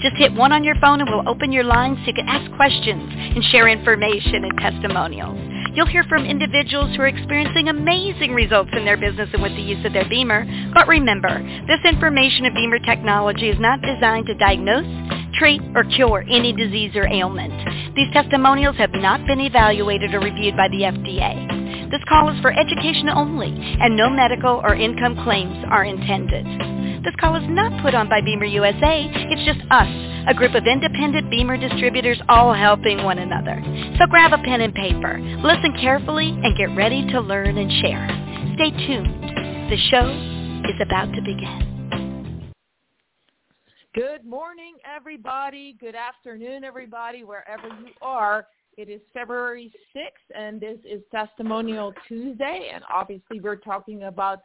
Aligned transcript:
Just 0.00 0.16
hit 0.16 0.32
one 0.32 0.50
on 0.50 0.64
your 0.64 0.76
phone 0.80 1.00
and 1.00 1.10
we'll 1.10 1.28
open 1.28 1.52
your 1.52 1.64
line 1.64 1.96
so 2.00 2.06
you 2.06 2.14
can 2.14 2.28
ask 2.28 2.50
questions 2.56 3.04
and 3.12 3.44
share 3.44 3.68
information 3.68 4.44
and 4.44 4.58
testimonials. 4.58 5.36
You'll 5.74 5.86
hear 5.86 6.04
from 6.04 6.24
individuals 6.24 6.96
who 6.96 7.02
are 7.02 7.06
experiencing 7.06 7.68
amazing 7.68 8.32
results 8.32 8.70
in 8.72 8.84
their 8.84 8.96
business 8.96 9.28
and 9.32 9.42
with 9.42 9.54
the 9.54 9.62
use 9.62 9.84
of 9.84 9.92
their 9.92 10.08
BEMER. 10.08 10.72
But 10.72 10.88
remember, 10.88 11.28
this 11.68 11.84
information 11.84 12.46
of 12.46 12.54
BEMER 12.54 12.80
technology 12.80 13.50
is 13.50 13.60
not 13.60 13.82
designed 13.82 14.26
to 14.26 14.34
diagnose, 14.34 14.88
treat, 15.40 15.62
or 15.74 15.82
cure 15.96 16.22
any 16.28 16.52
disease 16.52 16.94
or 16.94 17.08
ailment. 17.08 17.56
These 17.96 18.12
testimonials 18.12 18.76
have 18.76 18.92
not 18.92 19.26
been 19.26 19.40
evaluated 19.40 20.14
or 20.14 20.20
reviewed 20.20 20.56
by 20.56 20.68
the 20.68 20.84
FDA. 20.84 21.90
This 21.90 22.04
call 22.08 22.28
is 22.28 22.40
for 22.42 22.52
education 22.52 23.08
only, 23.08 23.50
and 23.50 23.96
no 23.96 24.10
medical 24.10 24.60
or 24.62 24.74
income 24.74 25.16
claims 25.24 25.64
are 25.68 25.82
intended. 25.82 26.44
This 27.02 27.16
call 27.18 27.34
is 27.34 27.48
not 27.48 27.82
put 27.82 27.94
on 27.94 28.08
by 28.08 28.20
BEMER 28.20 28.44
USA. 28.44 29.08
It's 29.10 29.44
just 29.48 29.64
us, 29.72 29.88
a 30.28 30.34
group 30.34 30.54
of 30.54 30.66
independent 30.66 31.30
BEMER 31.30 31.56
distributors 31.56 32.20
all 32.28 32.52
helping 32.52 33.02
one 33.02 33.18
another. 33.18 33.56
So 33.98 34.06
grab 34.06 34.34
a 34.34 34.38
pen 34.38 34.60
and 34.60 34.74
paper, 34.74 35.18
listen 35.42 35.72
carefully, 35.80 36.28
and 36.28 36.56
get 36.56 36.76
ready 36.76 37.06
to 37.12 37.20
learn 37.20 37.56
and 37.56 37.72
share. 37.80 38.06
Stay 38.54 38.70
tuned. 38.86 39.72
The 39.72 39.78
show 39.88 40.06
is 40.68 40.76
about 40.84 41.14
to 41.14 41.22
begin. 41.22 41.79
Good 43.92 44.24
morning, 44.24 44.76
everybody. 44.84 45.76
Good 45.80 45.96
afternoon, 45.96 46.62
everybody, 46.62 47.24
wherever 47.24 47.66
you 47.66 47.90
are. 48.00 48.46
It 48.76 48.88
is 48.88 49.00
February 49.12 49.72
6th, 49.96 50.36
and 50.36 50.60
this 50.60 50.78
is 50.88 51.02
Testimonial 51.10 51.92
Tuesday, 52.06 52.70
and 52.72 52.84
obviously 52.88 53.40
we're 53.40 53.56
talking 53.56 54.04
about 54.04 54.42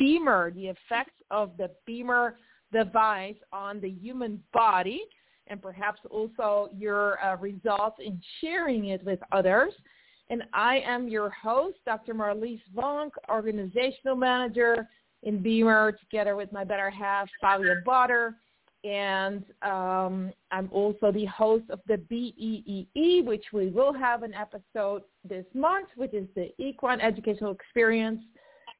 BEMER, 0.00 0.50
the 0.56 0.66
effects 0.66 1.14
of 1.30 1.52
the 1.56 1.70
BEMER 1.86 2.36
device 2.72 3.36
on 3.52 3.80
the 3.80 3.90
human 3.90 4.42
body, 4.52 5.02
and 5.46 5.62
perhaps 5.62 6.00
also 6.10 6.68
your 6.76 7.24
uh, 7.24 7.36
results 7.36 7.98
in 8.04 8.20
sharing 8.40 8.86
it 8.86 9.04
with 9.04 9.20
others. 9.30 9.72
And 10.30 10.42
I 10.52 10.80
am 10.80 11.06
your 11.06 11.30
host, 11.30 11.76
Dr. 11.86 12.12
Marlies 12.12 12.60
Vonk, 12.74 13.10
Organizational 13.28 14.16
Manager 14.16 14.88
in 15.22 15.40
BEMER, 15.40 15.92
together 15.92 16.34
with 16.34 16.50
my 16.50 16.64
better 16.64 16.90
half, 16.90 17.28
Fabio 17.40 17.76
Botter. 17.86 18.34
And 18.82 19.44
um, 19.62 20.32
I'm 20.50 20.70
also 20.72 21.12
the 21.12 21.26
host 21.26 21.64
of 21.68 21.80
the 21.86 21.98
BEEE, 21.98 23.22
which 23.24 23.44
we 23.52 23.68
will 23.68 23.92
have 23.92 24.22
an 24.22 24.32
episode 24.34 25.02
this 25.22 25.44
month, 25.54 25.88
which 25.96 26.14
is 26.14 26.26
the 26.34 26.50
Equine 26.58 27.00
Educational 27.00 27.52
Experience 27.52 28.20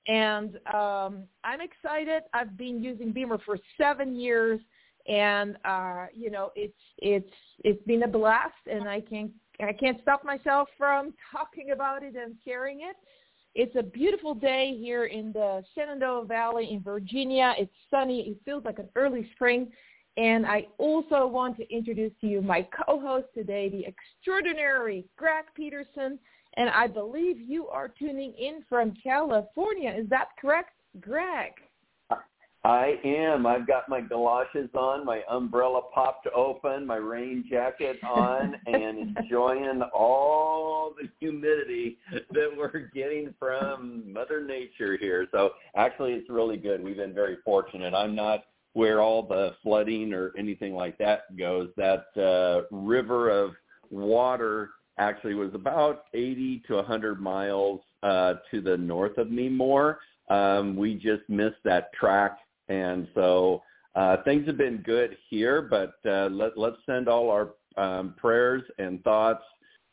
and 0.08 0.56
um, 0.72 1.24
I'm 1.44 1.60
excited. 1.60 2.22
I've 2.32 2.56
been 2.56 2.82
using 2.82 3.12
BEMER 3.12 3.38
for 3.44 3.58
seven 3.78 4.16
years, 4.16 4.60
and 5.06 5.56
uh, 5.64 6.06
you 6.14 6.30
know 6.30 6.50
it's 6.56 6.74
it's 6.98 7.32
it's 7.64 7.82
been 7.84 8.02
a 8.02 8.08
blast, 8.08 8.54
and 8.70 8.88
I 8.88 9.00
can't 9.00 9.30
I 9.60 9.72
can't 9.72 10.00
stop 10.02 10.24
myself 10.24 10.68
from 10.78 11.14
talking 11.32 11.70
about 11.72 12.02
it 12.02 12.16
and 12.16 12.34
sharing 12.44 12.80
it. 12.80 12.96
It's 13.54 13.74
a 13.76 13.82
beautiful 13.82 14.34
day 14.34 14.76
here 14.78 15.06
in 15.06 15.32
the 15.32 15.62
Shenandoah 15.74 16.24
Valley 16.26 16.68
in 16.70 16.82
Virginia. 16.82 17.54
It's 17.58 17.72
sunny. 17.90 18.20
It 18.20 18.38
feels 18.44 18.64
like 18.64 18.78
an 18.78 18.88
early 18.94 19.28
spring. 19.34 19.70
And 20.16 20.44
I 20.44 20.66
also 20.78 21.26
want 21.26 21.56
to 21.58 21.74
introduce 21.74 22.12
to 22.20 22.26
you 22.26 22.42
my 22.42 22.66
co-host 22.86 23.28
today, 23.34 23.68
the 23.68 23.84
extraordinary 23.86 25.06
Greg 25.16 25.44
Peterson 25.54 26.18
and 26.54 26.68
I 26.70 26.86
believe 26.86 27.38
you 27.38 27.68
are 27.68 27.88
tuning 27.88 28.34
in 28.38 28.64
from 28.68 28.94
California. 29.02 29.94
Is 29.96 30.08
that 30.10 30.28
correct, 30.40 30.72
Greg? 31.00 31.52
I 32.62 32.96
am. 33.04 33.46
I've 33.46 33.66
got 33.66 33.88
my 33.88 34.02
galoshes 34.02 34.68
on, 34.74 35.06
my 35.06 35.22
umbrella 35.30 35.80
popped 35.94 36.28
open, 36.36 36.86
my 36.86 36.96
rain 36.96 37.46
jacket 37.48 37.96
on, 38.06 38.54
and 38.66 39.16
enjoying 39.16 39.80
all 39.94 40.92
the 41.00 41.08
humidity 41.20 41.96
that 42.12 42.50
we're 42.54 42.90
getting 42.94 43.32
from 43.38 44.12
Mother 44.12 44.44
Nature 44.44 44.98
here. 44.98 45.26
So 45.32 45.52
actually, 45.74 46.12
it's 46.12 46.28
really 46.28 46.58
good. 46.58 46.84
We've 46.84 46.98
been 46.98 47.14
very 47.14 47.38
fortunate. 47.46 47.94
I'm 47.94 48.14
not 48.14 48.44
where 48.72 49.00
all 49.00 49.22
the 49.22 49.54
flooding 49.62 50.12
or 50.12 50.32
anything 50.38 50.74
like 50.74 50.96
that 50.98 51.36
goes. 51.36 51.70
That 51.76 52.06
uh, 52.16 52.74
river 52.74 53.30
of 53.30 53.52
water 53.90 54.70
actually 54.98 55.34
was 55.34 55.50
about 55.54 56.04
80 56.14 56.62
to 56.68 56.74
100 56.76 57.20
miles 57.20 57.80
uh, 58.02 58.34
to 58.50 58.60
the 58.60 58.76
north 58.76 59.18
of 59.18 59.30
me 59.30 59.48
more. 59.48 59.98
Um, 60.28 60.76
we 60.76 60.94
just 60.94 61.28
missed 61.28 61.62
that 61.64 61.92
track, 61.92 62.38
and 62.68 63.08
so 63.14 63.62
uh, 63.96 64.18
things 64.24 64.46
have 64.46 64.58
been 64.58 64.78
good 64.78 65.16
here. 65.28 65.62
But 65.62 65.94
uh, 66.06 66.28
let, 66.28 66.56
let's 66.56 66.76
send 66.86 67.08
all 67.08 67.30
our 67.30 67.50
um, 67.76 68.14
prayers 68.16 68.62
and 68.78 69.02
thoughts 69.02 69.42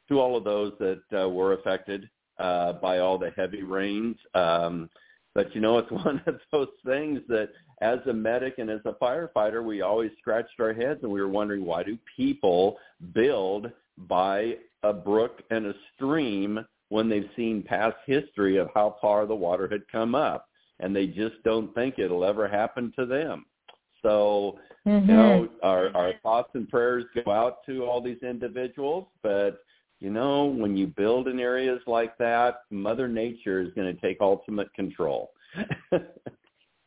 to 0.09 0.19
all 0.19 0.37
of 0.37 0.43
those 0.43 0.73
that 0.79 1.01
uh, 1.19 1.27
were 1.27 1.53
affected 1.53 2.09
uh, 2.37 2.73
by 2.73 2.99
all 2.99 3.17
the 3.17 3.31
heavy 3.35 3.63
rains. 3.63 4.15
Um, 4.35 4.89
but 5.37 5.53
you 5.53 5.61
know, 5.61 5.77
it's 5.77 5.91
one 6.05 6.19
of 6.25 6.39
those 6.51 6.67
things 6.83 7.19
that 7.29 7.49
as 7.81 7.99
a 8.09 8.13
medic 8.13 8.55
and 8.57 8.71
as 8.71 8.81
a 8.85 8.93
firefighter, 8.93 9.63
we 9.63 9.81
always 9.81 10.09
scratched 10.19 10.59
our 10.59 10.73
heads 10.73 10.99
and 11.03 11.11
we 11.11 11.21
were 11.21 11.27
wondering 11.27 11.63
why 11.63 11.83
do 11.83 11.95
people 12.17 12.77
build 13.13 13.71
by 14.09 14.55
a 14.81 14.91
brook 14.91 15.43
and 15.51 15.67
a 15.67 15.73
stream 15.93 16.65
when 16.89 17.07
they've 17.07 17.29
seen 17.35 17.61
past 17.61 17.95
history 18.07 18.57
of 18.57 18.69
how 18.73 18.97
far 18.99 19.27
the 19.27 19.35
water 19.35 19.67
had 19.69 19.87
come 19.91 20.15
up 20.15 20.47
and 20.79 20.95
they 20.95 21.05
just 21.05 21.35
don't 21.43 21.73
think 21.75 21.99
it'll 21.99 22.25
ever 22.25 22.47
happen 22.47 22.91
to 22.97 23.05
them. 23.05 23.45
So, 24.01 24.57
mm-hmm. 24.87 25.07
you 25.07 25.15
know, 25.15 25.49
our, 25.61 25.95
our 25.95 26.13
thoughts 26.23 26.49
and 26.55 26.67
prayers 26.67 27.05
go 27.23 27.31
out 27.31 27.57
to 27.67 27.85
all 27.85 28.01
these 28.01 28.23
individuals, 28.23 29.05
but 29.21 29.59
you 29.99 30.11
know, 30.11 30.45
when 30.45 30.77
you 30.77 30.87
build 30.87 31.27
in 31.27 31.39
areas 31.39 31.81
like 31.87 32.17
that, 32.19 32.61
Mother 32.69 33.07
Nature 33.07 33.61
is 33.61 33.73
going 33.73 33.93
to 33.93 33.99
take 34.01 34.17
ultimate 34.21 34.71
control. 34.75 35.31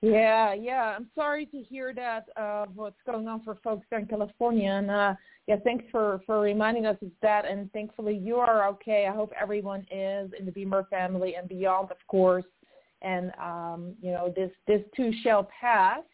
yeah, 0.00 0.54
yeah. 0.54 0.94
I'm 0.96 1.08
sorry 1.16 1.46
to 1.46 1.58
hear 1.58 1.92
that 1.94 2.26
uh, 2.36 2.66
what's 2.74 3.00
going 3.04 3.26
on 3.26 3.42
for 3.42 3.56
folks 3.64 3.86
in 3.90 4.06
California, 4.06 4.70
and 4.70 4.90
uh, 4.90 5.14
yeah, 5.48 5.56
thanks 5.64 5.84
for 5.90 6.20
for 6.24 6.40
reminding 6.40 6.86
us 6.86 6.96
of 7.02 7.10
that. 7.22 7.46
And 7.46 7.72
thankfully, 7.72 8.16
you 8.16 8.36
are 8.36 8.68
okay. 8.68 9.08
I 9.10 9.14
hope 9.14 9.32
everyone 9.40 9.80
is 9.90 10.30
in 10.38 10.46
the 10.46 10.52
BEMER 10.52 10.86
family 10.88 11.34
and 11.34 11.48
beyond, 11.48 11.90
of 11.90 11.98
course. 12.06 12.44
And 13.02 13.32
um, 13.42 13.94
you 14.00 14.12
know, 14.12 14.32
this 14.36 14.52
this 14.68 14.82
too 14.94 15.12
shall 15.24 15.48
pass. 15.60 16.04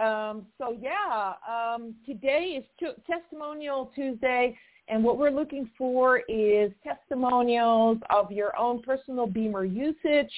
Um, 0.00 0.46
so 0.56 0.74
yeah, 0.80 1.34
um, 1.46 1.94
today 2.06 2.56
is 2.58 2.64
t- 2.78 3.02
Testimonial 3.06 3.92
Tuesday, 3.94 4.56
and 4.90 5.02
what 5.04 5.18
we're 5.18 5.30
looking 5.30 5.70
for 5.78 6.22
is 6.28 6.72
testimonials 6.82 7.98
of 8.10 8.30
your 8.32 8.56
own 8.58 8.82
personal 8.82 9.26
BEMER 9.26 9.64
usage, 9.64 10.32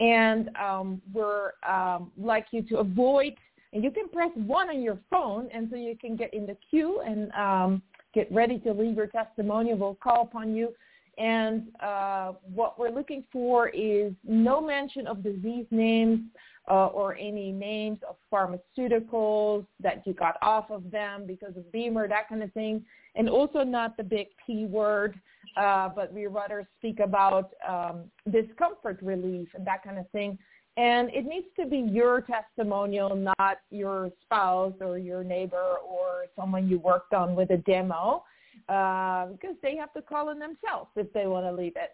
and 0.00 0.50
um, 0.56 1.00
we're 1.12 1.52
um, 1.68 2.12
like 2.16 2.46
you 2.50 2.62
to 2.62 2.78
avoid 2.78 3.34
and 3.76 3.84
you 3.84 3.90
can 3.90 4.08
press 4.08 4.30
one 4.34 4.70
on 4.70 4.80
your 4.80 4.98
phone, 5.10 5.48
and 5.52 5.68
so 5.70 5.76
you 5.76 5.96
can 5.96 6.16
get 6.16 6.32
in 6.32 6.46
the 6.46 6.56
queue 6.70 7.02
and 7.06 7.30
um, 7.32 7.82
get 8.14 8.26
ready 8.32 8.58
to 8.60 8.72
leave 8.72 8.96
your 8.96 9.06
testimonial. 9.06 9.76
We'll 9.76 9.96
call 9.96 10.22
upon 10.22 10.56
you. 10.56 10.72
And 11.18 11.68
uh, 11.80 12.32
what 12.52 12.78
we're 12.78 12.90
looking 12.90 13.24
for 13.32 13.68
is 13.68 14.12
no 14.24 14.60
mention 14.60 15.06
of 15.06 15.22
disease 15.22 15.66
names 15.70 16.20
uh, 16.68 16.86
or 16.86 17.14
any 17.14 17.52
names 17.52 17.98
of 18.08 18.16
pharmaceuticals 18.32 19.64
that 19.80 20.02
you 20.06 20.12
got 20.12 20.36
off 20.42 20.70
of 20.70 20.90
them 20.90 21.26
because 21.26 21.56
of 21.56 21.70
BEMER, 21.72 22.08
that 22.08 22.28
kind 22.28 22.42
of 22.42 22.52
thing. 22.52 22.84
And 23.14 23.30
also 23.30 23.62
not 23.62 23.96
the 23.96 24.04
big 24.04 24.26
P 24.44 24.66
word, 24.66 25.18
uh, 25.56 25.88
but 25.88 26.12
we 26.12 26.26
rather 26.26 26.68
speak 26.78 27.00
about 27.00 27.52
um, 27.66 28.04
discomfort 28.30 28.98
relief 29.00 29.48
and 29.54 29.66
that 29.66 29.82
kind 29.82 29.98
of 29.98 30.08
thing. 30.10 30.38
And 30.76 31.08
it 31.14 31.24
needs 31.24 31.46
to 31.58 31.66
be 31.66 31.78
your 31.78 32.20
testimonial, 32.20 33.16
not 33.38 33.58
your 33.70 34.10
spouse 34.22 34.74
or 34.80 34.98
your 34.98 35.24
neighbor 35.24 35.76
or 35.88 36.26
someone 36.38 36.68
you 36.68 36.78
worked 36.78 37.14
on 37.14 37.34
with 37.34 37.50
a 37.50 37.56
demo, 37.58 38.24
uh, 38.68 39.26
because 39.26 39.56
they 39.62 39.76
have 39.76 39.92
to 39.94 40.02
call 40.02 40.30
in 40.30 40.38
themselves 40.38 40.90
if 40.96 41.12
they 41.12 41.26
want 41.26 41.46
to 41.46 41.52
leave 41.52 41.74
it. 41.76 41.90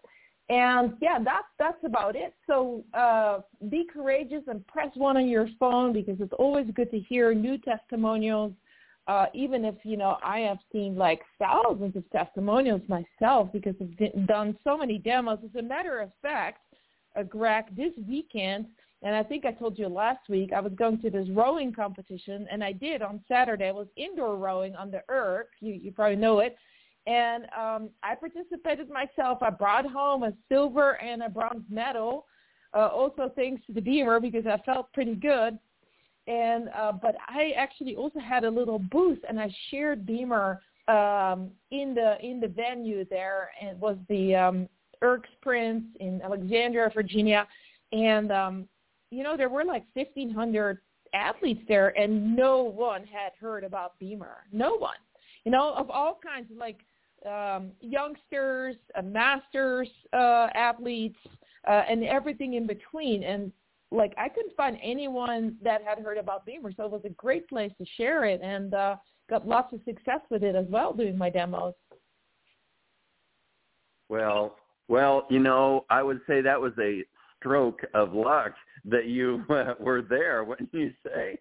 And 0.48 0.94
yeah, 1.00 1.18
that's 1.22 1.46
that's 1.58 1.82
about 1.84 2.16
it. 2.16 2.34
So 2.46 2.84
uh, 2.94 3.40
be 3.70 3.86
courageous 3.92 4.42
and 4.48 4.66
press 4.66 4.90
one 4.94 5.16
on 5.16 5.28
your 5.28 5.48
phone 5.58 5.92
because 5.92 6.16
it's 6.20 6.32
always 6.38 6.66
good 6.74 6.90
to 6.90 6.98
hear 6.98 7.32
new 7.34 7.58
testimonials 7.58 8.52
uh, 9.08 9.26
even 9.34 9.64
if 9.64 9.74
you 9.82 9.96
know 9.96 10.16
I 10.22 10.40
have 10.40 10.58
seen 10.70 10.96
like 10.96 11.22
thousands 11.38 11.96
of 11.96 12.08
testimonials 12.10 12.82
myself 12.88 13.48
because 13.52 13.74
I've 13.80 14.26
done 14.26 14.56
so 14.64 14.76
many 14.76 14.98
demos. 14.98 15.38
As 15.44 15.58
a 15.58 15.62
matter 15.62 16.00
of 16.00 16.10
fact, 16.20 16.60
uh, 17.18 17.22
Greg, 17.24 17.64
this 17.76 17.92
weekend, 18.08 18.66
and 19.02 19.14
I 19.14 19.22
think 19.22 19.44
I 19.44 19.52
told 19.52 19.78
you 19.78 19.88
last 19.88 20.28
week, 20.28 20.52
I 20.52 20.60
was 20.60 20.72
going 20.74 21.00
to 21.02 21.10
this 21.10 21.28
rowing 21.30 21.72
competition, 21.72 22.46
and 22.50 22.62
I 22.62 22.72
did 22.72 23.02
on 23.02 23.20
Saturday. 23.28 23.68
I 23.68 23.72
was 23.72 23.88
indoor 23.96 24.36
rowing 24.36 24.74
on 24.76 24.90
the 24.90 25.02
erg. 25.10 25.46
You 25.60 25.74
you 25.74 25.92
probably 25.92 26.16
know 26.16 26.40
it. 26.40 26.56
And 27.06 27.44
um, 27.58 27.90
I 28.04 28.14
participated 28.14 28.88
myself. 28.88 29.38
I 29.42 29.50
brought 29.50 29.86
home 29.86 30.22
a 30.22 30.32
silver 30.48 31.00
and 31.02 31.24
a 31.24 31.28
bronze 31.28 31.64
medal, 31.68 32.26
uh, 32.74 32.86
also 32.86 33.32
thanks 33.34 33.66
to 33.66 33.72
the 33.72 33.80
BEMER 33.80 34.20
because 34.20 34.46
I 34.46 34.58
felt 34.58 34.92
pretty 34.92 35.16
good 35.16 35.58
and 36.26 36.68
uh, 36.76 36.92
but 36.92 37.16
I 37.28 37.52
actually 37.56 37.96
also 37.96 38.20
had 38.20 38.44
a 38.44 38.50
little 38.50 38.78
booth, 38.78 39.18
and 39.28 39.40
I 39.40 39.52
shared 39.70 40.06
BEMER 40.06 40.60
um, 40.88 41.50
in 41.70 41.94
the 41.94 42.16
in 42.22 42.40
the 42.40 42.48
venue 42.48 43.04
there, 43.10 43.50
and 43.60 43.70
it 43.70 43.76
was 43.76 43.96
the 44.08 44.34
um, 44.34 44.68
Erg 45.02 45.24
Sprints 45.38 45.86
in 45.98 46.22
Alexandria, 46.22 46.90
Virginia, 46.94 47.46
and 47.92 48.30
um, 48.30 48.68
you 49.12 49.22
know 49.22 49.36
there 49.36 49.50
were 49.50 49.64
like 49.64 49.84
1,500 49.94 50.78
athletes 51.14 51.60
there, 51.68 51.88
and 51.98 52.34
no 52.34 52.62
one 52.62 53.04
had 53.04 53.32
heard 53.38 53.62
about 53.62 53.98
BEMER. 54.00 54.46
No 54.52 54.76
one, 54.76 54.96
you 55.44 55.52
know, 55.52 55.74
of 55.76 55.90
all 55.90 56.18
kinds 56.24 56.50
like 56.56 56.78
um, 57.26 57.70
youngsters, 57.80 58.76
uh, 58.96 59.02
masters 59.02 59.88
uh, 60.12 60.48
athletes, 60.54 61.18
uh, 61.68 61.82
and 61.88 62.02
everything 62.04 62.54
in 62.54 62.66
between, 62.66 63.22
and 63.22 63.52
like 63.90 64.14
I 64.16 64.30
couldn't 64.30 64.56
find 64.56 64.78
anyone 64.82 65.56
that 65.62 65.82
had 65.84 65.98
heard 65.98 66.16
about 66.16 66.46
BEMER, 66.46 66.72
so 66.76 66.84
it 66.86 66.90
was 66.90 67.02
a 67.04 67.10
great 67.10 67.46
place 67.48 67.72
to 67.78 67.84
share 67.98 68.24
it, 68.24 68.40
and 68.42 68.72
uh, 68.72 68.96
got 69.28 69.46
lots 69.46 69.74
of 69.74 69.80
success 69.84 70.20
with 70.30 70.42
it 70.42 70.56
as 70.56 70.66
well 70.70 70.94
doing 70.94 71.18
my 71.18 71.28
demos. 71.28 71.74
Well, 74.08 74.56
well, 74.88 75.26
you 75.30 75.38
know, 75.38 75.84
I 75.90 76.02
would 76.02 76.20
say 76.26 76.40
that 76.40 76.60
was 76.60 76.72
a 76.80 77.02
stroke 77.42 77.80
of 77.94 78.14
luck 78.14 78.52
that 78.84 79.06
you 79.06 79.44
uh, 79.50 79.74
were 79.80 80.02
there. 80.02 80.44
Wouldn't 80.44 80.72
you 80.72 80.92
say? 81.04 81.38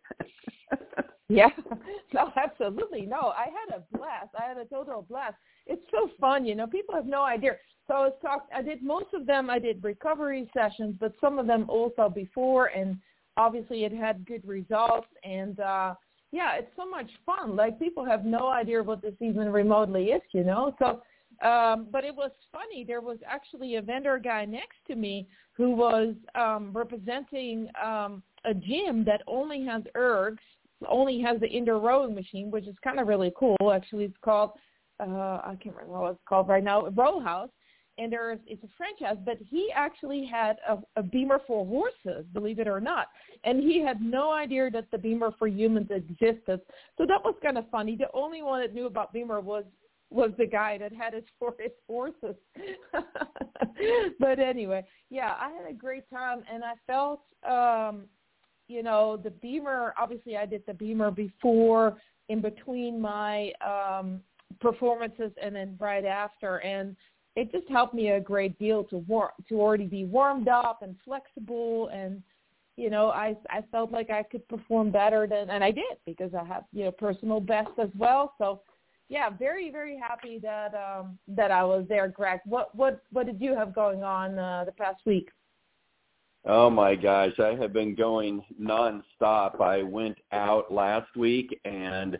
yeah, 1.29 1.49
no, 2.13 2.31
absolutely. 2.35 3.01
No, 3.03 3.33
I 3.37 3.45
had 3.45 3.77
a 3.77 3.97
blast. 3.97 4.29
I 4.37 4.47
had 4.47 4.57
a 4.57 4.65
total 4.65 5.05
blast. 5.09 5.35
It's 5.67 5.85
so 5.91 6.09
fun, 6.19 6.45
you 6.45 6.55
know. 6.55 6.67
People 6.67 6.95
have 6.95 7.05
no 7.05 7.23
idea. 7.23 7.51
So 7.87 7.93
I 7.93 7.99
was 8.05 8.13
talk. 8.21 8.47
I 8.55 8.61
did 8.61 8.83
most 8.83 9.13
of 9.13 9.25
them. 9.25 9.49
I 9.49 9.59
did 9.59 9.83
recovery 9.83 10.49
sessions, 10.53 10.95
but 10.99 11.13
some 11.21 11.39
of 11.39 11.47
them 11.47 11.65
also 11.69 12.09
before, 12.09 12.67
and 12.67 12.97
obviously 13.37 13.83
it 13.83 13.93
had 13.93 14.25
good 14.25 14.45
results. 14.47 15.07
And 15.23 15.59
uh, 15.59 15.95
yeah, 16.31 16.55
it's 16.55 16.71
so 16.75 16.89
much 16.89 17.09
fun. 17.25 17.55
Like 17.55 17.79
people 17.79 18.05
have 18.05 18.25
no 18.25 18.49
idea 18.49 18.81
what 18.81 19.01
this 19.01 19.13
even 19.19 19.51
remotely 19.51 20.05
is, 20.05 20.21
you 20.33 20.43
know. 20.43 20.75
So, 20.79 21.01
um, 21.41 21.87
but 21.91 22.03
it 22.03 22.15
was 22.15 22.31
funny. 22.51 22.83
There 22.83 23.01
was 23.01 23.17
actually 23.27 23.75
a 23.75 23.81
vendor 23.81 24.17
guy 24.17 24.45
next 24.45 24.77
to 24.87 24.95
me 24.95 25.27
who 25.53 25.71
was 25.71 26.15
um, 26.35 26.71
representing 26.73 27.69
um, 27.83 28.23
a 28.45 28.53
gym 28.53 29.03
that 29.05 29.21
only 29.27 29.65
has 29.65 29.83
ergs, 29.95 30.39
only 30.87 31.21
has 31.21 31.39
the 31.39 31.47
indoor 31.47 31.79
rowing 31.79 32.15
machine, 32.15 32.51
which 32.51 32.67
is 32.67 32.75
kind 32.83 32.99
of 32.99 33.07
really 33.07 33.31
cool. 33.37 33.57
Actually, 33.73 34.05
it's 34.05 34.17
called 34.23 34.51
uh, 34.99 35.41
I 35.43 35.57
can't 35.61 35.75
remember 35.75 35.99
what 35.99 36.11
it's 36.11 36.21
called 36.29 36.47
right 36.47 36.63
now, 36.63 36.87
Row 36.87 37.19
House 37.19 37.49
and 37.97 38.11
there's 38.11 38.39
it's 38.47 38.63
a 38.63 38.67
franchise, 38.77 39.21
but 39.25 39.37
he 39.49 39.69
actually 39.75 40.25
had 40.25 40.57
a, 40.67 40.77
a 40.95 41.03
BEMER 41.03 41.41
for 41.45 41.65
horses, 41.65 42.25
believe 42.33 42.59
it 42.59 42.67
or 42.67 42.79
not, 42.79 43.07
and 43.43 43.61
he 43.61 43.81
had 43.81 44.01
no 44.01 44.31
idea 44.31 44.69
that 44.71 44.89
the 44.91 44.97
BEMER 44.97 45.31
for 45.37 45.47
humans 45.47 45.89
existed. 45.91 46.61
So 46.97 47.05
that 47.05 47.23
was 47.23 47.35
kind 47.43 47.57
of 47.57 47.69
funny. 47.69 47.95
The 47.95 48.07
only 48.13 48.41
one 48.41 48.61
that 48.61 48.73
knew 48.73 48.87
about 48.87 49.13
BEMER 49.13 49.41
was 49.41 49.65
was 50.11 50.31
the 50.37 50.45
guy 50.45 50.77
that 50.77 50.93
had 50.93 51.13
it 51.13 51.25
for 51.39 51.55
his 51.59 51.71
horses. 51.87 52.35
but 54.19 54.39
anyway, 54.39 54.83
yeah, 55.09 55.35
I 55.39 55.51
had 55.51 55.69
a 55.69 55.73
great 55.73 56.09
time, 56.09 56.43
and 56.51 56.63
I 56.63 56.73
felt, 56.85 57.21
um, 57.49 58.05
you 58.67 58.83
know, 58.83 59.17
the 59.17 59.31
BEMER. 59.31 59.93
Obviously, 59.97 60.37
I 60.37 60.45
did 60.45 60.63
the 60.67 60.73
BEMER 60.73 61.11
before, 61.11 61.97
in 62.29 62.41
between 62.41 63.01
my 63.01 63.51
um 63.65 64.21
performances, 64.59 65.31
and 65.41 65.55
then 65.55 65.75
right 65.79 66.05
after, 66.05 66.57
and 66.57 66.95
it 67.35 67.51
just 67.51 67.67
helped 67.69 67.93
me 67.93 68.09
a 68.11 68.19
great 68.19 68.57
deal 68.59 68.83
to 68.85 68.97
war- 68.97 69.33
to 69.47 69.61
already 69.61 69.85
be 69.85 70.05
warmed 70.05 70.47
up 70.47 70.81
and 70.81 70.95
flexible 71.05 71.87
and 71.93 72.21
you 72.77 72.89
know 72.89 73.09
I 73.09 73.35
I 73.49 73.61
felt 73.71 73.91
like 73.91 74.09
I 74.09 74.23
could 74.23 74.47
perform 74.47 74.91
better 74.91 75.27
than 75.27 75.49
and 75.49 75.63
I 75.63 75.71
did 75.71 75.97
because 76.05 76.33
I 76.33 76.43
have 76.43 76.63
you 76.73 76.85
know 76.85 76.91
personal 76.91 77.39
best 77.39 77.71
as 77.81 77.89
well 77.97 78.33
so 78.37 78.61
yeah 79.11 79.29
very 79.29 79.69
very 79.69 79.97
happy 79.97 80.39
that 80.39 80.73
um 80.73 81.19
that 81.27 81.51
I 81.51 81.63
was 81.63 81.85
there 81.87 82.07
Greg 82.07 82.39
what 82.45 82.73
what 82.73 83.03
what 83.11 83.27
did 83.27 83.39
you 83.39 83.53
have 83.55 83.75
going 83.75 84.03
on 84.03 84.39
uh, 84.39 84.63
the 84.65 84.71
past 84.71 85.01
week 85.05 85.29
Oh 86.43 86.71
my 86.71 86.95
gosh, 86.95 87.33
I 87.37 87.53
have 87.61 87.71
been 87.71 87.93
going 87.93 88.43
nonstop. 88.59 89.61
I 89.61 89.83
went 89.83 90.17
out 90.31 90.73
last 90.73 91.15
week 91.15 91.55
and 91.65 92.17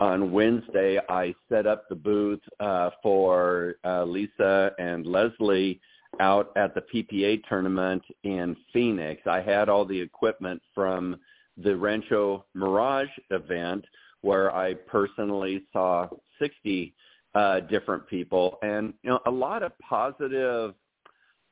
on 0.00 0.32
Wednesday, 0.32 0.98
I 1.10 1.34
set 1.50 1.66
up 1.66 1.86
the 1.88 1.94
booth 1.94 2.40
uh, 2.58 2.88
for 3.02 3.74
uh, 3.84 4.04
Lisa 4.04 4.72
and 4.78 5.04
Leslie 5.04 5.78
out 6.20 6.52
at 6.56 6.74
the 6.74 6.80
PPA 6.80 7.42
tournament 7.46 8.02
in 8.24 8.56
Phoenix. 8.72 9.20
I 9.26 9.42
had 9.42 9.68
all 9.68 9.84
the 9.84 10.00
equipment 10.00 10.62
from 10.74 11.16
the 11.58 11.76
Rancho 11.76 12.46
Mirage 12.54 13.10
event 13.28 13.84
where 14.22 14.54
I 14.54 14.74
personally 14.74 15.64
saw 15.72 16.08
60 16.38 16.94
uh, 17.34 17.60
different 17.60 18.06
people 18.08 18.58
and 18.62 18.92
you 19.02 19.10
know 19.10 19.20
a 19.26 19.30
lot 19.30 19.62
of 19.62 19.72
positive 19.78 20.74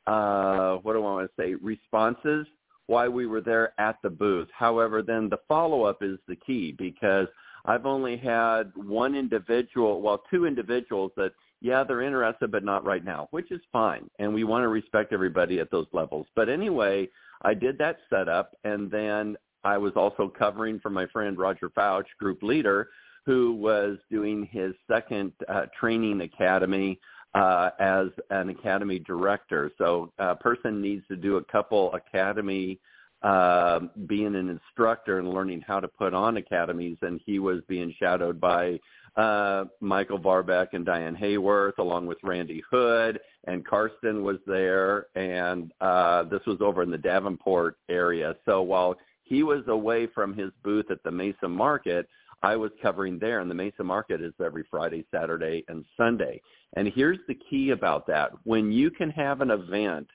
uh, 0.07 0.77
what 0.77 0.95
do 0.95 0.99
I 0.99 1.03
want 1.03 1.31
to 1.31 1.43
say 1.43 1.55
responses 1.55 2.47
why 2.89 3.07
we 3.07 3.27
were 3.27 3.43
there 3.43 3.75
at 3.79 3.99
the 4.03 4.11
booth. 4.11 4.49
However, 4.53 5.03
then 5.03 5.29
the 5.29 5.39
follow 5.47 5.85
up 5.85 6.03
is 6.03 6.19
the 6.27 6.37
key 6.37 6.75
because 6.77 7.29
I've 7.67 7.87
only 7.87 8.17
had 8.17 8.73
one 8.75 9.15
individual, 9.15 10.01
well, 10.01 10.23
two 10.31 10.47
individuals 10.47 11.13
that, 11.17 11.33
yeah, 11.61 11.85
they're 11.85 12.03
interested, 12.03 12.51
but 12.51 12.65
not 12.65 12.87
right 12.87 13.05
now, 13.05 13.29
which 13.31 13.53
is 13.53 13.61
fine. 13.73 14.09
And 14.19 14.33
we 14.33 14.45
want 14.45 14.63
to 14.63 14.69
respect 14.69 15.13
everybody 15.13 15.61
at 15.61 15.71
those 15.71 15.87
levels. 15.93 16.27
But 16.35 16.49
anyway, 16.49 17.09
I 17.43 17.53
did 17.53 17.77
that 17.79 17.99
setup, 18.09 18.57
and 18.65 18.91
then 18.91 19.37
I 19.65 19.79
was 19.79 19.93
also 19.97 20.29
covering 20.29 20.81
for 20.81 20.91
my 20.91 21.07
friend 21.07 21.39
Roger 21.39 21.71
Fouch, 21.71 22.07
group 22.19 22.43
leader, 22.43 22.89
who 23.27 23.53
was 23.55 23.99
doing 24.11 24.49
his 24.51 24.73
second 24.91 25.33
uh, 25.49 25.67
training 25.79 26.23
academy 26.23 26.99
uh, 27.35 27.71
as 27.79 28.07
an 28.31 28.49
academy 28.49 28.99
director. 28.99 29.71
So 29.79 30.13
a 30.19 30.35
person 30.35 30.81
needs 30.81 31.07
to 31.09 31.17
do 31.17 31.37
a 31.37 31.45
couple 31.45 31.93
academy 31.95 32.81
uh, 33.23 33.81
being 34.07 34.37
an 34.37 34.49
instructor 34.49 35.19
and 35.19 35.29
learning 35.29 35.63
how 35.67 35.81
to 35.81 35.89
put 35.89 36.15
on 36.15 36.37
academies, 36.37 36.97
and 37.03 37.21
he 37.27 37.39
was 37.39 37.61
being 37.69 37.93
shadowed 37.99 38.41
by 38.41 38.79
uh, 39.17 39.65
Michael 39.81 40.21
Varbeck 40.21 40.69
and 40.73 40.87
Diane 40.87 41.17
Hayworth, 41.17 41.79
along 41.79 42.07
with 42.07 42.19
Randy 42.23 42.63
Hood, 42.71 43.19
and 43.47 43.67
Karsten 43.67 44.23
was 44.23 44.37
there, 44.47 45.07
and 45.17 45.73
uh, 45.81 46.23
this 46.25 46.43
was 46.47 46.59
over 46.61 46.83
in 46.83 46.91
the 46.91 46.99
Davenport 46.99 47.77
area. 47.89 48.37
So 48.47 48.63
while 48.63 48.97
he 49.29 49.43
was 49.43 49.63
away 49.69 50.07
from 50.07 50.35
his 50.35 50.51
booth 50.63 50.91
at 50.91 51.03
the 51.05 51.11
Mesa 51.11 51.49
Market, 51.49 52.09
I 52.43 52.57
was 52.57 52.71
covering 52.81 53.19
there, 53.19 53.41
and 53.41 53.51
the 53.51 53.55
Mesa 53.55 53.83
Market 53.83 54.23
is 54.23 54.33
every 54.45 54.65
Friday, 54.71 55.05
Saturday, 55.13 55.65
and 55.69 55.85
Sunday. 55.97 56.41
And 56.77 56.93
here's 56.95 57.19
the 57.27 57.39
key 57.51 57.71
about 57.71 58.07
that. 58.07 58.31
When 58.45 58.71
you 58.71 58.91
can 58.91 59.11
have 59.11 59.41
an 59.41 59.51
event 59.51 60.09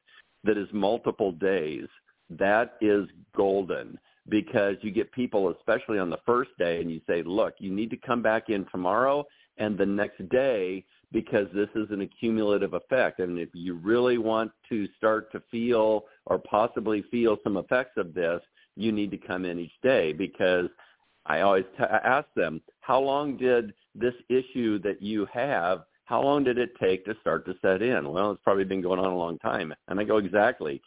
that 0.43 0.57
is 0.57 0.67
multiple 0.71 1.31
days– 1.31 1.87
that 2.39 2.75
is 2.81 3.07
golden 3.35 3.97
because 4.29 4.75
you 4.81 4.91
get 4.91 5.11
people, 5.11 5.53
especially 5.57 5.99
on 5.99 6.09
the 6.09 6.19
first 6.25 6.51
day, 6.57 6.81
and 6.81 6.89
you 6.89 7.01
say, 7.07 7.23
look, 7.23 7.55
you 7.59 7.71
need 7.71 7.89
to 7.89 7.97
come 7.97 8.21
back 8.21 8.49
in 8.49 8.65
tomorrow 8.71 9.25
and 9.57 9.77
the 9.77 9.85
next 9.85 10.27
day 10.29 10.83
because 11.11 11.47
this 11.53 11.69
is 11.75 11.87
an 11.91 12.01
accumulative 12.01 12.73
effect. 12.73 13.19
And 13.19 13.37
if 13.37 13.49
you 13.53 13.75
really 13.75 14.17
want 14.17 14.51
to 14.69 14.87
start 14.97 15.31
to 15.33 15.43
feel 15.51 16.05
or 16.25 16.39
possibly 16.39 17.03
feel 17.11 17.37
some 17.43 17.57
effects 17.57 17.97
of 17.97 18.13
this, 18.13 18.41
you 18.75 18.91
need 18.91 19.11
to 19.11 19.17
come 19.17 19.45
in 19.45 19.59
each 19.59 19.73
day 19.81 20.13
because 20.13 20.67
I 21.25 21.41
always 21.41 21.65
t- 21.77 21.83
ask 21.83 22.27
them, 22.35 22.61
how 22.81 22.99
long 22.99 23.37
did 23.37 23.73
this 23.95 24.15
issue 24.29 24.79
that 24.79 25.01
you 25.01 25.27
have, 25.31 25.83
how 26.05 26.21
long 26.21 26.43
did 26.43 26.57
it 26.57 26.71
take 26.81 27.05
to 27.05 27.15
start 27.21 27.45
to 27.45 27.55
set 27.61 27.81
in? 27.81 28.11
Well, 28.11 28.31
it's 28.31 28.41
probably 28.43 28.65
been 28.65 28.81
going 28.81 28.99
on 28.99 29.11
a 29.11 29.17
long 29.17 29.37
time. 29.39 29.73
And 29.87 29.99
I 29.99 30.03
go, 30.03 30.17
exactly 30.17 30.81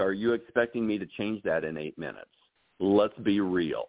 are 0.00 0.12
you 0.12 0.32
expecting 0.32 0.86
me 0.86 0.98
to 0.98 1.06
change 1.06 1.42
that 1.44 1.64
in 1.64 1.76
eight 1.76 1.98
minutes? 1.98 2.30
Let's 2.78 3.16
be 3.22 3.40
real. 3.40 3.84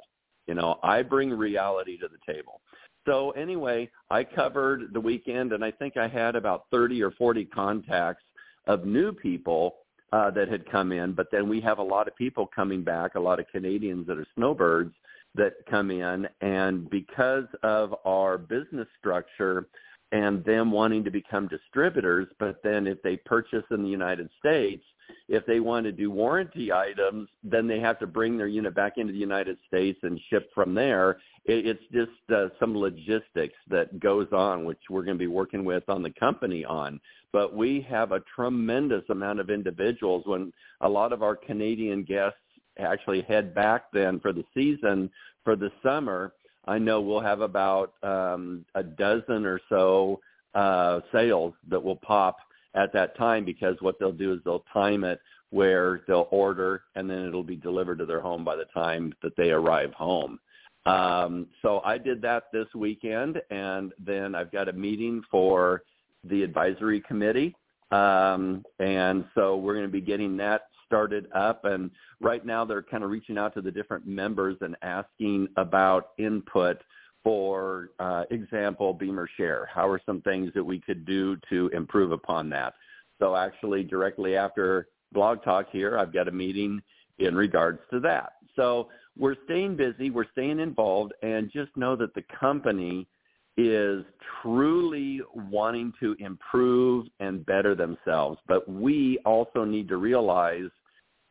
You 0.48 0.56
know, 0.56 0.80
I 0.84 1.02
bring 1.02 1.30
reality 1.30 1.98
to 2.00 2.08
the 2.08 2.34
table. 2.34 2.62
So 3.06 3.32
anyway, 3.32 3.90
I 4.10 4.24
covered 4.24 4.94
the 4.94 5.00
weekend, 5.00 5.52
and 5.52 5.64
I 5.64 5.72
think 5.72 5.98
I 5.98 6.08
had 6.08 6.36
about 6.36 6.66
30 6.72 7.02
or 7.04 7.12
40 7.12 7.46
contacts 7.46 8.24
of 8.68 8.86
new 8.86 9.12
people 9.12 9.76
uh, 10.14 10.30
that 10.30 10.48
had 10.48 10.70
come 10.70 10.92
in. 10.92 11.14
But 11.14 11.32
then 11.32 11.50
we 11.50 11.60
have 11.62 11.80
a 11.80 11.84
lot 11.84 12.08
of 12.08 12.16
people 12.16 12.46
coming 12.46 12.84
back, 12.84 13.16
a 13.16 13.20
lot 13.20 13.40
of 13.40 13.48
Canadians 13.52 14.06
that 14.06 14.20
are 14.20 14.28
snowbirds, 14.36 14.94
that 15.34 15.54
come 15.68 15.90
in, 15.90 16.28
and 16.42 16.88
because 16.92 17.48
of 17.64 17.96
our 18.06 18.38
business 18.38 18.88
structure 19.00 19.68
and 20.12 20.46
them 20.46 20.72
wanting 20.72 21.04
to 21.04 21.10
become 21.10 21.48
distributors, 21.48 22.28
but 22.38 22.62
then 22.64 22.86
if 22.86 23.02
they 23.02 23.18
purchase 23.18 23.64
in 23.72 23.82
the 23.82 23.90
United 23.90 24.30
States, 24.38 24.84
if 25.28 25.46
they 25.46 25.60
want 25.60 25.86
to 25.86 25.92
do 25.92 26.12
warranty 26.12 26.72
items, 26.72 27.30
then 27.44 27.68
they 27.68 27.80
have 27.80 28.00
to 28.00 28.08
bring 28.08 28.38
their 28.38 28.48
unit 28.48 28.76
back 28.76 28.98
into 28.98 29.14
the 29.14 29.20
United 29.20 29.58
States 29.68 30.00
and 30.04 30.20
ship 30.30 30.50
from 30.54 30.74
there. 30.74 31.18
It, 31.46 31.66
It's 31.66 31.84
just 31.92 32.32
uh, 32.36 32.50
some 32.60 32.78
logistics 32.78 33.58
that 33.70 34.00
goes 34.00 34.28
on, 34.32 34.66
which 34.66 34.80
we're 34.90 35.04
going 35.04 35.18
to 35.18 35.24
be 35.24 35.28
working 35.28 35.66
with 35.66 35.88
on 35.90 36.04
the 36.04 36.12
company 36.12 36.66
on. 36.66 37.00
But 37.32 37.56
we 37.56 37.86
have 37.90 38.12
a 38.12 38.22
tremendous 38.36 39.04
amount 39.10 39.40
of 39.40 39.50
individuals 39.50 40.24
when 40.26 40.54
a 40.82 40.90
lot 40.90 41.14
of 41.14 41.24
our 41.24 41.36
Canadian 41.36 42.04
guests 42.04 42.38
actually 42.78 43.22
head 43.22 43.54
back 43.54 43.92
then 43.92 44.20
for 44.20 44.34
the 44.34 44.46
season 44.54 45.10
for 45.44 45.56
the 45.56 45.72
summer. 45.82 46.34
I 46.66 46.78
know 46.78 47.02
we'll 47.02 47.20
have 47.20 47.42
about 47.42 47.94
um, 48.04 48.66
a 48.76 48.84
dozen 48.84 49.46
or 49.46 49.60
so 49.68 50.20
uh, 50.56 51.02
sales 51.12 51.54
that 51.70 51.84
will 51.84 51.98
pop 51.98 52.38
at 52.76 52.94
that 52.94 53.18
time 53.18 53.46
because 53.46 53.76
what 53.80 54.00
they'll 54.00 54.12
do 54.12 54.34
is 54.34 54.40
they'll 54.44 54.66
time 54.74 55.04
it 55.04 55.20
where 55.52 56.02
they'll 56.08 56.28
order 56.32 56.84
and 56.96 57.10
then 57.10 57.28
it'll 57.28 57.44
be 57.44 57.56
delivered 57.56 58.00
to 58.00 58.06
their 58.06 58.22
home 58.22 58.44
by 58.44 58.56
the 58.56 58.66
time 58.74 59.14
that 59.22 59.36
they 59.38 59.52
arrive 59.52 59.94
home. 59.94 60.40
Um, 60.86 61.48
so 61.62 61.80
I 61.86 61.98
did 61.98 62.22
that 62.24 62.46
this 62.52 62.68
weekend 62.76 63.42
and 63.52 63.94
then 64.04 64.36
I've 64.36 64.52
got 64.52 64.68
a 64.68 64.74
meeting 64.74 65.22
for 65.30 65.84
the 66.24 66.44
advisory 66.44 67.02
committee. 67.02 67.56
Um, 67.92 68.66
and 68.80 69.26
so 69.36 69.58
we're 69.58 69.76
going 69.76 69.86
to 69.86 69.92
be 69.92 70.02
getting 70.02 70.36
that 70.38 70.64
started 70.88 71.28
up 71.36 71.66
and 71.66 71.92
right 72.20 72.46
now 72.46 72.66
they're 72.66 72.82
kind 72.82 73.04
of 73.04 73.12
reaching 73.12 73.38
out 73.38 73.54
to 73.54 73.62
the 73.62 73.72
different 73.72 74.08
members 74.08 74.58
and 74.62 74.76
asking 74.82 75.48
about 75.58 76.10
input 76.18 76.78
for 77.24 77.92
uh, 78.00 78.24
example, 78.32 78.94
BEMER 78.94 79.30
Share. 79.38 79.70
How 79.74 79.88
are 79.88 80.02
some 80.06 80.22
things 80.22 80.52
that 80.56 80.64
we 80.64 80.80
could 80.80 81.06
do 81.06 81.38
to 81.50 81.70
improve 81.70 82.12
upon 82.12 82.50
that? 82.50 82.74
So 83.20 83.36
actually 83.36 83.84
directly 83.84 84.36
after 84.36 84.88
Blog 85.14 85.44
Talk 85.44 85.68
here, 85.72 85.98
I've 85.98 86.14
got 86.14 86.28
a 86.28 86.32
meeting 86.32 86.82
in 87.20 87.36
regards 87.36 87.80
to 87.92 88.00
that. 88.02 88.34
So 88.56 88.90
we're 89.18 89.36
staying 89.46 89.76
busy, 89.78 90.10
we're 90.10 90.30
staying 90.32 90.60
involved, 90.60 91.14
and 91.22 91.52
just 91.52 91.76
know 91.78 91.96
that 91.96 92.14
the 92.14 92.24
company 92.40 93.08
is 93.56 94.04
truly 94.42 95.22
wanting 95.34 95.94
to 96.00 96.16
improve 96.20 97.06
and 97.20 97.46
better 97.46 97.76
themselves. 97.76 98.40
But 98.48 98.68
we 98.68 99.20
also 99.26 99.64
need 99.64 99.88
to 99.90 99.98
realize 99.98 100.70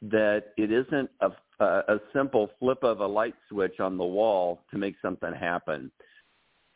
that 0.02 0.52
it 0.56 0.70
isn't 0.72 1.10
a, 1.20 1.30
a, 1.62 2.00
simple 2.12 2.50
flip 2.58 2.82
of 2.82 3.00
a 3.00 3.06
light 3.06 3.34
switch 3.48 3.80
on 3.80 3.96
the 3.96 4.04
wall 4.04 4.60
to 4.70 4.78
make 4.78 4.96
something 5.02 5.32
happen. 5.32 5.90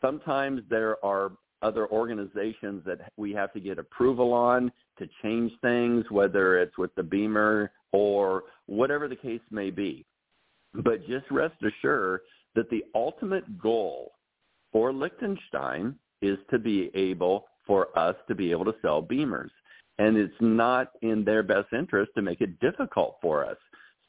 Sometimes 0.01 0.61
there 0.69 1.03
are 1.03 1.31
other 1.61 1.87
organizations 1.87 2.83
that 2.85 3.11
we 3.17 3.33
have 3.33 3.51
to 3.53 3.59
get 3.59 3.79
approval 3.79 4.33
on 4.33 4.71
to 4.99 5.07
change 5.23 5.51
things, 5.61 6.05
whether 6.09 6.59
it's 6.59 6.77
with 6.77 6.93
the 6.95 7.03
BEMER 7.03 7.71
or 7.91 8.43
whatever 8.67 9.07
the 9.07 9.15
case 9.15 9.41
may 9.49 9.71
be. 9.71 10.05
But 10.73 11.07
just 11.07 11.29
rest 11.31 11.55
assured 11.63 12.21
that 12.55 12.69
the 12.69 12.83
ultimate 12.93 13.59
goal 13.59 14.11
for 14.71 14.93
Liechtenstein 14.93 15.95
is 16.21 16.37
to 16.51 16.59
be 16.59 16.91
able 16.93 17.45
for 17.65 17.97
us 17.97 18.15
to 18.27 18.35
be 18.35 18.51
able 18.51 18.65
to 18.65 18.75
sell 18.81 19.01
BEMERs 19.01 19.51
and 19.99 20.17
it's 20.17 20.33
not 20.39 20.91
in 21.01 21.23
their 21.23 21.43
best 21.43 21.73
interest 21.73 22.11
to 22.15 22.21
make 22.21 22.41
it 22.41 22.59
difficult 22.59 23.17
for 23.21 23.45
us. 23.45 23.57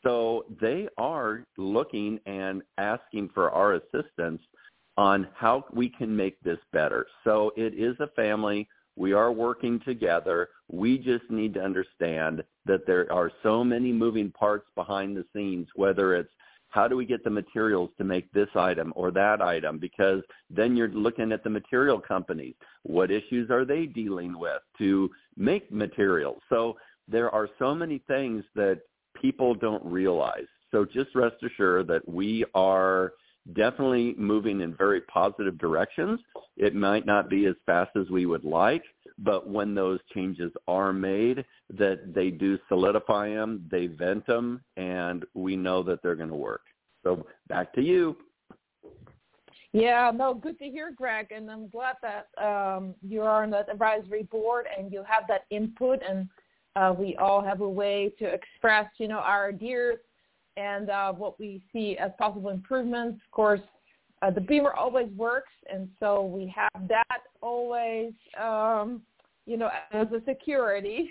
So 0.03 0.45
they 0.61 0.89
are 0.97 1.45
looking 1.57 2.21
and 2.27 2.63
asking 2.79 3.31
for 3.35 3.51
our 3.51 3.75
assistance 3.75 4.41
on 4.97 5.29
how 5.35 5.65
we 5.73 5.89
can 5.89 6.15
make 6.15 6.41
this 6.41 6.59
better. 6.73 7.07
So 7.25 7.53
it 7.57 7.75
is 7.75 7.97
a 8.01 8.09
family. 8.09 8.69
We 8.97 9.13
are 9.13 9.31
working 9.33 9.81
together. 9.85 10.49
We 10.71 10.99
just 10.99 11.31
need 11.31 11.55
to 11.55 11.63
understand 11.63 12.43
that 12.67 12.87
there 12.87 13.11
are 13.13 13.31
so 13.43 13.63
many 13.63 13.93
moving 13.93 14.31
parts 14.33 14.67
behind 14.75 15.17
the 15.17 15.25
scenes, 15.33 15.69
whether 15.75 16.15
it's 16.15 16.31
how 16.71 16.87
do 16.87 16.97
we 16.97 17.07
get 17.07 17.25
the 17.25 17.31
materials 17.31 17.91
to 17.97 18.05
make 18.05 18.31
this 18.33 18.49
item 18.55 18.93
or 18.95 19.11
that 19.13 19.41
item? 19.41 19.79
Because 19.79 20.23
then 20.51 20.77
you're 20.77 20.89
looking 20.89 21.33
at 21.33 21.43
the 21.43 21.51
material 21.51 21.99
companies. 21.99 22.55
What 22.83 23.11
issues 23.11 23.51
are 23.51 23.65
they 23.65 23.87
dealing 23.87 24.39
with 24.39 24.61
to 24.79 25.11
make 25.37 25.73
materials? 25.73 26.43
So 26.49 26.77
there 27.07 27.31
are 27.31 27.49
so 27.59 27.75
many 27.75 28.03
things 28.07 28.45
that 28.55 28.81
people 29.21 29.55
don't 29.55 29.85
realize. 29.85 30.47
So 30.71 30.85
just 30.85 31.15
rest 31.15 31.37
assured 31.43 31.89
that 31.89 32.07
we 32.09 32.45
are 32.55 33.13
definitely 33.55 34.15
moving 34.19 34.61
in 34.61 34.75
very 34.75 35.01
positive 35.03 35.59
directions. 35.59 36.21
It 36.57 36.75
might 36.75 37.07
not 37.07 37.31
be 37.31 37.47
as 37.47 37.55
fast 37.65 37.91
as 37.97 38.11
we 38.11 38.27
would 38.27 38.45
like, 38.45 38.83
but 39.19 39.49
when 39.49 39.75
those 39.75 40.01
changes 40.15 40.53
are 40.67 40.93
made, 40.93 41.45
that 41.71 42.15
they 42.15 42.31
do 42.31 42.59
solidify 42.69 43.31
them, 43.31 43.67
they 43.71 43.87
vent 43.87 44.27
them, 44.27 44.63
and 44.77 45.25
we 45.35 45.57
know 45.57 45.83
that 45.85 46.03
they're 46.03 46.15
going 46.15 46.29
to 46.29 46.35
work. 46.35 46.63
So 47.03 47.27
back 47.49 47.73
to 47.75 47.83
you. 47.83 48.17
Yeah, 49.73 50.11
no, 50.15 50.35
good 50.35 50.59
to 50.59 50.65
hear, 50.65 50.93
Greg, 50.93 51.29
and 51.31 51.51
I'm 51.51 51.69
glad 51.69 51.97
that 52.03 52.29
um, 52.43 52.95
you 53.03 53.23
are 53.23 53.43
on 53.43 53.51
that 53.51 53.71
advisory 53.71 54.23
board 54.23 54.67
and 54.77 54.91
you 54.91 55.05
have 55.07 55.25
that 55.29 55.43
input, 55.51 56.01
and 56.09 56.29
uh, 56.77 56.95
we 56.97 57.17
all 57.17 57.43
have 57.43 57.61
a 57.61 57.69
way 57.69 58.13
to 58.19 58.27
express, 58.27 58.87
you 58.99 59.09
know, 59.09 59.19
our 59.19 59.49
ideas 59.49 59.99
and 60.57 60.91
uh, 60.91 61.13
what 61.13 61.39
we 61.39 61.63
see 61.73 61.97
as 61.99 62.11
possible 62.19 62.51
improvements. 62.51 63.21
Of 63.25 63.31
course, 63.31 63.61
uh, 64.23 64.31
the 64.31 64.41
BEMER 64.41 64.73
always 64.73 65.09
works, 65.17 65.53
and 65.73 65.89
so 66.01 66.25
we 66.25 66.53
have 66.55 66.89
that 66.89 67.21
always 67.41 68.13
um, 68.41 69.03
you 69.49 69.57
know, 69.57 69.71
as 69.93 70.07
a 70.13 70.23
security. 70.29 71.11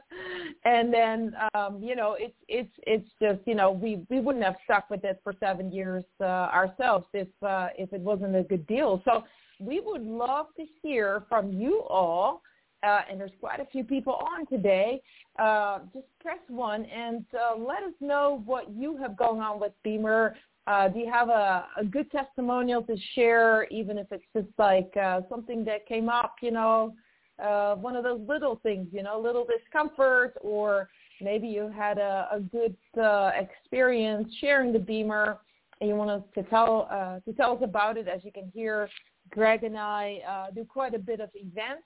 and 0.64 0.94
then, 0.94 1.34
um, 1.54 1.82
you 1.82 1.96
know, 1.96 2.16
it's 2.18 2.36
it's 2.48 2.70
it's 2.86 3.08
just, 3.20 3.40
you 3.46 3.56
know, 3.56 3.72
we 3.72 4.06
we 4.08 4.20
wouldn't 4.20 4.44
have 4.44 4.54
stuck 4.62 4.88
with 4.88 5.02
it 5.02 5.20
for 5.24 5.34
seven 5.40 5.72
years 5.72 6.04
uh, 6.20 6.24
ourselves 6.24 7.06
if 7.12 7.26
uh, 7.42 7.68
if 7.76 7.92
it 7.92 8.00
wasn't 8.00 8.36
a 8.36 8.44
good 8.44 8.64
deal. 8.68 9.02
So 9.04 9.24
we 9.58 9.80
would 9.80 10.02
love 10.02 10.46
to 10.56 10.64
hear 10.82 11.24
from 11.28 11.50
you 11.52 11.82
all. 11.88 12.42
Uh, 12.84 13.00
and 13.10 13.20
there's 13.20 13.30
quite 13.40 13.60
a 13.60 13.66
few 13.66 13.84
people 13.84 14.14
on 14.14 14.46
today. 14.46 15.00
Uh, 15.38 15.78
just 15.92 16.06
press 16.20 16.38
one 16.48 16.84
and 16.84 17.24
uh, 17.34 17.56
let 17.56 17.82
us 17.82 17.94
know 18.00 18.42
what 18.44 18.70
you 18.70 18.96
have 18.96 19.16
going 19.16 19.40
on 19.40 19.58
with 19.60 19.72
BEMER. 19.82 20.36
Uh, 20.66 20.88
do 20.88 20.98
you 20.98 21.10
have 21.10 21.28
a, 21.28 21.66
a 21.78 21.84
good 21.84 22.10
testimonial 22.10 22.82
to 22.82 22.96
share, 23.14 23.64
even 23.70 23.98
if 23.98 24.06
it's 24.10 24.24
just 24.34 24.48
like 24.58 24.92
uh, 24.96 25.20
something 25.28 25.64
that 25.64 25.86
came 25.86 26.08
up, 26.08 26.36
you 26.40 26.50
know, 26.50 26.94
uh, 27.42 27.74
one 27.74 27.96
of 27.96 28.04
those 28.04 28.20
little 28.26 28.60
things, 28.62 28.86
you 28.92 29.02
know, 29.02 29.20
little 29.20 29.44
discomfort, 29.44 30.34
or 30.40 30.88
maybe 31.20 31.48
you 31.48 31.68
had 31.74 31.98
a, 31.98 32.28
a 32.32 32.40
good 32.40 32.76
uh, 32.98 33.30
experience 33.36 34.32
sharing 34.40 34.72
the 34.72 34.78
BEMER 34.78 35.38
and 35.80 35.88
you 35.88 35.96
want 35.96 36.10
us 36.10 36.22
to 36.34 36.42
tell 36.44 36.88
uh, 36.90 37.20
to 37.20 37.32
tell 37.36 37.52
us 37.56 37.62
about 37.62 37.96
it. 37.96 38.08
As 38.08 38.24
you 38.24 38.32
can 38.32 38.50
hear, 38.54 38.88
Greg 39.30 39.64
and 39.64 39.76
I 39.76 40.20
uh, 40.28 40.50
do 40.54 40.64
quite 40.64 40.94
a 40.94 40.98
bit 40.98 41.20
of 41.20 41.30
events, 41.34 41.82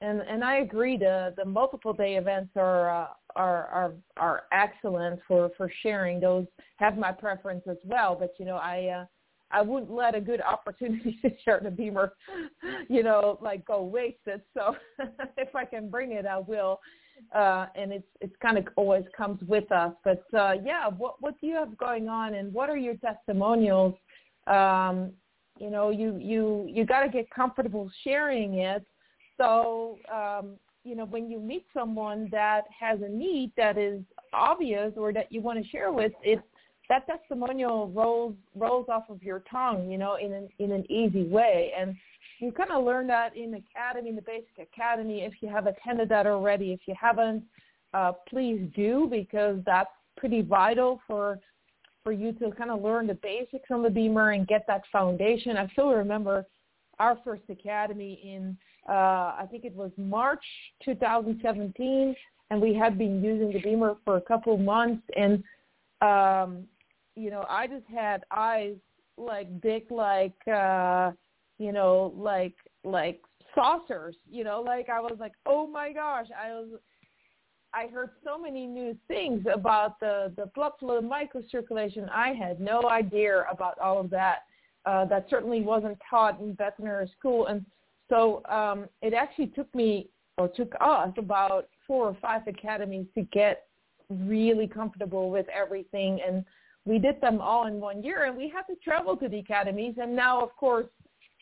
and 0.00 0.20
and 0.20 0.44
I 0.44 0.58
agree. 0.58 0.96
The 0.96 1.34
the 1.36 1.44
multiple 1.44 1.92
day 1.92 2.16
events 2.16 2.52
are 2.56 2.90
uh, 2.90 3.06
are 3.34 3.66
are 3.66 3.92
are 4.16 4.42
excellent 4.52 5.20
for 5.26 5.50
for 5.56 5.70
sharing. 5.82 6.20
Those 6.20 6.46
have 6.76 6.98
my 6.98 7.12
preference 7.12 7.62
as 7.68 7.78
well, 7.84 8.16
but 8.18 8.34
you 8.38 8.44
know 8.44 8.56
I. 8.56 9.00
Uh, 9.00 9.04
I 9.52 9.62
wouldn't 9.62 9.92
let 9.92 10.16
a 10.16 10.20
good 10.20 10.40
opportunity 10.40 11.18
to 11.22 11.30
share 11.44 11.60
the 11.62 11.70
BEMER, 11.70 12.12
you 12.88 13.04
know, 13.04 13.38
like 13.40 13.64
go 13.64 13.80
wasted. 13.80 14.42
So 14.54 14.74
if 15.36 15.54
I 15.54 15.64
can 15.64 15.88
bring 15.88 16.10
it, 16.10 16.26
I 16.26 16.38
will. 16.38 16.80
Uh, 17.34 17.66
and 17.74 17.92
it's 17.92 18.08
it's 18.20 18.34
kind 18.42 18.58
of 18.58 18.66
always 18.76 19.04
comes 19.16 19.40
with 19.42 19.70
us. 19.72 19.92
But 20.04 20.24
uh, 20.34 20.54
yeah, 20.64 20.88
what 20.88 21.22
what 21.22 21.40
do 21.40 21.46
you 21.46 21.54
have 21.54 21.76
going 21.78 22.08
on, 22.08 22.34
and 22.34 22.52
what 22.52 22.68
are 22.68 22.76
your 22.76 22.96
testimonials? 22.96 23.94
Um, 24.46 25.12
you 25.58 25.70
know, 25.70 25.90
you 25.90 26.18
you 26.20 26.66
you 26.68 26.84
got 26.84 27.04
to 27.04 27.08
get 27.08 27.30
comfortable 27.30 27.90
sharing 28.04 28.54
it. 28.54 28.84
So 29.38 29.98
um, 30.12 30.56
you 30.86 30.94
know, 30.94 31.04
when 31.04 31.28
you 31.28 31.40
meet 31.40 31.66
someone 31.74 32.28
that 32.30 32.62
has 32.78 33.00
a 33.02 33.08
need 33.08 33.52
that 33.56 33.76
is 33.76 34.00
obvious 34.32 34.92
or 34.96 35.12
that 35.12 35.32
you 35.32 35.40
want 35.40 35.62
to 35.62 35.68
share 35.68 35.92
with, 35.92 36.12
it's 36.22 36.42
that 36.88 37.04
testimonial 37.06 37.88
rolls 37.88 38.34
rolls 38.54 38.86
off 38.88 39.04
of 39.08 39.20
your 39.20 39.42
tongue, 39.50 39.90
you 39.90 39.98
know, 39.98 40.14
in 40.14 40.32
an 40.32 40.48
in 40.60 40.70
an 40.70 40.90
easy 40.90 41.24
way. 41.24 41.72
And 41.76 41.96
you 42.38 42.52
kind 42.52 42.70
of 42.70 42.84
learn 42.84 43.08
that 43.08 43.36
in 43.36 43.54
academy, 43.54 44.10
in 44.10 44.16
the 44.16 44.22
basic 44.22 44.58
academy. 44.72 45.22
If 45.22 45.34
you 45.40 45.48
have 45.48 45.66
attended 45.66 46.08
that 46.10 46.28
already, 46.28 46.72
if 46.72 46.80
you 46.86 46.94
haven't, 47.00 47.42
uh, 47.92 48.12
please 48.28 48.70
do 48.76 49.08
because 49.10 49.58
that's 49.66 49.90
pretty 50.16 50.42
vital 50.42 51.00
for 51.08 51.40
for 52.04 52.12
you 52.12 52.32
to 52.34 52.52
kind 52.52 52.70
of 52.70 52.80
learn 52.80 53.08
the 53.08 53.14
basics 53.14 53.68
on 53.72 53.82
the 53.82 53.90
BEMER 53.90 54.30
and 54.30 54.46
get 54.46 54.64
that 54.68 54.82
foundation. 54.92 55.56
I 55.56 55.66
still 55.72 55.90
remember 55.90 56.46
our 57.00 57.18
first 57.24 57.42
academy 57.48 58.20
in 58.22 58.56
uh, 58.88 59.34
I 59.38 59.46
think 59.50 59.64
it 59.64 59.74
was 59.74 59.90
March 59.96 60.44
2017, 60.84 62.14
and 62.50 62.60
we 62.60 62.74
had 62.74 62.96
been 62.96 63.22
using 63.22 63.52
the 63.52 63.60
BEMER 63.60 63.96
for 64.04 64.16
a 64.16 64.20
couple 64.20 64.56
months. 64.56 65.02
And 65.16 65.42
um, 66.00 66.64
you 67.14 67.30
know, 67.30 67.44
I 67.48 67.66
just 67.66 67.86
had 67.86 68.24
eyes 68.30 68.76
like 69.18 69.60
big 69.60 69.90
like 69.90 70.36
uh 70.46 71.10
you 71.58 71.72
know 71.72 72.12
like 72.16 72.54
like 72.84 73.20
saucers 73.54 74.14
you 74.30 74.44
know 74.44 74.60
like 74.60 74.88
i 74.88 75.00
was 75.00 75.16
like 75.18 75.32
oh 75.46 75.66
my 75.66 75.92
gosh 75.92 76.26
i 76.38 76.52
was 76.52 76.68
i 77.72 77.86
heard 77.86 78.10
so 78.22 78.38
many 78.38 78.66
new 78.66 78.96
things 79.08 79.44
about 79.52 79.98
the 80.00 80.32
the 80.36 80.46
blood 80.54 80.72
flow 80.78 81.00
the 81.00 81.06
microcirculation. 81.06 82.08
I 82.10 82.32
had 82.32 82.60
no 82.60 82.88
idea 82.88 83.44
about 83.50 83.78
all 83.78 83.98
of 83.98 84.10
that. 84.10 84.40
Uh 84.84 85.04
that 85.06 85.26
certainly 85.30 85.62
wasn't 85.62 85.98
taught 86.08 86.40
in 86.40 86.54
veterinary 86.54 87.10
school. 87.18 87.46
And 87.46 87.64
so 88.08 88.42
um 88.48 88.86
it 89.02 89.14
actually 89.14 89.48
took 89.48 89.72
me 89.74 90.08
or 90.38 90.48
took 90.48 90.74
us 90.80 91.10
about 91.16 91.68
four 91.86 92.06
or 92.08 92.16
five 92.20 92.42
academies 92.46 93.06
to 93.14 93.22
get 93.32 93.64
really 94.10 94.66
comfortable 94.66 95.30
with 95.30 95.46
everything. 95.48 96.20
And 96.26 96.44
we 96.84 96.98
did 96.98 97.20
them 97.20 97.40
all 97.40 97.66
in 97.66 97.80
one 97.80 98.02
year 98.02 98.24
and 98.24 98.36
we 98.36 98.48
had 98.48 98.62
to 98.72 98.78
travel 98.82 99.16
to 99.16 99.28
the 99.28 99.38
academies. 99.38 99.94
And 100.00 100.14
now 100.14 100.42
of 100.42 100.54
course 100.56 100.86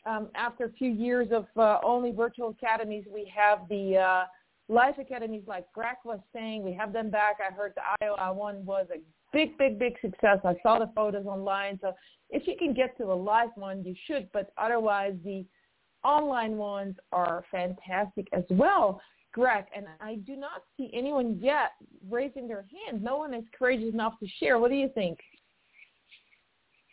um, 0.05 0.29
after 0.35 0.65
a 0.65 0.71
few 0.71 0.91
years 0.91 1.29
of 1.31 1.45
uh, 1.57 1.79
only 1.83 2.11
virtual 2.11 2.49
academies 2.49 3.05
we 3.11 3.31
have 3.35 3.67
the 3.69 3.97
uh, 3.97 4.23
live 4.67 4.97
academies 4.97 5.43
like 5.47 5.71
Greg 5.73 5.97
was 6.03 6.19
saying. 6.33 6.63
We 6.63 6.73
have 6.73 6.93
them 6.93 7.09
back. 7.09 7.37
I 7.47 7.53
heard 7.53 7.73
the 7.75 8.05
Iowa 8.05 8.33
one 8.33 8.65
was 8.65 8.87
a 8.93 8.99
big 9.33 9.57
big 9.57 9.77
big 9.77 9.93
success. 10.01 10.39
I 10.43 10.55
saw 10.63 10.79
the 10.79 10.91
photos 10.95 11.25
online. 11.25 11.79
So 11.81 11.93
if 12.29 12.47
you 12.47 12.55
can 12.57 12.73
get 12.73 12.97
to 12.97 13.05
a 13.05 13.13
live 13.13 13.49
one 13.55 13.83
you 13.83 13.95
should. 14.07 14.29
But 14.31 14.51
otherwise 14.57 15.15
the 15.23 15.45
online 16.05 16.55
ones 16.55 16.95
are 17.11 17.43
fantastic 17.51 18.27
as 18.31 18.43
well 18.51 19.01
Greg, 19.35 19.65
and 19.75 19.85
I 19.99 20.15
do 20.15 20.37
not 20.37 20.63
see 20.77 20.89
anyone 20.93 21.37
yet 21.41 21.71
raising 22.09 22.47
their 22.47 22.65
hand. 22.87 23.03
No 23.03 23.17
one 23.17 23.33
is 23.33 23.43
courageous 23.57 23.93
enough 23.93 24.13
to 24.21 24.27
share. 24.39 24.59
What 24.59 24.71
do 24.71 24.77
you 24.77 24.89
think? 24.95 25.19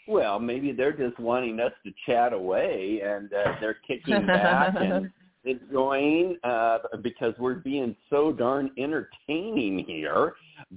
Well, 0.09 0.41
maybe 0.41 0.73
they're 0.73 0.93
just 0.93 1.21
wanting 1.21 1.61
us 1.61 1.71
to 1.87 1.93
chat 2.05 2.33
away, 2.33 3.01
and 3.05 3.33
uh, 3.33 3.53
they're 3.61 3.79
kicking 3.87 4.27
back 4.27 4.75
and 4.77 5.09
enjoying 5.45 6.37
uh, 6.45 6.79
because 7.03 7.35
we're 7.39 7.55
being 7.55 7.97
so 8.11 8.33
darn 8.33 8.71
entertaining 8.79 9.85
here. 9.87 10.35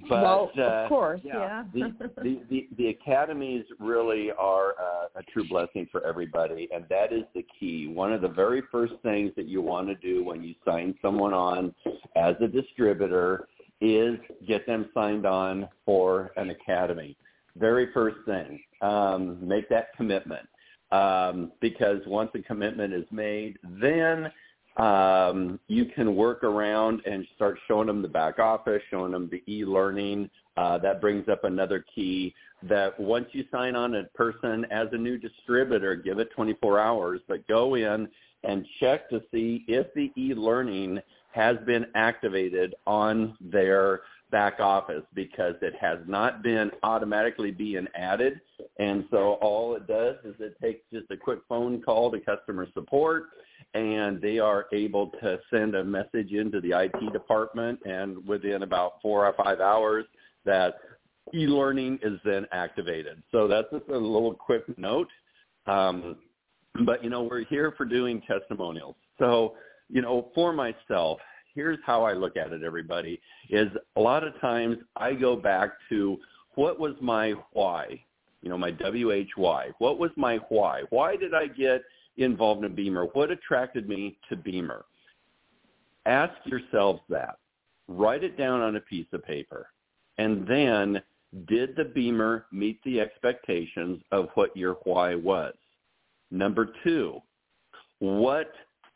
But 0.09 0.21
well, 0.21 0.51
of 0.53 0.59
uh, 0.59 0.87
course, 0.87 1.21
yeah, 1.23 1.63
yeah. 1.73 1.89
the, 1.97 2.09
the, 2.23 2.41
the 2.49 2.67
the 2.77 2.87
academies 2.87 3.65
really 3.79 4.31
are 4.31 4.71
uh, 4.71 5.07
a 5.15 5.23
true 5.31 5.47
blessing 5.47 5.87
for 5.91 6.05
everybody, 6.05 6.67
and 6.73 6.85
that 6.89 7.13
is 7.13 7.23
the 7.33 7.45
key. 7.59 7.87
One 7.87 8.11
of 8.11 8.21
the 8.21 8.29
very 8.29 8.63
first 8.71 8.93
things 9.03 9.31
that 9.35 9.47
you 9.47 9.61
want 9.61 9.87
to 9.87 9.95
do 9.95 10.23
when 10.23 10.43
you 10.43 10.55
sign 10.65 10.95
someone 11.01 11.33
on 11.33 11.73
as 12.15 12.35
a 12.41 12.47
distributor 12.47 13.47
is 13.81 14.17
get 14.47 14.65
them 14.65 14.89
signed 14.93 15.25
on 15.25 15.67
for 15.85 16.31
an 16.37 16.49
academy 16.49 17.15
very 17.57 17.91
first 17.93 18.17
thing. 18.25 18.61
Um, 18.81 19.45
make 19.45 19.69
that 19.69 19.95
commitment 19.95 20.47
um, 20.91 21.51
because 21.61 21.99
once 22.05 22.31
a 22.35 22.39
commitment 22.39 22.93
is 22.93 23.05
made, 23.11 23.57
then 23.63 24.31
um, 24.77 25.59
you 25.67 25.85
can 25.85 26.15
work 26.15 26.43
around 26.43 27.01
and 27.05 27.25
start 27.35 27.57
showing 27.67 27.87
them 27.87 28.01
the 28.01 28.07
back 28.07 28.39
office, 28.39 28.81
showing 28.89 29.11
them 29.11 29.29
the 29.31 29.41
e-learning. 29.51 30.29
Uh, 30.57 30.77
that 30.77 31.01
brings 31.01 31.27
up 31.27 31.43
another 31.43 31.85
key 31.93 32.33
that 32.63 32.97
once 32.99 33.27
you 33.31 33.43
sign 33.51 33.75
on 33.75 33.95
a 33.95 34.03
person 34.15 34.65
as 34.71 34.87
a 34.91 34.97
new 34.97 35.17
distributor, 35.17 35.95
give 35.95 36.19
it 36.19 36.29
24 36.31 36.79
hours, 36.79 37.21
but 37.27 37.45
go 37.47 37.75
in 37.75 38.07
and 38.43 38.65
check 38.79 39.09
to 39.09 39.21
see 39.31 39.65
if 39.67 39.93
the 39.93 40.11
e-learning 40.17 40.99
has 41.31 41.57
been 41.65 41.85
activated 41.95 42.75
on 42.87 43.37
their 43.41 44.01
back 44.31 44.59
office 44.59 45.03
because 45.13 45.55
it 45.61 45.73
has 45.79 45.99
not 46.07 46.41
been 46.41 46.71
automatically 46.83 47.51
being 47.51 47.87
added. 47.95 48.39
And 48.79 49.05
so 49.11 49.33
all 49.41 49.75
it 49.75 49.87
does 49.87 50.15
is 50.23 50.35
it 50.39 50.59
takes 50.61 50.81
just 50.91 51.11
a 51.11 51.17
quick 51.17 51.39
phone 51.47 51.81
call 51.81 52.11
to 52.11 52.19
customer 52.19 52.67
support 52.73 53.25
and 53.75 54.21
they 54.21 54.39
are 54.39 54.67
able 54.71 55.07
to 55.21 55.37
send 55.51 55.75
a 55.75 55.83
message 55.83 56.31
into 56.31 56.61
the 56.61 56.71
IT 56.71 57.11
department 57.11 57.77
and 57.85 58.25
within 58.25 58.63
about 58.63 59.01
four 59.01 59.25
or 59.27 59.33
five 59.33 59.59
hours 59.59 60.05
that 60.45 60.75
e-learning 61.33 61.99
is 62.01 62.17
then 62.23 62.47
activated. 62.53 63.21
So 63.33 63.49
that's 63.49 63.67
just 63.71 63.89
a 63.89 63.97
little 63.97 64.33
quick 64.33 64.63
note. 64.77 65.09
Um, 65.67 66.15
but, 66.85 67.03
you 67.03 67.09
know, 67.09 67.23
we're 67.23 67.43
here 67.43 67.73
for 67.75 67.85
doing 67.85 68.21
testimonials. 68.21 68.95
So, 69.19 69.55
you 69.89 70.01
know, 70.01 70.29
for 70.33 70.53
myself, 70.53 71.19
here's 71.53 71.79
how 71.85 72.03
I 72.03 72.13
look 72.13 72.37
at 72.37 72.53
it, 72.53 72.63
everybody, 72.63 73.19
is 73.49 73.67
a 73.97 74.01
lot 74.01 74.25
of 74.25 74.39
times 74.39 74.77
I 74.95 75.13
go 75.13 75.35
back 75.35 75.71
to 75.89 76.17
what 76.55 76.79
was 76.79 76.95
my 77.01 77.33
why, 77.51 78.01
you 78.41 78.49
know, 78.49 78.57
my 78.57 78.71
WHY. 78.71 79.71
What 79.79 79.99
was 79.99 80.11
my 80.15 80.37
why? 80.47 80.83
Why 80.91 81.17
did 81.17 81.33
I 81.33 81.47
get 81.47 81.81
involved 82.17 82.63
in 82.63 82.75
BEMER? 82.75 83.05
What 83.13 83.31
attracted 83.31 83.87
me 83.89 84.17
to 84.29 84.35
BEMER? 84.35 84.85
Ask 86.05 86.33
yourselves 86.45 87.01
that. 87.09 87.37
Write 87.87 88.23
it 88.23 88.37
down 88.37 88.61
on 88.61 88.75
a 88.75 88.81
piece 88.81 89.07
of 89.13 89.23
paper. 89.23 89.67
And 90.17 90.47
then, 90.47 91.01
did 91.47 91.75
the 91.75 91.85
BEMER 91.85 92.45
meet 92.51 92.81
the 92.83 92.99
expectations 92.99 94.01
of 94.11 94.29
what 94.35 94.55
your 94.55 94.75
why 94.83 95.15
was? 95.15 95.53
Number 96.31 96.69
two, 96.83 97.21
what 97.99 98.51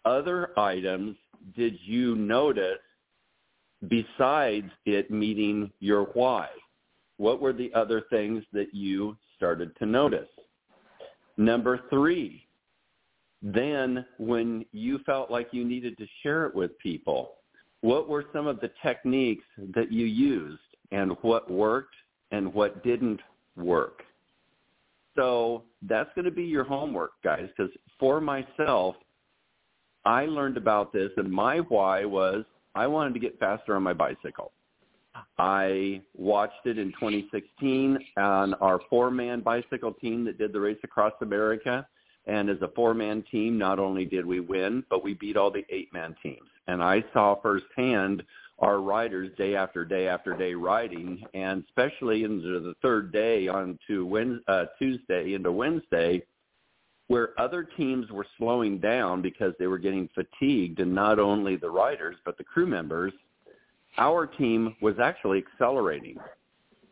other 0.06 0.58
items 0.58 1.18
did 1.56 1.78
you 1.84 2.16
notice 2.16 2.80
besides 3.88 4.70
it 4.86 5.12
meeting 5.12 5.72
your 5.80 6.06
why? 6.14 6.48
What 7.18 7.42
were 7.42 7.54
the 7.54 7.74
other 7.74 8.04
things 8.10 8.44
that 8.54 8.74
you 8.74 9.18
started 9.36 9.76
to 9.78 9.86
notice? 9.86 10.30
Number 11.38 11.82
three, 11.90 12.46
then 13.42 14.06
when 14.18 14.66
you 14.72 15.00
felt 15.06 15.32
like 15.32 15.50
you 15.52 15.64
needed 15.64 15.98
to 15.98 16.08
share 16.24 16.46
it 16.46 16.56
with 16.56 16.78
people, 16.80 17.36
what 17.82 18.10
were 18.10 18.26
some 18.34 18.48
of 18.48 18.60
the 18.60 18.72
techniques 18.84 19.46
that 19.76 19.92
you 19.92 20.06
used 20.06 20.60
and 20.92 21.16
what 21.22 21.50
worked 21.50 21.96
and 22.32 22.54
what 22.54 22.84
didn't 22.84 23.22
work? 23.56 24.04
So 25.16 25.64
that's 25.82 26.10
going 26.16 26.26
to 26.26 26.32
be 26.32 26.44
your 26.44 26.64
homework, 26.64 27.12
guys, 27.24 27.50
because 27.56 27.72
for 28.00 28.22
myself, 28.22 28.96
I 30.06 30.26
learned 30.26 30.58
about 30.58 30.94
this, 30.94 31.12
and 31.18 31.30
my 31.30 31.58
why 31.58 32.06
was 32.06 32.46
I 32.76 32.88
wanted 32.88 33.14
to 33.16 33.20
get 33.20 33.40
faster 33.40 33.76
on 33.76 33.84
my 33.84 33.94
bicycle. 33.94 34.52
I 35.38 36.02
watched 36.16 36.66
it 36.66 36.78
in 36.78 36.92
2016 36.94 37.98
on 38.18 38.54
our 38.56 38.80
four-man 38.90 39.42
bicycle 39.42 39.94
team 39.94 40.24
that 40.26 40.38
did 40.38 40.54
the 40.54 40.60
race 40.60 40.78
across 40.84 41.14
America. 41.22 41.86
And 42.26 42.50
as 42.50 42.62
a 42.62 42.70
four-man 42.76 43.24
team, 43.32 43.58
not 43.58 43.80
only 43.80 44.06
did 44.06 44.26
we 44.26 44.40
win, 44.40 44.84
but 44.90 45.04
we 45.04 45.14
beat 45.16 45.38
all 45.38 45.52
the 45.52 45.66
eight-man 45.70 46.16
teams. 46.22 46.48
And 46.68 46.84
I 46.84 47.04
saw 47.14 47.40
firsthand 47.42 48.24
our 48.60 48.82
riders 48.82 49.32
day 49.38 49.56
after 49.56 49.86
day 49.86 50.08
after 50.08 50.36
day 50.36 50.54
riding, 50.54 51.24
and 51.34 51.64
especially 51.68 52.24
into 52.24 52.60
the 52.60 52.76
third 52.82 53.12
day 53.12 53.48
on 53.48 53.80
to 53.88 54.06
Wednesday, 54.06 54.44
uh, 54.48 54.66
Tuesday 54.78 55.34
into 55.34 55.52
Wednesday, 55.52 56.22
where 57.10 57.30
other 57.40 57.64
teams 57.64 58.10
were 58.12 58.26
slowing 58.38 58.78
down 58.78 59.22
because 59.22 59.54
they 59.58 59.66
were 59.68 59.80
getting 59.80 60.08
fatigued 60.14 60.80
and 60.80 60.94
not 60.94 61.20
only 61.20 61.58
the 61.58 61.70
riders 61.70 62.16
but 62.24 62.38
the 62.38 62.44
crew 62.44 62.68
members 62.68 63.12
our 63.98 64.26
team 64.26 64.76
was 64.82 64.96
actually 65.02 65.40
accelerating 65.40 66.18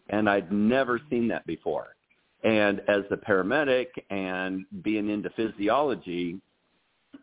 and 0.09 0.27
i'd 0.29 0.51
never 0.51 0.99
seen 1.09 1.27
that 1.27 1.45
before 1.45 1.95
and 2.43 2.81
as 2.87 3.03
a 3.11 3.17
paramedic 3.17 3.87
and 4.09 4.65
being 4.83 5.09
into 5.09 5.29
physiology 5.31 6.39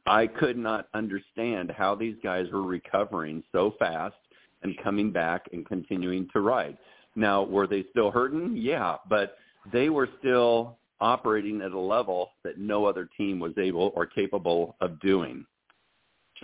i 0.07 0.27
could 0.27 0.57
not 0.57 0.89
understand 0.95 1.71
how 1.71 1.95
these 1.95 2.17
guys 2.23 2.47
were 2.53 2.63
recovering 2.63 3.43
so 3.53 3.75
fast 3.79 4.17
and 4.63 4.77
coming 4.83 5.11
back 5.13 5.47
and 5.53 5.67
continuing 5.67 6.29
to 6.33 6.41
ride 6.41 6.77
now 7.17 7.43
were 7.45 7.67
they 7.67 7.85
still 7.91 8.11
hurting 8.11 8.55
yeah 8.57 8.97
but 9.09 9.37
they 9.73 9.89
were 9.89 10.09
still 10.19 10.77
operating 11.01 11.61
at 11.61 11.73
a 11.73 11.79
level 11.79 12.31
that 12.43 12.59
no 12.59 12.87
other 12.87 13.09
team 13.17 13.39
was 13.39 13.53
able 13.59 13.93
or 13.95 14.07
capable 14.07 14.77
of 14.81 14.99
doing. 15.01 15.45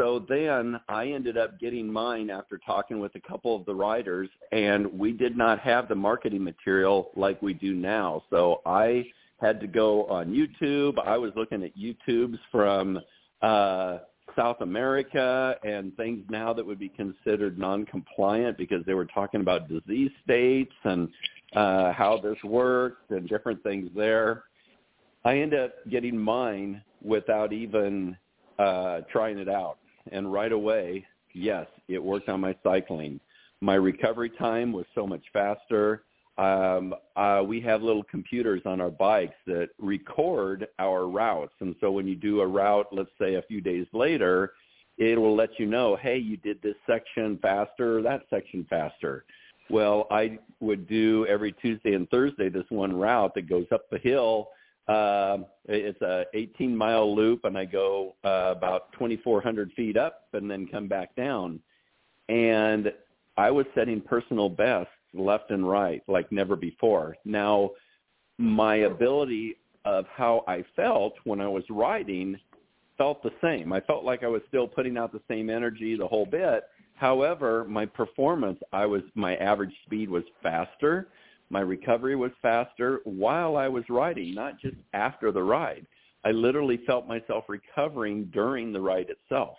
So 0.01 0.25
then 0.31 0.81
I 0.89 1.09
ended 1.09 1.37
up 1.37 1.61
getting 1.61 1.93
mine 1.93 2.31
after 2.31 2.57
talking 2.57 3.01
with 3.01 3.15
a 3.17 3.21
couple 3.21 3.55
of 3.55 3.67
the 3.67 3.75
writers, 3.75 4.31
and 4.51 4.87
we 4.99 5.13
did 5.13 5.37
not 5.37 5.61
have 5.61 5.89
the 5.89 5.95
marketing 5.95 6.43
material 6.43 7.11
like 7.17 7.43
we 7.43 7.53
do 7.53 7.75
now. 7.75 8.23
So 8.31 8.63
I 8.65 9.05
had 9.43 9.61
to 9.61 9.67
go 9.67 10.07
on 10.07 10.29
YouTube. 10.29 10.95
I 11.07 11.19
was 11.19 11.33
looking 11.37 11.63
at 11.63 11.77
YouTubes 11.77 12.39
from 12.51 12.99
uh, 13.43 13.99
South 14.35 14.63
America 14.63 15.57
and 15.65 15.95
things 15.99 16.25
now 16.31 16.55
that 16.55 16.65
would 16.65 16.79
be 16.79 16.89
considered 16.89 17.59
non-compliant 17.59 18.57
because 18.57 18.83
they 18.87 18.95
were 18.95 19.05
talking 19.05 19.43
about 19.43 19.69
disease 19.69 20.13
states 20.25 20.73
and 20.85 21.11
uh, 21.55 21.93
how 21.93 22.19
this 22.23 22.43
works 22.43 23.03
and 23.11 23.29
different 23.29 23.63
things 23.63 23.91
there. 23.95 24.45
I 25.27 25.41
ended 25.41 25.61
up 25.61 25.73
getting 25.91 26.17
mine 26.17 26.83
without 27.03 27.53
even 27.53 28.17
uh, 28.59 29.03
trying 29.13 29.39
it 29.39 29.49
out. 29.51 29.77
And 30.13 30.33
right 30.33 30.53
away, 30.53 31.07
yes, 31.35 31.67
it 31.89 32.03
worked 32.03 32.29
on 32.29 32.41
my 32.41 32.57
cycling. 32.63 33.21
My 33.61 33.75
recovery 33.75 34.31
time 34.31 34.73
was 34.73 34.87
so 34.95 35.07
much 35.07 35.25
faster. 35.33 36.05
um, 36.41 36.95
uh, 37.17 37.43
we 37.47 37.61
have 37.61 37.83
little 37.83 38.05
computers 38.05 38.63
on 38.65 38.81
our 38.81 38.91
bikes 38.91 39.35
that 39.47 39.69
record 39.79 40.67
our 40.79 41.07
routes. 41.07 41.53
And 41.61 41.75
so 41.81 41.91
when 41.91 42.07
you 42.09 42.17
do 42.17 42.41
a 42.41 42.47
route, 42.47 42.87
let's 42.93 43.11
say 43.21 43.35
a 43.35 43.43
few 43.43 43.61
days 43.61 43.87
later, 43.93 44.53
it 44.97 45.21
will 45.21 45.37
let 45.37 45.59
you 45.59 45.67
know, 45.67 45.97
hey, 45.97 46.17
you 46.17 46.39
did 46.39 46.61
this 46.63 46.77
section 46.87 47.39
faster 47.43 47.99
or 47.99 48.03
that 48.03 48.23
section 48.31 48.67
faster. 48.71 49.25
Well, 49.69 50.07
I 50.11 50.39
would 50.61 50.89
do 50.89 51.27
every 51.27 51.53
Tuesday 51.53 51.93
and 51.93 52.09
Thursday 52.09 52.49
this 52.49 52.65
one 52.71 52.97
route 52.97 53.35
that 53.35 53.49
goes 53.49 53.67
up 53.71 53.91
the 53.91 53.99
hill. 53.99 54.49
Uh, 54.89 55.39
it's 55.67 56.01
a 56.03 56.25
18 56.35 56.77
mile 56.77 57.15
loop, 57.15 57.45
and 57.45 57.57
I 57.57 57.65
go 57.65 58.15
uh, 58.25 58.55
about 58.57 58.93
2,400 58.93 59.73
feet 59.73 59.97
up 59.97 60.25
and 60.33 60.51
then 60.51 60.67
come 60.67 60.89
back 60.89 61.15
down. 61.15 61.61
And 62.29 62.93
I 63.37 63.51
was 63.51 63.67
setting 63.75 64.01
personal 64.01 64.49
bests 64.49 64.93
left 65.15 65.51
and 65.51 65.69
right 65.69 66.03
like 66.09 66.31
never 66.31 66.57
before. 66.57 67.17
Now, 67.25 67.71
my 68.39 68.77
ability 68.77 69.57
of 69.85 70.05
how 70.15 70.45
I 70.47 70.65
felt 70.77 71.15
when 71.25 71.41
I 71.41 71.49
was 71.49 71.65
riding 71.71 72.39
felt 72.99 73.23
the 73.23 73.33
same. 73.43 73.73
I 73.73 73.81
felt 73.81 74.05
like 74.05 74.23
I 74.23 74.29
was 74.29 74.43
still 74.49 74.69
putting 74.69 74.99
out 74.99 75.13
the 75.13 75.23
same 75.29 75.49
energy 75.49 75.97
the 75.97 76.07
whole 76.07 76.27
bit. 76.27 76.65
However, 76.95 77.65
my 77.65 77.87
performance, 77.87 78.59
I 78.73 78.85
was 78.85 79.03
my 79.15 79.37
average 79.37 79.73
speed 79.87 80.11
was 80.11 80.25
faster, 80.43 81.09
my 81.51 81.61
recovery 81.61 82.17
was 82.17 82.31
faster 82.41 83.01
while 83.05 83.57
I 83.57 83.69
was 83.69 83.85
riding, 83.89 84.35
not 84.35 84.61
just 84.61 84.77
after 84.95 85.33
the 85.33 85.43
ride. 85.43 85.87
I 86.25 86.31
literally 86.31 86.81
felt 86.87 87.09
myself 87.09 87.45
recovering 87.49 88.27
during 88.27 88.73
the 88.73 88.81
ride 88.81 89.11
itself. 89.11 89.57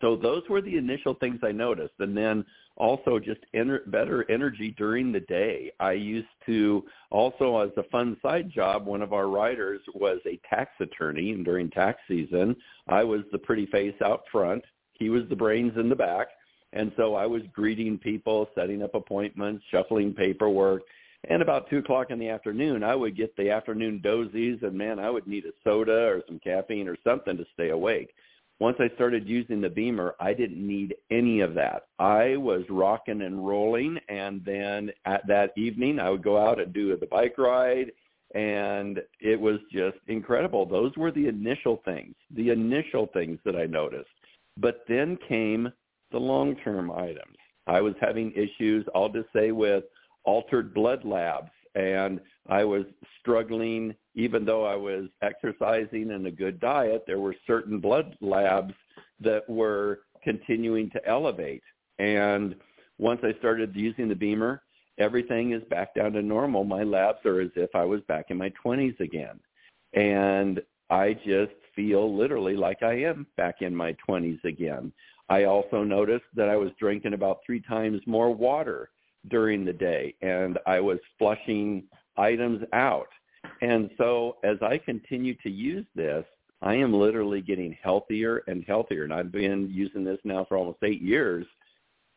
So 0.00 0.16
those 0.16 0.42
were 0.50 0.60
the 0.60 0.76
initial 0.76 1.14
things 1.14 1.40
I 1.42 1.52
noticed. 1.52 1.94
And 1.98 2.16
then 2.16 2.44
also 2.76 3.18
just 3.18 3.40
ener- 3.54 3.88
better 3.90 4.28
energy 4.30 4.74
during 4.76 5.12
the 5.12 5.20
day. 5.20 5.70
I 5.78 5.92
used 5.92 6.26
to 6.46 6.84
also 7.10 7.58
as 7.58 7.70
a 7.76 7.88
fun 7.90 8.16
side 8.20 8.50
job, 8.50 8.86
one 8.86 9.02
of 9.02 9.12
our 9.12 9.28
riders 9.28 9.80
was 9.94 10.18
a 10.26 10.40
tax 10.48 10.72
attorney 10.80 11.30
and 11.30 11.44
during 11.44 11.70
tax 11.70 12.00
season, 12.08 12.56
I 12.88 13.04
was 13.04 13.20
the 13.30 13.38
pretty 13.38 13.66
face 13.66 13.94
out 14.04 14.24
front. 14.32 14.64
He 14.94 15.10
was 15.10 15.22
the 15.28 15.36
brains 15.36 15.72
in 15.76 15.88
the 15.88 15.96
back. 15.96 16.28
And 16.72 16.90
so 16.96 17.14
I 17.14 17.26
was 17.26 17.42
greeting 17.52 17.98
people, 17.98 18.48
setting 18.54 18.82
up 18.82 18.94
appointments, 18.94 19.64
shuffling 19.70 20.12
paperwork. 20.12 20.82
And 21.28 21.42
about 21.42 21.70
two 21.70 21.78
o'clock 21.78 22.10
in 22.10 22.18
the 22.18 22.28
afternoon, 22.28 22.82
I 22.82 22.94
would 22.94 23.16
get 23.16 23.36
the 23.36 23.50
afternoon 23.50 24.00
dozies, 24.04 24.62
and 24.62 24.76
man, 24.76 24.98
I 24.98 25.10
would 25.10 25.26
need 25.26 25.44
a 25.46 25.52
soda 25.62 26.06
or 26.06 26.22
some 26.26 26.38
caffeine 26.38 26.88
or 26.88 26.96
something 27.04 27.36
to 27.36 27.46
stay 27.54 27.70
awake 27.70 28.14
once 28.60 28.76
I 28.78 28.94
started 28.94 29.28
using 29.28 29.60
the 29.60 29.68
BEMER, 29.68 30.14
I 30.20 30.32
didn't 30.32 30.64
need 30.64 30.94
any 31.10 31.40
of 31.40 31.54
that. 31.54 31.86
I 31.98 32.36
was 32.36 32.62
rocking 32.70 33.22
and 33.22 33.46
rolling, 33.46 33.98
and 34.08 34.44
then 34.44 34.90
at 35.06 35.26
that 35.26 35.52
evening, 35.56 35.98
I 35.98 36.10
would 36.10 36.22
go 36.22 36.38
out 36.38 36.60
and 36.60 36.72
do 36.72 36.96
the 36.96 37.06
bike 37.06 37.36
ride, 37.36 37.90
and 38.34 39.00
it 39.20 39.40
was 39.40 39.58
just 39.72 39.98
incredible. 40.06 40.66
Those 40.66 40.96
were 40.96 41.10
the 41.10 41.26
initial 41.26 41.82
things, 41.84 42.14
the 42.30 42.50
initial 42.50 43.08
things 43.12 43.38
that 43.44 43.56
I 43.56 43.66
noticed. 43.66 44.08
But 44.56 44.84
then 44.88 45.18
came 45.28 45.72
the 46.12 46.18
long-term 46.18 46.92
items. 46.92 47.36
I 47.66 47.80
was 47.80 47.94
having 48.00 48.32
issues, 48.32 48.86
I'll 48.94 49.08
just 49.08 49.28
say, 49.34 49.50
with 49.50 49.84
altered 50.24 50.74
blood 50.74 51.04
labs, 51.04 51.50
and 51.74 52.20
I 52.48 52.64
was 52.64 52.84
struggling 53.20 53.94
even 54.14 54.44
though 54.44 54.64
I 54.64 54.76
was 54.76 55.08
exercising 55.22 56.12
and 56.12 56.26
a 56.26 56.30
good 56.30 56.60
diet, 56.60 57.04
there 57.06 57.18
were 57.18 57.34
certain 57.46 57.80
blood 57.80 58.16
labs 58.20 58.74
that 59.20 59.48
were 59.48 60.00
continuing 60.22 60.90
to 60.90 61.06
elevate. 61.06 61.62
And 61.98 62.54
once 62.98 63.20
I 63.24 63.36
started 63.38 63.74
using 63.74 64.08
the 64.08 64.14
BEMER, 64.14 64.62
everything 64.98 65.52
is 65.52 65.62
back 65.64 65.94
down 65.94 66.12
to 66.12 66.22
normal. 66.22 66.64
My 66.64 66.84
labs 66.84 67.24
are 67.24 67.40
as 67.40 67.50
if 67.56 67.70
I 67.74 67.84
was 67.84 68.00
back 68.02 68.26
in 68.28 68.38
my 68.38 68.52
20s 68.64 68.98
again. 69.00 69.40
And 69.94 70.60
I 70.90 71.14
just 71.14 71.52
feel 71.74 72.16
literally 72.16 72.56
like 72.56 72.82
I 72.82 72.94
am 73.02 73.26
back 73.36 73.62
in 73.62 73.74
my 73.74 73.96
20s 74.08 74.42
again. 74.44 74.92
I 75.28 75.44
also 75.44 75.82
noticed 75.82 76.26
that 76.34 76.48
I 76.48 76.56
was 76.56 76.70
drinking 76.78 77.14
about 77.14 77.40
three 77.44 77.60
times 77.60 78.00
more 78.06 78.32
water 78.32 78.90
during 79.28 79.64
the 79.64 79.72
day 79.72 80.14
and 80.22 80.58
I 80.66 80.80
was 80.80 80.98
flushing 81.18 81.84
items 82.16 82.62
out 82.72 83.08
and 83.60 83.90
so 83.98 84.36
as 84.44 84.56
I 84.62 84.78
continue 84.78 85.34
to 85.42 85.50
use 85.50 85.86
this, 85.94 86.24
I 86.62 86.74
am 86.74 86.92
literally 86.92 87.40
getting 87.40 87.76
healthier 87.82 88.42
and 88.46 88.64
healthier. 88.66 89.04
And 89.04 89.12
I've 89.12 89.32
been 89.32 89.70
using 89.70 90.04
this 90.04 90.18
now 90.24 90.44
for 90.44 90.56
almost 90.56 90.78
eight 90.82 91.02
years. 91.02 91.46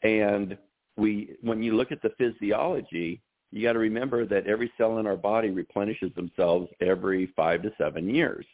And 0.04 0.58
we, 0.96 1.36
when 1.42 1.62
you 1.62 1.76
look 1.76 1.92
at 1.92 2.02
the 2.02 2.14
physiology, 2.18 3.22
you 3.52 3.64
got 3.64 3.74
to 3.74 3.80
remember 3.80 4.26
that 4.26 4.48
every 4.48 4.72
cell 4.78 5.00
in 5.00 5.08
our 5.08 5.18
body 5.18 5.50
replenishes 5.50 6.14
themselves 6.16 6.70
every 6.82 7.28
five 7.36 7.62
to 7.64 7.72
seven 7.78 8.14
years. 8.14 8.46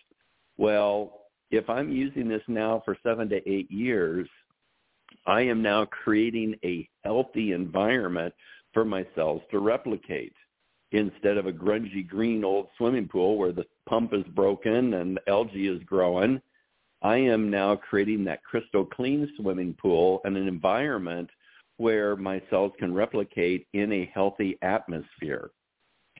Well, 0.58 1.22
if 1.52 1.70
I'm 1.70 1.92
using 1.92 2.28
this 2.28 2.44
now 2.48 2.82
for 2.86 2.98
seven 3.04 3.30
to 3.30 3.50
eight 3.50 3.70
years, 3.72 4.28
I 5.26 5.42
am 5.42 5.62
now 5.62 5.86
creating 5.86 6.56
a 6.64 6.88
healthy 7.04 7.54
environment 7.54 8.34
for 8.74 8.84
my 8.84 9.06
cells 9.16 9.42
to 9.52 9.60
replicate 9.60 10.34
instead 10.92 11.38
of 11.38 11.48
a 11.48 11.52
grungy 11.52 12.08
green 12.08 12.44
old 12.44 12.68
swimming 12.78 13.08
pool 13.08 13.38
where 13.38 13.52
the 13.52 13.66
pump 13.88 14.14
is 14.14 14.24
broken 14.36 14.96
and 14.96 15.20
algae 15.28 15.68
is 15.68 15.82
growing. 15.84 16.42
I 17.02 17.18
am 17.18 17.50
now 17.50 17.76
creating 17.76 18.24
that 18.26 18.44
crystal 18.44 18.86
clean 18.86 19.30
swimming 19.38 19.76
pool 19.82 20.22
and 20.24 20.38
an 20.38 20.48
environment 20.48 21.30
where 21.78 22.16
my 22.16 22.42
cells 22.50 22.72
can 22.78 22.94
replicate 22.94 23.68
in 23.74 23.92
a 23.92 24.12
healthy 24.14 24.58
atmosphere. 24.62 25.52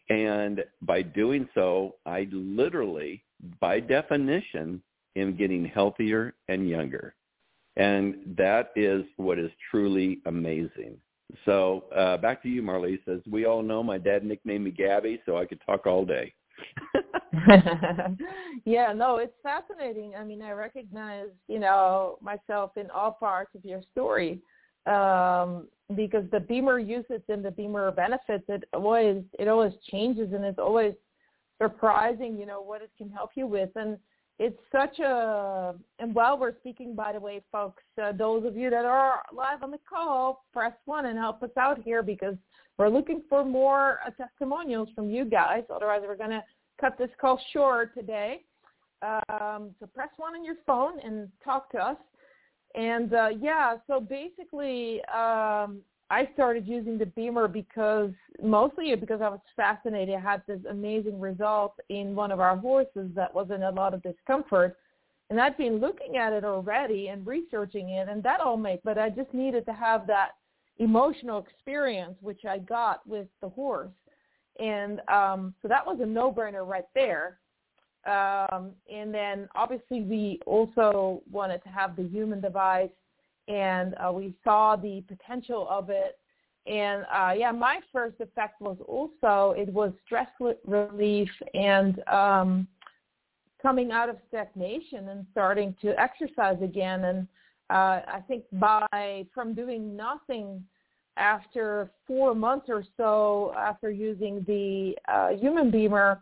And 0.10 0.64
by 0.82 1.02
doing 1.02 1.48
so, 1.54 1.96
I 2.06 2.28
literally, 2.32 3.24
by 3.62 3.80
definition, 3.80 4.82
am 5.16 5.38
getting 5.38 5.66
healthier 5.66 6.34
and 6.50 6.68
younger. 6.68 7.16
And 7.76 8.36
that 8.38 8.72
is 8.76 9.04
what 9.18 9.40
is 9.40 9.52
truly 9.72 10.20
amazing. 10.26 10.98
So 11.46 11.86
uh, 11.96 12.18
back 12.18 12.44
to 12.44 12.50
you, 12.50 12.62
Marlies. 12.62 13.00
As 13.08 13.20
we 13.30 13.46
all 13.46 13.64
know, 13.64 13.82
my 13.82 13.98
dad 13.98 14.24
nicknamed 14.24 14.66
me 14.66 14.72
Gabby, 14.72 15.20
so 15.26 15.38
I 15.38 15.46
could 15.46 15.60
talk 15.66 15.88
all 15.88 16.06
day. 16.06 16.34
yeah, 18.66 18.94
no, 18.94 19.18
it's 19.18 19.34
fascinating. 19.42 20.14
I 20.16 20.24
mean, 20.24 20.42
I 20.42 20.52
recognize, 20.52 21.30
you 21.48 21.60
know, 21.60 22.18
myself 22.22 22.78
in 22.78 22.92
all 22.92 23.12
parts 23.12 23.56
of 23.56 23.66
your 23.66 23.82
story 23.92 24.40
um, 24.86 25.68
because 25.96 26.26
the 26.32 26.40
BEMER 26.40 26.80
uses 26.80 27.22
and 27.30 27.44
the 27.44 27.52
BEMER 27.52 27.92
benefits, 27.92 28.44
it 28.48 28.66
always 28.74 29.24
it 29.40 29.48
always 29.48 29.74
changes, 29.90 30.34
and 30.34 30.44
it's 30.44 30.60
always 30.60 30.94
surprising, 31.62 32.38
you 32.38 32.46
know, 32.46 32.62
what 32.62 32.82
it 32.82 32.92
can 32.98 33.10
help 33.10 33.32
you 33.36 33.48
with. 33.48 33.70
And 33.76 33.98
it's 34.40 34.60
such 34.72 35.00
a 35.00 35.76
and 36.00 36.16
while 36.16 36.38
we're 36.38 36.58
speaking 36.58 36.96
by 36.96 37.14
the 37.14 37.20
way 37.20 37.42
folks 37.52 37.84
uh, 38.02 38.12
those 38.12 38.46
of 38.46 38.58
you 38.58 38.70
that 38.70 38.86
are 38.86 39.22
live 39.32 39.62
on 39.62 39.72
the 39.72 39.80
call 39.88 40.46
press 40.52 40.74
one 40.86 41.06
and 41.06 41.18
help 41.18 41.44
us 41.44 41.52
out 41.58 41.82
here 41.84 42.02
because 42.02 42.36
we're 42.78 42.90
looking 42.90 43.22
for 43.30 43.46
more 43.46 44.00
uh, 44.06 44.10
testimonials 44.12 44.90
from 44.96 45.10
you 45.10 45.26
guys. 45.26 45.64
Otherwise 45.74 46.02
we're 46.06 46.18
going 46.18 46.32
to 46.32 46.44
cut 46.82 46.98
this 46.98 47.10
call 47.22 47.40
short 47.52 47.94
today. 47.94 48.42
Um, 49.04 49.72
so 49.80 49.86
press 49.94 50.10
one 50.18 50.34
on 50.36 50.44
your 50.44 50.56
phone 50.66 51.00
and 51.00 51.30
talk 51.44 51.70
to 51.72 51.78
us. 51.78 51.98
And 52.76 53.14
uh, 53.14 53.30
yeah 53.40 53.76
so 53.88 54.00
basically 54.00 55.02
um, 55.06 55.82
I 56.14 56.30
started 56.36 56.68
using 56.68 57.00
the 57.00 57.08
BEMER 57.08 57.48
because 57.48 58.12
mostly 58.40 58.96
because 58.96 59.20
I 59.20 59.30
was 59.30 59.40
fascinated. 59.56 60.14
I 60.14 60.20
had 60.20 60.44
this 60.48 60.60
amazing 60.70 61.20
result 61.20 61.74
in 61.90 62.14
one 62.14 62.32
of 62.32 62.40
our 62.40 62.56
horses 62.56 63.10
that 63.16 63.34
was 63.34 63.50
in 63.50 63.64
a 63.64 63.72
lot 63.72 63.96
of 63.96 64.04
discomfort. 64.04 64.78
And 65.32 65.42
I'd 65.42 65.58
been 65.58 65.80
looking 65.80 66.18
at 66.18 66.32
it 66.32 66.46
already 66.46 67.08
and 67.08 67.26
researching 67.26 67.90
it 67.90 68.10
and 68.10 68.22
that 68.22 68.42
all 68.42 68.58
made, 68.58 68.82
but 68.84 69.00
I 69.00 69.10
just 69.10 69.34
needed 69.34 69.66
to 69.66 69.74
have 69.74 70.06
that 70.06 70.34
emotional 70.78 71.40
experience, 71.40 72.16
which 72.22 72.46
I 72.48 72.60
got 72.60 73.08
with 73.08 73.26
the 73.42 73.50
horse. 73.50 73.90
And 74.60 75.02
um, 75.10 75.56
so 75.64 75.68
that 75.68 75.84
was 75.84 75.98
a 76.00 76.06
no-brainer 76.06 76.68
right 76.68 76.86
there. 76.94 77.40
Um, 78.06 78.74
and 78.94 79.12
then 79.12 79.50
obviously 79.56 80.02
we 80.02 80.40
also 80.46 81.24
wanted 81.32 81.64
to 81.64 81.70
have 81.70 81.96
the 81.96 82.08
human 82.08 82.40
device 82.40 82.92
and 83.48 83.96
uh, 83.96 84.12
we 84.12 84.34
saw 84.44 84.76
the 84.76 85.04
potential 85.08 85.68
of 85.70 85.90
it. 85.90 86.18
And 86.66 87.04
uh, 87.14 87.34
yeah, 87.38 87.52
my 87.52 87.80
first 87.92 88.20
effect 88.22 88.62
was 88.62 88.78
also 88.88 89.54
it 89.58 89.68
was 89.70 89.92
stress 90.06 90.30
relief 90.66 91.30
and 91.54 92.02
um, 92.08 92.68
coming 93.62 93.92
out 93.92 94.10
of 94.10 94.18
stagnation 94.30 95.10
and 95.10 95.26
starting 95.32 95.76
to 95.82 96.00
exercise 96.00 96.58
again. 96.62 97.04
And 97.04 97.28
uh, 97.70 98.02
I 98.08 98.24
think 98.28 98.44
by 98.54 99.26
from 99.34 99.54
doing 99.54 99.96
nothing 99.96 100.64
after 101.18 101.92
four 102.08 102.34
months 102.34 102.68
or 102.70 102.84
so 102.98 103.54
after 103.58 103.92
using 103.92 104.44
the 104.48 104.96
uh, 105.12 105.30
human 105.30 105.70
BEMER, 105.70 106.20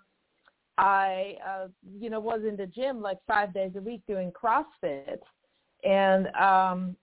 I 0.78 1.38
uh, 1.48 1.68
you 2.00 2.10
know 2.10 2.20
was 2.20 2.42
in 2.48 2.56
the 2.56 2.66
gym 2.66 3.02
like 3.02 3.20
five 3.28 3.54
days 3.54 3.72
a 3.76 3.82
week 3.82 4.02
doing 4.08 4.32
CrossFit, 4.32 5.20
and 5.84 6.28
um, 6.36 6.96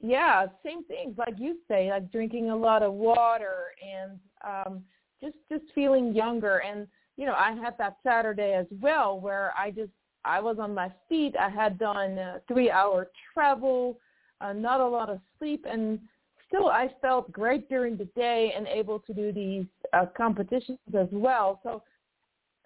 yeah, 0.00 0.46
same 0.64 0.84
things 0.84 1.16
like 1.16 1.34
you 1.38 1.56
say, 1.68 1.90
like 1.90 2.10
drinking 2.12 2.50
a 2.50 2.56
lot 2.56 2.82
of 2.82 2.92
water 2.92 3.72
and 3.82 4.18
um, 4.46 4.82
just 5.20 5.36
just 5.50 5.64
feeling 5.74 6.14
younger. 6.14 6.58
And 6.58 6.86
you 7.16 7.26
know, 7.26 7.34
I 7.34 7.52
had 7.52 7.78
that 7.78 7.96
Saturday 8.02 8.52
as 8.52 8.66
well 8.80 9.18
where 9.18 9.52
I 9.58 9.70
just 9.70 9.90
I 10.24 10.40
was 10.40 10.58
on 10.58 10.74
my 10.74 10.92
feet. 11.08 11.34
I 11.40 11.48
had 11.48 11.78
done 11.78 12.18
uh, 12.18 12.38
three 12.48 12.70
hour 12.70 13.08
travel, 13.32 13.98
uh, 14.40 14.52
not 14.52 14.80
a 14.80 14.86
lot 14.86 15.08
of 15.08 15.20
sleep, 15.38 15.64
and 15.68 15.98
still 16.46 16.68
I 16.68 16.90
felt 17.00 17.32
great 17.32 17.68
during 17.68 17.96
the 17.96 18.08
day 18.16 18.52
and 18.56 18.66
able 18.66 18.98
to 19.00 19.14
do 19.14 19.32
these 19.32 19.66
uh, 19.92 20.06
competitions 20.16 20.78
as 20.98 21.08
well. 21.10 21.60
So, 21.62 21.82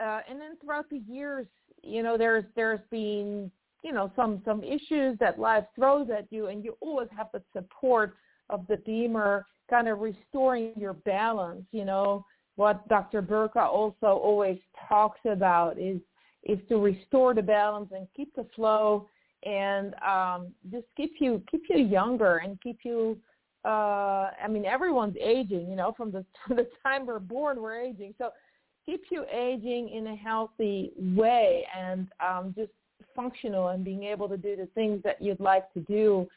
uh, 0.02 0.20
and 0.28 0.40
then 0.40 0.56
throughout 0.60 0.90
the 0.90 1.02
years, 1.08 1.46
you 1.82 2.02
know, 2.02 2.18
there's 2.18 2.44
there's 2.56 2.80
been 2.90 3.50
you 3.82 3.92
know 3.92 4.12
some 4.16 4.42
some 4.44 4.62
issues 4.62 5.18
that 5.18 5.38
life 5.38 5.64
throws 5.74 6.08
at 6.10 6.26
you, 6.30 6.46
and 6.46 6.64
you 6.64 6.76
always 6.80 7.08
have 7.16 7.28
the 7.32 7.42
support 7.52 8.16
of 8.48 8.66
the 8.68 8.76
BEMER, 8.78 9.46
kind 9.68 9.88
of 9.88 10.00
restoring 10.00 10.72
your 10.76 10.94
balance. 10.94 11.64
You 11.72 11.84
know, 11.84 12.24
what 12.56 12.86
Dr. 12.88 13.22
Burka 13.22 13.60
also 13.60 14.06
always 14.06 14.58
talks 14.88 15.20
about 15.24 15.78
is 15.78 16.00
is 16.44 16.58
to 16.68 16.78
restore 16.78 17.34
the 17.34 17.42
balance 17.42 17.90
and 17.94 18.06
keep 18.16 18.34
the 18.34 18.46
flow 18.54 19.06
and 19.44 19.94
um, 20.02 20.48
just 20.70 20.86
keep 20.96 21.14
you 21.20 21.42
keep 21.50 21.62
you 21.68 21.78
younger 21.78 22.38
and 22.38 22.60
keep 22.62 22.78
you 22.84 23.18
uh 23.64 24.30
I 24.42 24.48
mean 24.48 24.64
everyone's 24.64 25.16
aging, 25.20 25.68
you 25.68 25.76
know, 25.76 25.92
from 25.96 26.10
the 26.12 26.24
the 26.48 26.66
time 26.82 27.06
we're 27.06 27.18
born 27.18 27.60
we're 27.60 27.80
aging. 27.80 28.14
So 28.18 28.30
keep 28.86 29.02
you 29.10 29.24
aging 29.30 29.90
in 29.90 30.08
a 30.08 30.16
healthy 30.16 30.92
way 30.98 31.66
and 31.78 32.08
um 32.26 32.54
just 32.56 32.72
functional 33.14 33.68
and 33.68 33.84
being 33.84 34.04
able 34.04 34.28
to 34.28 34.36
do 34.36 34.56
the 34.56 34.66
things 34.74 35.02
that 35.04 35.20
you'd 35.20 35.40
like 35.40 35.72
to 35.74 35.80
do. 35.80 36.28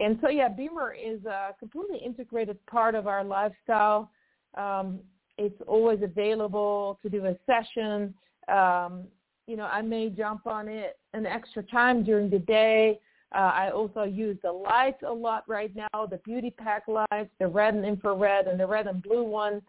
And 0.00 0.18
so 0.20 0.28
yeah, 0.28 0.48
BEMER 0.48 0.94
is 0.94 1.24
a 1.24 1.54
completely 1.58 1.98
integrated 1.98 2.64
part 2.66 2.94
of 2.94 3.06
our 3.06 3.24
lifestyle. 3.24 4.10
Um, 4.56 5.00
it's 5.38 5.60
always 5.66 6.00
available 6.02 6.98
to 7.02 7.08
do 7.08 7.26
a 7.26 7.36
session. 7.46 8.14
Um, 8.48 9.04
you 9.46 9.56
know, 9.56 9.64
I 9.64 9.82
may 9.82 10.10
jump 10.10 10.46
on 10.46 10.68
it 10.68 10.98
an 11.12 11.26
extra 11.26 11.62
time 11.62 12.04
during 12.04 12.30
the 12.30 12.38
day. 12.38 13.00
Uh, 13.32 13.52
I 13.54 13.70
also 13.70 14.02
use 14.02 14.36
the 14.42 14.52
lights 14.52 15.02
a 15.06 15.12
lot 15.12 15.44
right 15.48 15.74
now, 15.74 16.06
the 16.06 16.18
beauty 16.24 16.50
pack 16.50 16.84
lights, 16.88 17.30
the 17.38 17.46
red 17.46 17.74
and 17.74 17.84
infrared 17.84 18.48
and 18.48 18.58
the 18.58 18.66
red 18.66 18.86
and 18.86 19.02
blue 19.02 19.24
one. 19.24 19.62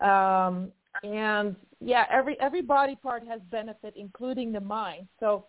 Um, 0.00 0.72
and 1.02 1.56
yeah, 1.80 2.04
every 2.10 2.38
every 2.40 2.62
body 2.62 2.96
part 2.96 3.26
has 3.26 3.40
benefit, 3.50 3.94
including 3.96 4.52
the 4.52 4.60
mind. 4.60 5.08
So 5.20 5.46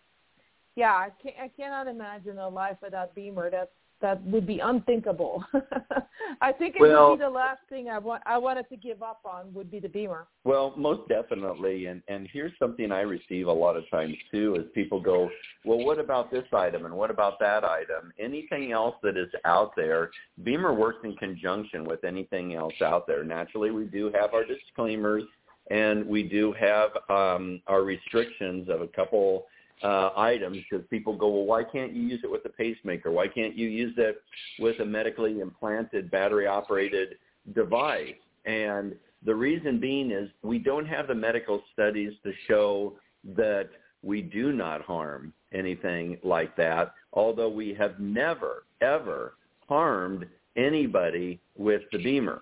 yeah, 0.76 0.94
I, 0.94 1.10
can't, 1.22 1.36
I 1.42 1.48
cannot 1.50 1.88
imagine 1.88 2.38
a 2.40 2.48
life 2.48 2.78
without 2.82 3.14
BEMER. 3.16 3.50
That 3.52 3.72
that 4.02 4.22
would 4.24 4.46
be 4.46 4.60
unthinkable. 4.60 5.44
I 6.42 6.52
think 6.52 6.76
it 6.76 6.82
well, 6.82 7.12
would 7.12 7.20
be 7.20 7.24
the 7.24 7.30
last 7.30 7.62
thing 7.70 7.88
I 7.90 7.98
want 8.00 8.22
I 8.26 8.38
wanted 8.38 8.68
to 8.70 8.76
give 8.76 9.02
up 9.02 9.22
on 9.24 9.54
would 9.54 9.72
be 9.72 9.80
the 9.80 9.88
BEMER. 9.88 10.28
Well, 10.44 10.74
most 10.76 11.08
definitely, 11.08 11.86
and 11.86 12.04
and 12.10 12.28
here's 12.32 12.52
something 12.60 12.92
I 12.92 13.02
receive 13.02 13.48
a 13.48 13.52
lot 13.52 13.78
of 13.78 13.90
times 13.90 14.16
too 14.30 14.56
is 14.60 14.66
people 14.76 15.00
go, 15.00 15.30
well, 15.64 15.86
what 15.86 16.00
about 16.00 16.32
this 16.32 16.44
item 16.54 16.86
and 16.86 16.94
what 16.94 17.12
about 17.12 17.40
that 17.40 17.64
item? 17.64 18.12
Anything 18.20 18.74
else 18.74 18.96
that 19.04 19.16
is 19.16 19.30
out 19.46 19.72
there, 19.76 20.12
BEMER 20.44 20.74
works 20.74 21.00
in 21.06 21.16
conjunction 21.16 21.86
with 21.86 22.04
anything 22.04 22.56
else 22.56 22.82
out 22.84 23.08
there. 23.08 23.24
Naturally, 23.24 23.72
we 23.72 23.86
do 23.86 24.12
have 24.14 24.34
our 24.34 24.44
disclaimers 24.44 25.24
and 25.72 26.06
we 26.06 26.24
do 26.24 26.54
have 26.60 26.90
um, 27.10 27.62
our 27.68 27.84
restrictions 27.84 28.68
of 28.70 28.82
a 28.82 28.88
couple 28.88 29.46
uh, 29.82 30.12
items 30.16 30.58
because 30.70 30.86
people 30.90 31.16
go, 31.16 31.30
well, 31.30 31.46
why 31.46 31.64
can't 31.64 31.94
you 31.94 32.02
use 32.02 32.22
it 32.24 32.32
with 32.32 32.46
a 32.46 32.50
pacemaker? 32.50 33.12
Why 33.12 33.28
can't 33.28 33.58
you 33.58 33.68
use 33.68 33.94
it 33.98 34.22
with 34.60 34.80
a 34.80 34.86
medically 34.86 35.40
implanted 35.40 36.12
battery 36.12 36.48
operated 36.48 37.16
device? 37.54 38.16
And 38.46 38.96
the 39.26 39.36
reason 39.36 39.80
being 39.80 40.12
is 40.12 40.30
we 40.42 40.60
don't 40.60 40.86
have 40.86 41.08
the 41.08 41.16
medical 41.16 41.62
studies 41.74 42.14
to 42.24 42.32
show 42.48 42.94
that 43.36 43.70
we 44.04 44.22
do 44.22 44.52
not 44.52 44.82
harm 44.82 45.34
anything 45.54 46.18
like 46.24 46.56
that, 46.58 46.94
although 47.14 47.50
we 47.50 47.74
have 47.74 48.00
never, 48.00 48.64
ever 48.82 49.36
harmed 49.68 50.26
anybody 50.58 51.40
with 51.58 51.82
the 51.92 52.04
BEMER. 52.04 52.42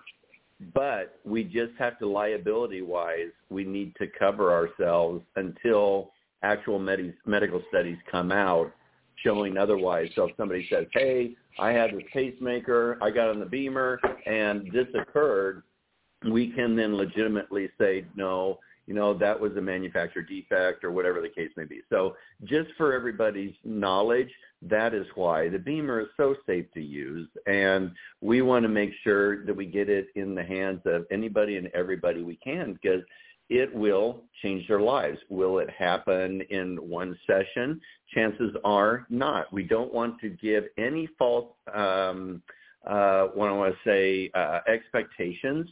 But 0.74 1.18
we 1.24 1.44
just 1.44 1.72
have 1.78 1.98
to 1.98 2.06
liability-wise, 2.06 3.30
we 3.50 3.64
need 3.64 3.94
to 3.96 4.06
cover 4.06 4.52
ourselves 4.52 5.22
until 5.36 6.11
actual 6.42 6.78
med- 6.78 7.14
medical 7.26 7.62
studies 7.68 7.98
come 8.10 8.32
out 8.32 8.72
showing 9.16 9.56
otherwise. 9.56 10.08
So 10.14 10.24
if 10.24 10.36
somebody 10.36 10.66
says, 10.70 10.86
hey, 10.92 11.36
I 11.58 11.70
had 11.70 11.92
this 11.92 12.02
pacemaker, 12.12 12.98
I 13.02 13.10
got 13.10 13.28
on 13.28 13.40
the 13.40 13.46
BEMER, 13.46 14.00
and 14.26 14.70
this 14.72 14.86
occurred, 14.98 15.62
we 16.30 16.50
can 16.50 16.76
then 16.76 16.96
legitimately 16.96 17.70
say, 17.78 18.06
no, 18.16 18.58
you 18.86 18.94
know, 18.94 19.16
that 19.16 19.38
was 19.38 19.56
a 19.56 19.60
manufacturer 19.60 20.22
defect 20.22 20.82
or 20.82 20.90
whatever 20.90 21.20
the 21.20 21.28
case 21.28 21.50
may 21.56 21.64
be. 21.64 21.80
So 21.88 22.16
just 22.44 22.70
for 22.76 22.92
everybody's 22.92 23.54
knowledge, 23.64 24.30
that 24.62 24.92
is 24.92 25.06
why 25.14 25.48
the 25.48 25.58
BEMER 25.58 26.00
is 26.00 26.08
so 26.16 26.34
safe 26.46 26.66
to 26.74 26.80
use. 26.80 27.28
And 27.46 27.92
we 28.20 28.42
want 28.42 28.64
to 28.64 28.68
make 28.68 28.90
sure 29.04 29.44
that 29.46 29.54
we 29.54 29.66
get 29.66 29.88
it 29.88 30.08
in 30.16 30.34
the 30.34 30.42
hands 30.42 30.80
of 30.84 31.06
anybody 31.10 31.56
and 31.56 31.68
everybody 31.68 32.22
we 32.22 32.36
can 32.36 32.72
because 32.72 33.02
it 33.48 33.74
will 33.74 34.22
change 34.42 34.66
their 34.68 34.80
lives. 34.80 35.18
Will 35.28 35.58
it 35.58 35.68
happen 35.70 36.42
in 36.50 36.76
one 36.76 37.18
session? 37.26 37.80
Chances 38.14 38.54
are 38.64 39.06
not. 39.10 39.52
We 39.52 39.64
don't 39.64 39.92
want 39.92 40.18
to 40.20 40.30
give 40.30 40.64
any 40.78 41.08
false, 41.18 41.52
um, 41.74 42.42
uh, 42.86 43.26
what 43.34 43.48
I 43.48 43.52
want 43.52 43.74
to 43.74 43.88
say, 43.88 44.30
uh, 44.34 44.60
expectations 44.66 45.68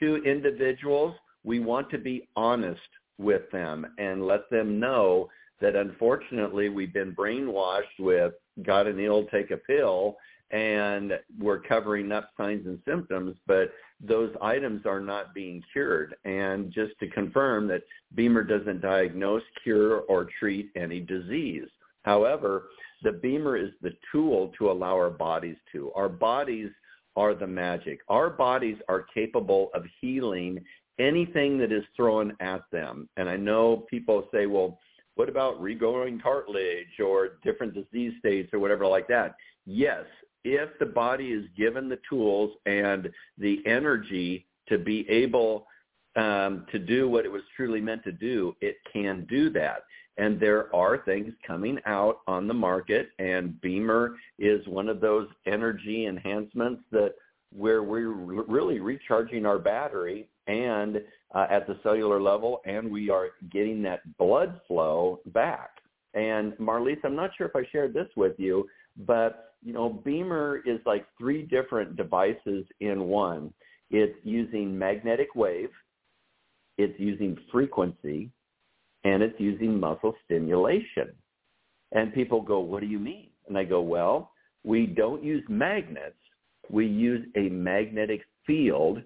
to 0.00 0.16
individuals. 0.24 1.14
We 1.44 1.60
want 1.60 1.90
to 1.90 1.98
be 1.98 2.28
honest 2.36 2.80
with 3.18 3.50
them 3.50 3.86
and 3.98 4.26
let 4.26 4.48
them 4.50 4.78
know 4.78 5.28
that 5.60 5.76
unfortunately 5.76 6.68
we've 6.68 6.92
been 6.92 7.14
brainwashed 7.14 7.98
with 7.98 8.34
got 8.62 8.86
an 8.86 9.00
ill, 9.00 9.24
take 9.26 9.50
a 9.50 9.56
pill, 9.56 10.16
and 10.52 11.12
we're 11.38 11.60
covering 11.60 12.12
up 12.12 12.30
signs 12.36 12.66
and 12.66 12.78
symptoms, 12.86 13.36
but 13.46 13.72
those 14.00 14.30
items 14.42 14.84
are 14.86 15.00
not 15.00 15.34
being 15.34 15.62
cured. 15.72 16.14
And 16.24 16.70
just 16.70 16.92
to 17.00 17.08
confirm 17.08 17.66
that 17.68 17.82
BEMER 18.14 18.44
doesn't 18.44 18.82
diagnose, 18.82 19.42
cure, 19.62 20.00
or 20.02 20.28
treat 20.38 20.70
any 20.76 21.00
disease. 21.00 21.68
However, 22.02 22.64
the 23.02 23.12
BEMER 23.12 23.56
is 23.56 23.70
the 23.80 23.92
tool 24.10 24.52
to 24.58 24.70
allow 24.70 24.94
our 24.94 25.10
bodies 25.10 25.56
to. 25.72 25.90
Our 25.92 26.08
bodies 26.08 26.70
are 27.16 27.34
the 27.34 27.46
magic. 27.46 28.00
Our 28.08 28.30
bodies 28.30 28.76
are 28.88 29.06
capable 29.14 29.70
of 29.74 29.84
healing 30.00 30.62
anything 30.98 31.58
that 31.58 31.72
is 31.72 31.84
thrown 31.96 32.36
at 32.40 32.62
them. 32.70 33.08
And 33.16 33.28
I 33.28 33.36
know 33.36 33.84
people 33.88 34.28
say, 34.32 34.46
well, 34.46 34.78
what 35.14 35.28
about 35.28 35.60
regrowing 35.60 36.22
cartilage 36.22 37.00
or 37.04 37.38
different 37.42 37.74
disease 37.74 38.12
states 38.18 38.50
or 38.52 38.58
whatever 38.58 38.86
like 38.86 39.08
that? 39.08 39.34
Yes, 39.66 40.04
if 40.44 40.70
the 40.78 40.86
body 40.86 41.28
is 41.32 41.44
given 41.56 41.88
the 41.88 41.98
tools 42.08 42.52
and 42.66 43.10
the 43.38 43.62
energy 43.66 44.46
to 44.68 44.78
be 44.78 45.08
able 45.08 45.66
um, 46.16 46.66
to 46.70 46.78
do 46.78 47.08
what 47.08 47.24
it 47.24 47.32
was 47.32 47.42
truly 47.56 47.80
meant 47.80 48.04
to 48.04 48.12
do, 48.12 48.54
it 48.60 48.76
can 48.92 49.26
do 49.28 49.50
that. 49.50 49.84
And 50.18 50.38
there 50.38 50.74
are 50.74 50.98
things 50.98 51.32
coming 51.46 51.78
out 51.86 52.20
on 52.26 52.46
the 52.46 52.54
market, 52.54 53.10
and 53.18 53.58
BEMER 53.62 54.16
is 54.38 54.66
one 54.66 54.88
of 54.88 55.00
those 55.00 55.26
energy 55.46 56.06
enhancements 56.06 56.82
that 56.92 57.14
where 57.54 57.82
we're 57.82 58.12
really 58.12 58.80
recharging 58.80 59.46
our 59.46 59.58
battery 59.58 60.28
and 60.46 61.02
uh, 61.34 61.46
at 61.50 61.66
the 61.66 61.78
cellular 61.82 62.20
level, 62.20 62.60
and 62.66 62.90
we 62.90 63.10
are 63.10 63.28
getting 63.50 63.82
that 63.82 64.00
blood 64.18 64.60
flow 64.66 65.20
back. 65.26 65.70
And 66.14 66.52
Marlies, 66.54 66.98
I'm 67.04 67.16
not 67.16 67.30
sure 67.36 67.46
if 67.46 67.56
I 67.56 67.66
shared 67.72 67.94
this 67.94 68.08
with 68.16 68.34
you, 68.38 68.68
but 68.96 69.54
you 69.62 69.72
know, 69.72 69.88
BEMER 69.88 70.62
is 70.66 70.80
like 70.84 71.06
three 71.18 71.42
different 71.42 71.96
devices 71.96 72.64
in 72.80 73.04
one. 73.04 73.52
It's 73.90 74.18
using 74.24 74.76
magnetic 74.76 75.34
wave, 75.34 75.70
it's 76.78 76.98
using 76.98 77.36
frequency, 77.52 78.30
and 79.04 79.22
it's 79.22 79.38
using 79.38 79.78
muscle 79.78 80.14
stimulation. 80.24 81.12
And 81.92 82.12
people 82.14 82.40
go, 82.40 82.60
what 82.60 82.80
do 82.80 82.86
you 82.86 82.98
mean? 82.98 83.28
And 83.46 83.56
I 83.56 83.64
go, 83.64 83.82
well, 83.82 84.32
we 84.64 84.86
don't 84.86 85.22
use 85.22 85.44
magnets. 85.48 86.16
We 86.70 86.86
use 86.86 87.26
a 87.36 87.48
magnetic 87.50 88.22
field 88.46 89.02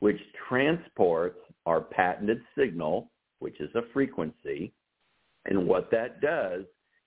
which 0.00 0.18
transports 0.48 1.38
our 1.66 1.80
patented 1.80 2.40
signal, 2.58 3.10
which 3.38 3.60
is 3.60 3.70
a 3.74 3.82
frequency. 3.92 4.72
And 5.46 5.66
what 5.66 5.90
that 5.90 6.20
does 6.20 6.64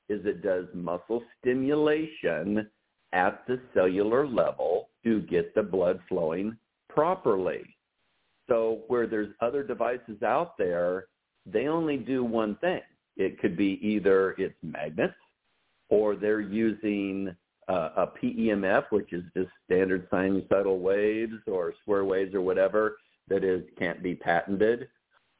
is 0.10 0.26
it 0.26 0.42
does 0.42 0.66
muscle 0.74 1.24
stimulation 1.40 2.70
at 3.14 3.44
the 3.48 3.60
cellular 3.74 4.28
level 4.28 4.90
to 5.04 5.22
get 5.22 5.54
the 5.56 5.64
blood 5.64 6.00
flowing 6.10 6.58
properly. 6.90 7.64
So 8.48 8.84
where 8.88 9.08
there's 9.08 9.34
other 9.42 9.64
devices 9.64 10.24
out 10.24 10.58
there, 10.58 11.08
they 11.46 11.68
only 11.68 11.98
do 11.98 12.24
one 12.24 12.56
thing. 12.58 12.82
It 13.16 13.40
could 13.40 13.58
be 13.58 13.80
either 13.82 14.36
it's 14.38 14.56
magnets 14.62 15.14
or 15.90 16.16
they're 16.16 16.42
using 16.42 17.36
uh, 17.68 17.90
a 17.98 18.08
PEMF, 18.08 18.86
which 18.92 19.12
is 19.12 19.24
just 19.36 19.50
standard 19.66 20.10
sinusoidal 20.10 20.80
waves 20.80 21.34
or 21.48 21.74
square 21.82 22.06
waves 22.06 22.34
or 22.34 22.42
whatever. 22.42 22.98
that 23.28 23.44
is 23.44 23.64
can't 23.78 24.02
be 24.02 24.16
patented, 24.16 24.88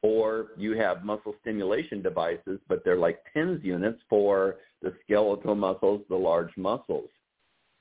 or 0.02 0.48
you 0.56 0.76
have 0.76 1.04
muscle 1.04 1.34
stimulation 1.40 2.02
devices, 2.02 2.60
but 2.68 2.84
they're 2.84 2.96
like 2.96 3.20
TENS 3.34 3.64
units 3.64 4.00
for 4.08 4.56
the 4.82 4.92
skeletal 5.04 5.54
muscles, 5.54 6.02
the 6.08 6.16
large 6.16 6.56
muscles. 6.56 7.10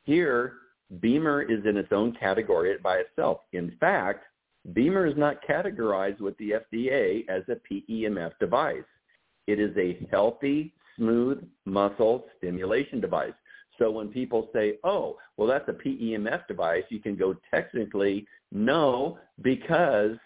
Here, 0.03 0.53
BEMER 1.01 1.43
is 1.43 1.65
in 1.65 1.77
its 1.77 1.91
own 1.91 2.13
category 2.13 2.75
by 2.81 2.97
itself. 2.97 3.41
In 3.53 3.75
fact, 3.79 4.23
BEMER 4.73 5.05
is 5.05 5.17
not 5.17 5.45
categorized 5.47 6.19
with 6.19 6.37
the 6.37 6.53
FDA 6.73 7.27
as 7.29 7.43
a 7.49 7.57
PEMF 7.71 8.31
device. 8.39 8.83
It 9.45 9.59
is 9.59 9.75
a 9.77 10.05
healthy, 10.09 10.73
smooth 10.95 11.43
muscle 11.65 12.25
stimulation 12.37 12.99
device. 12.99 13.33
So 13.77 13.91
when 13.91 14.07
people 14.07 14.49
say, 14.53 14.79
oh, 14.83 15.17
well, 15.37 15.47
that's 15.47 15.69
a 15.69 15.73
PEMF 15.73 16.47
device, 16.47 16.83
you 16.89 16.99
can 16.99 17.15
go 17.15 17.35
technically, 17.51 18.25
no, 18.51 19.19
because 19.41 20.17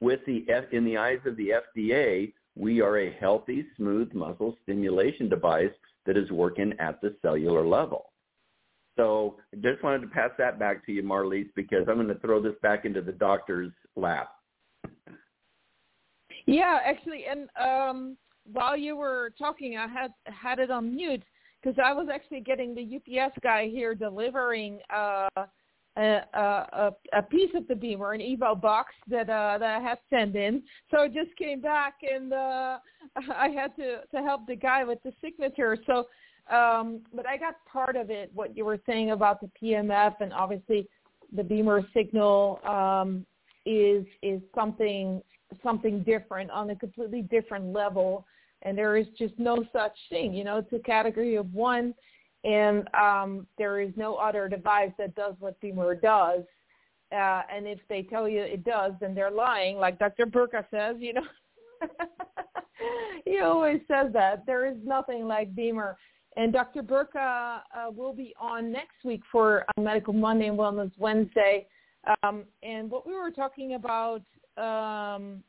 with 0.00 0.20
the 0.26 0.44
F, 0.48 0.64
in 0.72 0.84
the 0.84 0.96
eyes 0.96 1.20
of 1.26 1.36
the 1.36 1.52
FDA, 1.76 2.32
we 2.56 2.80
are 2.80 2.98
a 2.98 3.12
healthy, 3.12 3.66
smooth 3.76 4.12
muscle 4.12 4.56
stimulation 4.62 5.28
device 5.28 5.72
that 6.06 6.16
is 6.16 6.30
working 6.30 6.72
at 6.78 7.00
the 7.00 7.14
cellular 7.22 7.66
level. 7.66 8.12
So 8.96 9.36
I 9.52 9.56
just 9.56 9.82
wanted 9.82 10.02
to 10.02 10.08
pass 10.08 10.30
that 10.38 10.58
back 10.58 10.84
to 10.86 10.92
you, 10.92 11.02
Marlies, 11.02 11.48
because 11.54 11.86
I'm 11.88 11.96
going 11.96 12.08
to 12.08 12.18
throw 12.18 12.42
this 12.42 12.56
back 12.62 12.84
into 12.84 13.00
the 13.00 13.12
doctor's 13.12 13.72
lap. 13.96 14.30
Yeah, 16.46 16.80
actually, 16.84 17.24
and 17.30 17.48
um, 17.58 18.16
while 18.44 18.76
you 18.76 18.96
were 18.96 19.32
talking, 19.38 19.76
I 19.76 19.86
had 19.86 20.12
had 20.24 20.58
it 20.58 20.70
on 20.70 20.94
mute 20.94 21.22
because 21.62 21.78
I 21.82 21.92
was 21.92 22.08
actually 22.12 22.40
getting 22.40 22.74
the 22.74 22.96
UPS 22.96 23.34
guy 23.42 23.68
here 23.68 23.94
delivering 23.94 24.80
uh, 24.94 25.28
a, 26.00 26.24
a, 26.32 26.90
a 27.12 27.22
piece 27.22 27.50
of 27.54 27.66
the 27.68 27.74
BEMER, 27.74 28.12
an 28.12 28.20
Evo 28.20 28.60
box 28.60 28.94
that 29.08 29.28
uh, 29.28 29.58
that 29.58 29.76
I 29.76 29.80
had 29.80 29.98
sent 30.08 30.36
in. 30.36 30.62
So 30.90 31.02
it 31.02 31.12
just 31.14 31.36
came 31.36 31.60
back, 31.60 31.94
and 32.02 32.32
uh, 32.32 32.78
I 33.34 33.48
had 33.48 33.74
to 33.76 34.02
to 34.14 34.22
help 34.22 34.46
the 34.46 34.56
guy 34.56 34.84
with 34.84 35.02
the 35.02 35.12
signature. 35.20 35.76
So, 35.86 36.06
um, 36.54 37.00
but 37.14 37.26
I 37.26 37.36
got 37.36 37.54
part 37.70 37.96
of 37.96 38.10
it. 38.10 38.30
What 38.34 38.56
you 38.56 38.64
were 38.64 38.80
saying 38.86 39.10
about 39.10 39.40
the 39.40 39.50
PMF, 39.60 40.14
and 40.20 40.32
obviously 40.32 40.88
the 41.34 41.44
BEMER 41.44 41.86
signal 41.94 42.60
um, 42.64 43.26
is 43.66 44.06
is 44.22 44.40
something 44.54 45.22
something 45.62 46.02
different 46.02 46.50
on 46.50 46.70
a 46.70 46.76
completely 46.76 47.22
different 47.22 47.72
level. 47.72 48.26
And 48.62 48.76
there 48.76 48.98
is 48.98 49.06
just 49.18 49.34
no 49.38 49.64
such 49.72 49.96
thing. 50.10 50.34
You 50.34 50.44
know, 50.44 50.58
it's 50.58 50.72
a 50.72 50.78
category 50.80 51.36
of 51.36 51.52
one 51.54 51.94
and 52.44 52.88
um, 52.94 53.46
there 53.58 53.80
is 53.80 53.90
no 53.96 54.14
other 54.14 54.48
device 54.48 54.92
that 54.98 55.14
does 55.14 55.34
what 55.38 55.60
BEMER 55.60 55.96
does. 55.96 56.42
Uh, 57.12 57.42
and 57.52 57.66
if 57.66 57.80
they 57.88 58.02
tell 58.02 58.28
you 58.28 58.40
it 58.40 58.64
does, 58.64 58.92
then 59.00 59.14
they're 59.14 59.30
lying, 59.30 59.76
like 59.76 59.98
Dr. 59.98 60.26
Burka 60.26 60.64
says. 60.70 60.96
You 60.98 61.14
know, 61.14 61.22
he 63.24 63.40
always 63.40 63.80
says 63.88 64.12
that 64.12 64.46
there 64.46 64.66
is 64.66 64.76
nothing 64.84 65.26
like 65.26 65.54
BEMER. 65.54 65.96
And 66.36 66.52
Dr. 66.52 66.82
Burka 66.82 67.62
uh, 67.76 67.90
will 67.90 68.14
be 68.14 68.32
on 68.40 68.70
next 68.70 69.04
week 69.04 69.22
for 69.30 69.66
Medical 69.76 70.12
Monday 70.12 70.46
and 70.46 70.58
Wellness 70.58 70.92
Wednesday. 70.96 71.66
Um, 72.22 72.44
and 72.62 72.90
what 72.90 73.06
we 73.06 73.14
were 73.14 73.32
talking 73.32 73.74
about 73.74 74.22
um, 74.56 75.42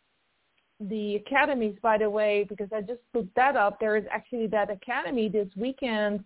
the 0.80 1.16
academies, 1.16 1.76
by 1.82 2.00
the 2.00 2.10
way, 2.10 2.46
because 2.50 2.68
I 2.74 2.82
just 2.82 3.02
looked 3.14 3.36
that 3.36 3.56
up. 3.56 3.80
There 3.80 3.96
is 3.96 4.06
actually 4.12 4.48
that 4.48 4.72
academy 4.72 5.30
this 5.30 5.48
weekend 5.56 6.24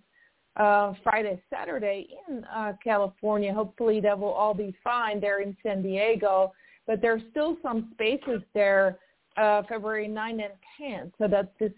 uh, 0.57 0.93
Friday, 1.03 1.41
Saturday 1.49 2.07
in 2.27 2.43
uh, 2.45 2.73
California. 2.83 3.53
Hopefully 3.53 3.99
that 4.01 4.17
will 4.17 4.31
all 4.31 4.53
be 4.53 4.75
fine 4.83 5.19
there 5.19 5.41
in 5.41 5.55
San 5.63 5.81
Diego. 5.81 6.53
But 6.87 7.01
there's 7.01 7.21
still 7.31 7.57
some 7.61 7.89
spaces 7.93 8.41
there 8.53 8.99
uh, 9.37 9.63
February 9.67 10.07
9 10.07 10.39
and 10.39 10.53
10. 10.77 11.11
So 11.17 11.27
that's 11.27 11.49
this 11.59 11.71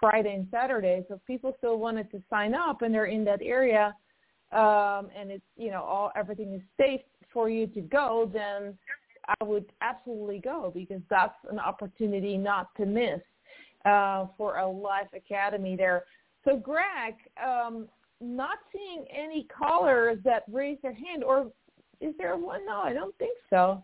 Friday 0.00 0.34
and 0.34 0.46
Saturday. 0.50 1.04
So 1.08 1.14
if 1.14 1.26
people 1.26 1.54
still 1.58 1.78
wanted 1.78 2.10
to 2.10 2.22
sign 2.28 2.54
up 2.54 2.82
and 2.82 2.92
they're 2.92 3.06
in 3.06 3.24
that 3.24 3.40
area 3.42 3.94
um, 4.52 5.08
and 5.16 5.30
it's, 5.30 5.44
you 5.56 5.70
know, 5.70 5.82
all 5.82 6.12
everything 6.16 6.54
is 6.54 6.62
safe 6.78 7.00
for 7.32 7.48
you 7.48 7.66
to 7.68 7.80
go, 7.80 8.30
then 8.32 8.76
I 9.40 9.44
would 9.44 9.66
absolutely 9.80 10.38
go 10.38 10.70
because 10.74 11.00
that's 11.08 11.34
an 11.50 11.58
opportunity 11.58 12.36
not 12.36 12.74
to 12.76 12.86
miss 12.86 13.20
uh, 13.84 14.26
for 14.36 14.58
a 14.58 14.68
live 14.68 15.06
academy 15.14 15.76
there. 15.76 16.04
So 16.44 16.56
Greg, 16.56 17.14
um, 17.42 17.88
not 18.24 18.58
seeing 18.72 19.04
any 19.12 19.46
callers 19.56 20.18
that 20.24 20.44
raise 20.50 20.78
their 20.82 20.94
hand, 20.94 21.22
or 21.24 21.50
is 22.00 22.14
there 22.18 22.36
one? 22.36 22.66
No, 22.66 22.80
I 22.80 22.92
don't 22.92 23.16
think 23.18 23.36
so. 23.50 23.82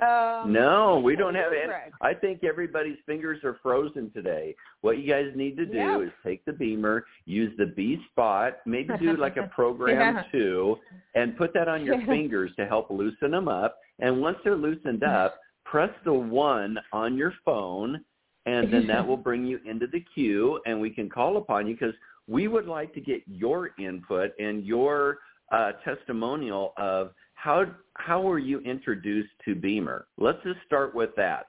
Um, 0.00 0.50
no, 0.50 0.98
we 1.04 1.14
don't 1.14 1.34
have 1.34 1.52
any. 1.52 1.72
I 2.00 2.14
think 2.14 2.42
everybody's 2.42 2.96
fingers 3.04 3.44
are 3.44 3.58
frozen 3.62 4.10
today. 4.12 4.54
What 4.80 4.98
you 4.98 5.06
guys 5.06 5.26
need 5.34 5.58
to 5.58 5.66
do 5.66 5.76
yeah. 5.76 6.00
is 6.00 6.10
take 6.24 6.42
the 6.46 6.52
BEMER, 6.52 7.04
use 7.26 7.52
the 7.58 7.66
B 7.66 7.98
spot, 8.10 8.58
maybe 8.64 8.94
do 8.98 9.16
like 9.18 9.36
a 9.36 9.46
program 9.54 10.16
yeah. 10.16 10.22
too, 10.32 10.76
and 11.14 11.36
put 11.36 11.52
that 11.52 11.68
on 11.68 11.84
your 11.84 12.00
fingers 12.06 12.50
to 12.56 12.66
help 12.66 12.88
loosen 12.88 13.32
them 13.32 13.48
up. 13.48 13.78
And 13.98 14.22
once 14.22 14.38
they're 14.42 14.56
loosened 14.56 15.04
up, 15.04 15.38
press 15.64 15.90
the 16.04 16.14
one 16.14 16.78
on 16.94 17.18
your 17.18 17.34
phone, 17.44 18.02
and 18.46 18.72
then 18.72 18.86
that 18.86 19.06
will 19.06 19.18
bring 19.18 19.44
you 19.44 19.60
into 19.66 19.86
the 19.86 20.02
queue, 20.14 20.60
and 20.64 20.80
we 20.80 20.88
can 20.88 21.10
call 21.10 21.36
upon 21.36 21.66
you 21.66 21.74
because 21.74 21.94
we 22.28 22.48
would 22.48 22.66
like 22.66 22.94
to 22.94 23.00
get 23.00 23.22
your 23.26 23.70
input 23.78 24.32
and 24.38 24.64
your 24.64 25.18
uh, 25.52 25.72
testimonial 25.84 26.72
of 26.76 27.10
how 27.34 27.64
how 27.94 28.20
were 28.20 28.38
you 28.38 28.60
introduced 28.60 29.30
to 29.44 29.54
BEMER? 29.54 30.06
Let's 30.18 30.42
just 30.44 30.58
start 30.66 30.94
with 30.94 31.10
that. 31.16 31.46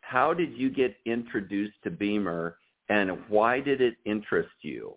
How 0.00 0.32
did 0.32 0.56
you 0.56 0.70
get 0.70 0.96
introduced 1.04 1.74
to 1.84 1.90
BEMER, 1.90 2.56
and 2.88 3.18
why 3.28 3.60
did 3.60 3.80
it 3.80 3.94
interest 4.04 4.50
you? 4.62 4.96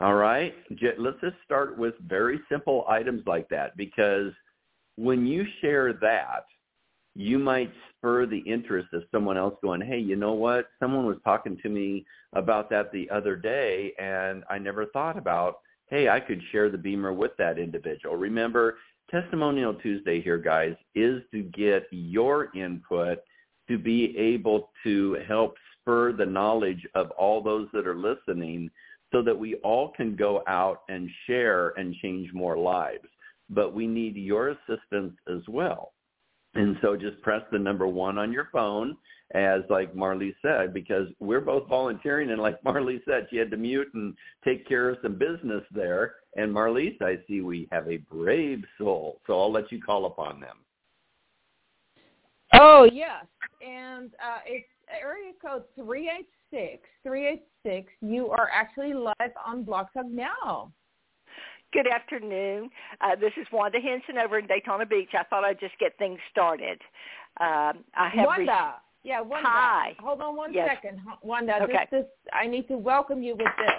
All 0.00 0.14
right, 0.14 0.54
let's 0.98 1.20
just 1.20 1.36
start 1.44 1.76
with 1.76 1.94
very 2.06 2.40
simple 2.50 2.84
items 2.88 3.22
like 3.26 3.48
that 3.48 3.76
because 3.76 4.32
when 4.96 5.26
you 5.26 5.44
share 5.60 5.92
that, 5.92 6.44
you 7.18 7.36
might 7.36 7.72
spur 7.90 8.26
the 8.26 8.38
interest 8.38 8.86
of 8.92 9.02
someone 9.10 9.36
else 9.36 9.56
going, 9.60 9.80
hey, 9.80 9.98
you 9.98 10.14
know 10.14 10.34
what? 10.34 10.68
Someone 10.78 11.04
was 11.04 11.16
talking 11.24 11.58
to 11.64 11.68
me 11.68 12.06
about 12.32 12.70
that 12.70 12.92
the 12.92 13.10
other 13.10 13.34
day, 13.34 13.92
and 13.98 14.44
I 14.48 14.58
never 14.58 14.86
thought 14.86 15.18
about, 15.18 15.58
hey, 15.90 16.08
I 16.08 16.20
could 16.20 16.40
share 16.52 16.70
the 16.70 16.78
BEMER 16.78 17.12
with 17.12 17.32
that 17.38 17.58
individual. 17.58 18.14
Remember, 18.14 18.76
Testimonial 19.10 19.74
Tuesday 19.74 20.22
here, 20.22 20.38
guys, 20.38 20.76
is 20.94 21.20
to 21.32 21.42
get 21.42 21.88
your 21.90 22.54
input 22.54 23.18
to 23.66 23.78
be 23.78 24.16
able 24.16 24.70
to 24.84 25.16
help 25.26 25.56
spur 25.80 26.12
the 26.12 26.24
knowledge 26.24 26.86
of 26.94 27.10
all 27.12 27.42
those 27.42 27.66
that 27.72 27.88
are 27.88 27.96
listening 27.96 28.70
so 29.10 29.22
that 29.22 29.36
we 29.36 29.56
all 29.56 29.90
can 29.96 30.14
go 30.14 30.44
out 30.46 30.82
and 30.88 31.10
share 31.26 31.70
and 31.70 31.96
change 31.96 32.32
more 32.32 32.56
lives. 32.56 33.08
But 33.50 33.74
we 33.74 33.88
need 33.88 34.14
your 34.14 34.50
assistance 34.50 35.14
as 35.28 35.42
well. 35.48 35.94
And 36.54 36.76
so 36.82 36.96
just 36.96 37.20
press 37.22 37.42
the 37.52 37.58
number 37.58 37.86
one 37.86 38.18
on 38.18 38.32
your 38.32 38.48
phone, 38.52 38.96
as 39.34 39.60
like 39.68 39.94
Marley 39.94 40.34
said, 40.40 40.72
because 40.72 41.06
we're 41.20 41.40
both 41.40 41.68
volunteering. 41.68 42.30
And 42.30 42.40
like 42.40 42.56
Marley 42.64 43.00
said, 43.04 43.26
she 43.30 43.36
had 43.36 43.50
to 43.50 43.56
mute 43.56 43.88
and 43.94 44.14
take 44.44 44.66
care 44.66 44.88
of 44.88 44.98
some 45.02 45.18
business 45.18 45.62
there. 45.72 46.14
And 46.36 46.54
Marlies, 46.54 47.00
I 47.02 47.16
see 47.26 47.40
we 47.40 47.68
have 47.70 47.88
a 47.88 47.98
brave 47.98 48.64
soul. 48.78 49.20
So 49.26 49.38
I'll 49.38 49.52
let 49.52 49.70
you 49.70 49.80
call 49.80 50.06
upon 50.06 50.40
them. 50.40 50.56
Oh, 52.54 52.88
yes. 52.90 53.26
And 53.60 54.10
uh, 54.14 54.38
it's 54.46 54.66
area 54.90 55.32
code 55.44 55.64
386. 55.76 56.82
386. 57.02 57.92
You 58.00 58.30
are 58.30 58.48
actually 58.52 58.94
live 58.94 59.32
on 59.44 59.64
Blog 59.64 59.86
Talk 59.92 60.06
now. 60.06 60.72
Good 61.72 61.86
afternoon. 61.86 62.70
Uh, 63.02 63.14
this 63.14 63.32
is 63.36 63.46
Wanda 63.52 63.78
Henson 63.78 64.16
over 64.16 64.38
in 64.38 64.46
Daytona 64.46 64.86
Beach. 64.86 65.10
I 65.12 65.22
thought 65.24 65.44
I'd 65.44 65.60
just 65.60 65.78
get 65.78 65.98
things 65.98 66.18
started. 66.30 66.80
Um, 67.40 67.84
I 67.94 68.08
have 68.14 68.26
Wanda. 68.26 68.42
Re- 68.42 69.10
yeah, 69.10 69.20
Wanda. 69.20 69.48
Hi. 69.48 69.94
Hold 70.00 70.22
on 70.22 70.34
one 70.34 70.54
yes. 70.54 70.70
second, 70.70 71.00
Wanda. 71.22 71.62
Okay. 71.62 71.86
This, 71.90 72.02
this, 72.02 72.06
I 72.32 72.46
need 72.46 72.68
to 72.68 72.78
welcome 72.78 73.22
you 73.22 73.32
with 73.32 73.48
this. 73.58 73.70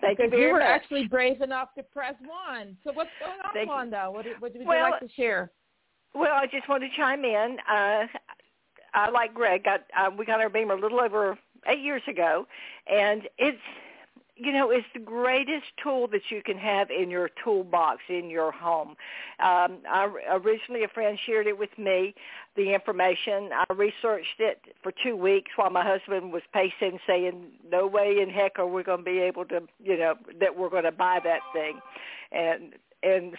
Thank 0.00 0.18
because 0.18 0.30
you 0.30 0.30
very 0.30 0.42
you 0.42 0.52
were 0.52 0.60
much. 0.60 0.68
actually 0.68 1.08
brave 1.08 1.40
enough 1.40 1.74
to 1.76 1.82
press 1.82 2.14
one. 2.24 2.76
So 2.84 2.92
what's 2.92 3.10
going 3.18 3.40
on, 3.44 3.52
Thank 3.54 3.68
Wanda? 3.68 4.08
What, 4.08 4.24
what 4.38 4.54
would 4.54 4.66
well, 4.66 4.76
you 4.76 4.92
like 4.92 5.00
to 5.00 5.08
share? 5.16 5.50
Well, 6.14 6.32
I 6.32 6.46
just 6.46 6.68
want 6.68 6.84
to 6.84 6.88
chime 6.96 7.24
in. 7.24 7.56
Uh, 7.68 8.06
I 8.94 9.10
like 9.10 9.34
Greg. 9.34 9.64
Got, 9.64 9.80
uh, 9.98 10.10
we 10.16 10.24
got 10.24 10.40
our 10.40 10.48
BEMER 10.48 10.74
a 10.74 10.80
little 10.80 11.00
over 11.00 11.36
eight 11.66 11.80
years 11.80 12.02
ago, 12.08 12.46
and 12.86 13.22
it's 13.38 13.58
you 14.36 14.52
know, 14.52 14.70
it's 14.70 14.86
the 14.92 15.00
greatest 15.00 15.64
tool 15.82 16.06
that 16.08 16.20
you 16.28 16.42
can 16.42 16.58
have 16.58 16.90
in 16.90 17.10
your 17.10 17.30
toolbox 17.42 18.02
in 18.08 18.28
your 18.28 18.52
home. 18.52 18.90
Um, 19.40 19.78
I, 19.88 20.10
originally, 20.30 20.84
a 20.84 20.88
friend 20.88 21.18
shared 21.24 21.46
it 21.46 21.58
with 21.58 21.76
me, 21.78 22.14
the 22.54 22.74
information. 22.74 23.50
I 23.52 23.64
researched 23.72 24.38
it 24.38 24.60
for 24.82 24.92
two 25.02 25.16
weeks 25.16 25.52
while 25.56 25.70
my 25.70 25.84
husband 25.84 26.32
was 26.32 26.42
pacing, 26.52 26.98
saying, 27.06 27.46
"No 27.70 27.86
way 27.86 28.18
in 28.20 28.28
heck 28.28 28.58
are 28.58 28.66
we 28.66 28.82
going 28.82 28.98
to 28.98 29.04
be 29.04 29.18
able 29.20 29.46
to, 29.46 29.62
you 29.82 29.96
know, 29.96 30.14
that 30.38 30.56
we're 30.56 30.70
going 30.70 30.84
to 30.84 30.92
buy 30.92 31.18
that 31.24 31.40
thing," 31.54 31.80
and 32.30 32.74
and 33.02 33.36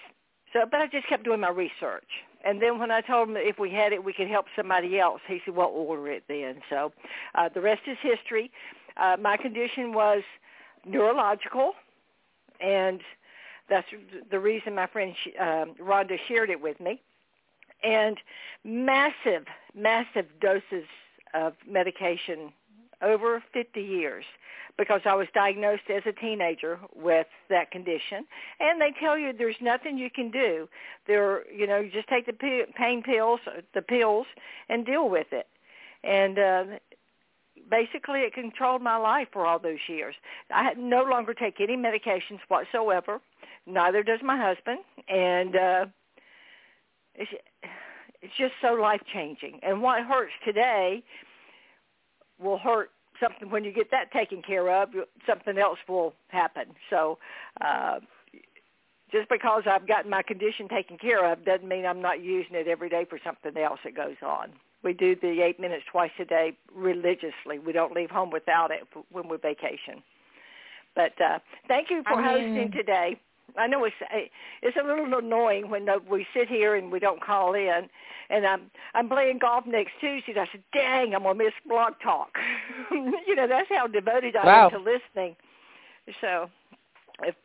so, 0.52 0.66
but 0.70 0.80
I 0.80 0.88
just 0.88 1.08
kept 1.08 1.24
doing 1.24 1.42
my 1.42 1.50
research, 1.50 2.10
and 2.44 2.60
then 2.60 2.80
when 2.80 2.90
I 2.90 3.02
told 3.02 3.30
him 3.30 3.38
if 3.38 3.60
we 3.60 3.70
had 3.70 3.94
it, 3.94 4.04
we 4.04 4.14
could 4.14 4.30
help 4.30 4.48
somebody 4.56 5.00
else, 5.00 5.22
he 5.28 5.42
said, 5.46 5.56
"Well, 5.56 5.68
order 5.68 6.08
it 6.08 6.24
then." 6.28 6.62
So 6.72 6.92
uh, 7.36 7.50
the 7.54 7.62
rest 7.62 7.82
is 7.86 7.98
history. 8.02 8.50
Uh, 8.96 9.16
my 9.22 9.38
condition 9.38 9.94
was 9.94 10.24
neurological, 10.88 11.74
and 12.60 13.02
that's 13.70 13.88
the 14.32 14.40
reason 14.40 14.76
my 14.76 14.88
friend 14.88 15.14
uh, 15.40 15.66
Rhonda 15.82 16.18
shared 16.28 16.50
it 16.50 16.62
with 16.62 16.80
me. 16.80 17.02
And 17.84 18.18
massive, 18.64 19.46
massive 19.76 20.26
doses 20.42 20.86
of 21.34 21.54
medication 21.70 22.52
over 23.02 23.44
50 23.54 23.80
years 23.82 24.26
because 24.78 25.02
I 25.06 25.16
was 25.16 25.28
diagnosed 25.34 25.90
as 25.94 26.04
a 26.06 26.12
teenager 26.12 26.80
with 26.96 27.28
that 27.50 27.72
condition. 27.72 28.26
And 28.60 28.80
they 28.80 28.94
tell 29.00 29.18
you 29.18 29.34
there's 29.34 29.56
nothing 29.62 29.98
you 29.98 30.10
can 30.10 30.32
do. 30.32 30.68
There, 31.08 31.52
you 31.52 31.68
know, 31.68 31.80
you 31.80 31.92
just 31.92 32.08
take 32.08 32.26
the 32.26 32.66
pain 32.76 33.04
pills, 33.04 33.40
the 33.74 33.82
pills, 33.82 34.28
and 34.70 34.86
deal 34.86 35.10
with 35.10 35.28
it. 35.32 35.48
And 36.04 36.40
uh, 36.40 36.64
basically, 37.70 38.22
it 38.22 38.34
controlled 38.34 38.82
my 38.82 38.98
life 38.98 39.28
for 39.32 39.46
all 39.46 39.60
those 39.60 39.80
years. 39.88 40.16
I 40.52 40.74
no 40.76 41.04
longer 41.04 41.34
take 41.34 41.60
any 41.60 41.76
medications 41.78 42.40
whatsoever. 42.48 43.20
Neither 43.66 44.04
does 44.04 44.20
my 44.24 44.38
husband, 44.38 44.80
and 45.08 45.56
uh, 45.56 45.86
it's 47.16 47.32
it's 48.22 48.34
just 48.38 48.54
so 48.62 48.74
life 48.74 49.02
changing. 49.14 49.60
And 49.64 49.82
what 49.82 50.04
hurts 50.04 50.32
today 50.46 51.04
will 52.40 52.58
hurt 52.58 52.92
something 53.22 53.50
when 53.50 53.64
you 53.64 53.72
get 53.72 53.92
that 53.92 54.12
taken 54.12 54.42
care 54.42 54.82
of. 54.82 54.90
Something 55.28 55.58
else 55.58 55.80
will 55.88 56.14
happen. 56.30 56.66
So. 56.90 57.18
Uh, 57.62 58.00
just 59.10 59.30
because 59.30 59.64
I've 59.66 59.88
gotten 59.88 60.12
my 60.12 60.22
condition 60.22 60.68
taken 60.68 60.98
care 60.98 61.32
of 61.32 61.46
doesn't 61.46 61.66
mean 61.66 61.86
I'm 61.86 62.02
not 62.02 62.22
using 62.22 62.56
it 62.56 62.68
every 62.68 62.90
day 62.90 63.06
for 63.10 63.18
something 63.24 63.56
else 63.56 63.80
that 63.86 63.96
goes 63.96 64.18
on. 64.22 64.52
We 64.84 64.94
do 64.94 65.16
the 65.16 65.42
eight 65.42 65.60
minutes 65.60 65.84
twice 65.92 66.12
a 66.20 66.26
day 66.26 66.56
religiously. 66.74 67.60
We 67.66 67.74
don't 67.74 67.94
leave 67.94 68.12
home 68.12 68.30
without 68.30 68.72
it 68.72 68.88
when 69.12 69.28
we 69.28 69.38
vacation. 69.38 70.04
But 70.96 71.14
uh, 71.22 71.40
thank 71.68 71.90
you 71.90 72.04
for 72.04 72.16
I 72.16 72.40
mean, 72.40 72.56
hosting 72.56 72.72
today. 72.72 73.20
I 73.58 73.68
know 73.68 73.86
it's 73.86 73.96
it's 74.62 74.78
a 74.78 74.86
little 74.86 75.18
annoying 75.18 75.70
when 75.70 75.88
we 76.10 76.26
sit 76.34 76.48
here 76.48 76.76
and 76.76 76.92
we 76.92 77.00
don't 77.00 77.24
call 77.24 77.54
in. 77.54 77.90
And 78.30 78.46
I'm 78.46 78.70
I'm 78.94 79.08
playing 79.08 79.40
golf 79.40 79.66
next 79.66 79.92
Tuesday. 80.00 80.34
And 80.34 80.40
I 80.40 80.48
said, 80.52 80.64
"Dang, 80.74 81.16
I'm 81.16 81.24
gonna 81.24 81.36
miss 81.36 81.54
Blog 81.68 81.94
Talk." 82.04 82.38
you 82.92 83.36
know, 83.36 83.48
that's 83.48 83.70
how 83.70 83.88
devoted 83.88 84.36
I 84.36 84.46
wow. 84.46 84.66
am 84.66 84.72
to 84.72 84.78
listening. 84.78 85.36
So, 86.22 86.50
if 87.24 87.36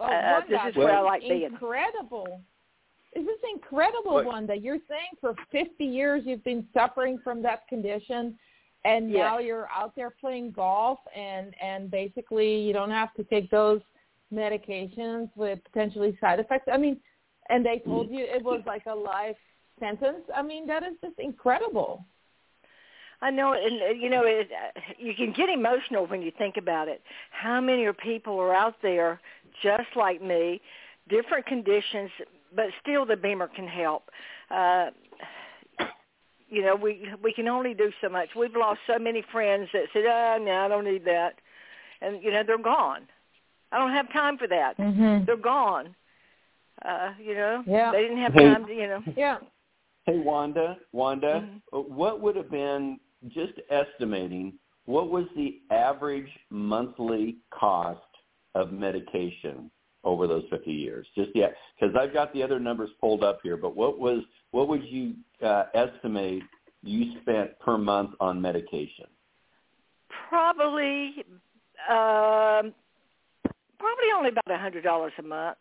well, 0.00 0.10
uh, 0.10 0.40
this 0.48 0.60
is 0.70 0.76
where 0.76 0.96
I 0.96 1.00
like 1.00 1.22
being. 1.22 1.42
Incredible. 1.42 2.40
Is 3.16 3.24
this 3.24 3.38
incredible, 3.54 4.22
what? 4.24 4.46
that 4.46 4.62
You're 4.62 4.78
saying 4.88 5.16
for 5.20 5.34
50 5.50 5.84
years 5.84 6.22
you've 6.26 6.44
been 6.44 6.66
suffering 6.74 7.18
from 7.24 7.42
that 7.42 7.66
condition, 7.66 8.38
and 8.84 9.10
yes. 9.10 9.18
now 9.18 9.38
you're 9.38 9.68
out 9.74 9.96
there 9.96 10.10
playing 10.10 10.52
golf, 10.52 10.98
and 11.16 11.54
and 11.62 11.90
basically 11.90 12.60
you 12.60 12.74
don't 12.74 12.90
have 12.90 13.14
to 13.14 13.24
take 13.24 13.50
those 13.50 13.80
medications 14.32 15.30
with 15.34 15.58
potentially 15.64 16.18
side 16.20 16.40
effects. 16.40 16.68
I 16.70 16.76
mean, 16.76 17.00
and 17.48 17.64
they 17.64 17.80
told 17.84 18.10
you 18.10 18.24
it 18.24 18.44
was 18.44 18.60
like 18.66 18.84
a 18.86 18.94
life 18.94 19.36
sentence. 19.80 20.24
I 20.34 20.42
mean, 20.42 20.66
that 20.66 20.82
is 20.82 20.94
just 21.02 21.18
incredible. 21.18 22.04
I 23.22 23.30
know, 23.30 23.54
and 23.54 23.82
uh, 23.82 23.86
you 23.98 24.10
know, 24.10 24.24
it, 24.26 24.50
uh, 24.52 24.80
you 24.98 25.14
can 25.14 25.32
get 25.32 25.48
emotional 25.48 26.06
when 26.06 26.20
you 26.20 26.32
think 26.36 26.56
about 26.58 26.88
it. 26.88 27.00
How 27.30 27.62
many 27.62 27.88
people 28.04 28.38
are 28.38 28.54
out 28.54 28.74
there 28.82 29.20
just 29.62 29.88
like 29.96 30.20
me, 30.20 30.60
different 31.08 31.46
conditions, 31.46 32.10
but 32.56 32.66
still 32.80 33.04
the 33.04 33.16
BEMER 33.16 33.48
can 33.48 33.68
help. 33.68 34.10
Uh, 34.50 34.86
you 36.48 36.62
know, 36.62 36.74
we 36.74 37.08
we 37.22 37.32
can 37.32 37.48
only 37.48 37.74
do 37.74 37.90
so 38.00 38.08
much. 38.08 38.30
We've 38.36 38.56
lost 38.56 38.80
so 38.86 38.98
many 38.98 39.22
friends 39.30 39.68
that 39.72 39.84
said, 39.92 40.04
"Oh, 40.06 40.38
no, 40.40 40.52
I 40.52 40.68
don't 40.68 40.84
need 40.84 41.04
that," 41.04 41.34
and 42.00 42.22
you 42.22 42.30
know, 42.30 42.42
they're 42.46 42.58
gone. 42.58 43.02
I 43.72 43.78
don't 43.78 43.92
have 43.92 44.12
time 44.12 44.38
for 44.38 44.46
that. 44.48 44.78
Mm-hmm. 44.78 45.24
They're 45.26 45.36
gone. 45.36 45.94
Uh, 46.84 47.10
you 47.20 47.34
know, 47.34 47.62
yeah. 47.66 47.90
they 47.90 48.02
didn't 48.02 48.18
have 48.18 48.34
time 48.34 48.66
to, 48.66 48.72
you 48.72 48.86
know. 48.86 49.02
Yeah. 49.16 49.38
Hey, 50.04 50.18
Wanda, 50.18 50.76
Wanda, 50.92 51.42
mm-hmm. 51.44 51.76
Uh, 51.76 51.80
what 51.80 52.20
would 52.20 52.36
have 52.36 52.50
been 52.50 53.00
just 53.28 53.54
estimating? 53.70 54.52
What 54.84 55.10
was 55.10 55.24
the 55.34 55.60
average 55.72 56.28
monthly 56.50 57.38
cost 57.50 58.00
of 58.54 58.72
medication 58.72 59.70
over 60.06 60.26
those 60.26 60.44
50 60.48 60.72
years? 60.72 61.06
Just 61.14 61.30
yet, 61.34 61.54
because 61.78 61.94
I've 62.00 62.14
got 62.14 62.32
the 62.32 62.42
other 62.42 62.58
numbers 62.58 62.88
pulled 63.00 63.22
up 63.22 63.40
here. 63.42 63.58
But 63.58 63.76
what 63.76 63.98
was 63.98 64.22
what 64.52 64.68
would 64.68 64.84
you 64.84 65.14
uh, 65.44 65.64
estimate 65.74 66.42
you 66.82 67.20
spent 67.20 67.58
per 67.60 67.76
month 67.76 68.12
on 68.20 68.40
medication? 68.40 69.06
Probably 70.28 71.24
um, 71.90 72.72
probably 73.78 74.10
only 74.16 74.30
about 74.30 74.50
a 74.50 74.58
hundred 74.58 74.84
dollars 74.84 75.12
a 75.18 75.22
month. 75.22 75.58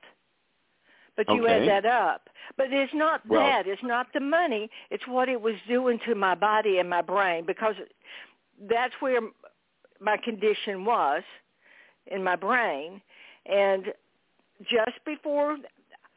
But 1.17 1.27
you 1.29 1.45
okay. 1.45 1.69
add 1.69 1.83
that 1.83 1.85
up. 1.85 2.29
But 2.57 2.67
it's 2.71 2.93
not 2.93 3.21
well, 3.27 3.41
that. 3.41 3.67
It's 3.67 3.81
not 3.83 4.07
the 4.13 4.19
money. 4.19 4.69
It's 4.91 5.07
what 5.07 5.29
it 5.29 5.39
was 5.39 5.55
doing 5.67 5.99
to 6.07 6.15
my 6.15 6.35
body 6.35 6.79
and 6.79 6.89
my 6.89 7.01
brain 7.01 7.45
because 7.45 7.75
that's 8.69 8.93
where 8.99 9.21
my 9.99 10.17
condition 10.17 10.85
was 10.85 11.23
in 12.07 12.23
my 12.23 12.35
brain. 12.35 13.01
And 13.45 13.85
just 14.69 15.03
before 15.05 15.57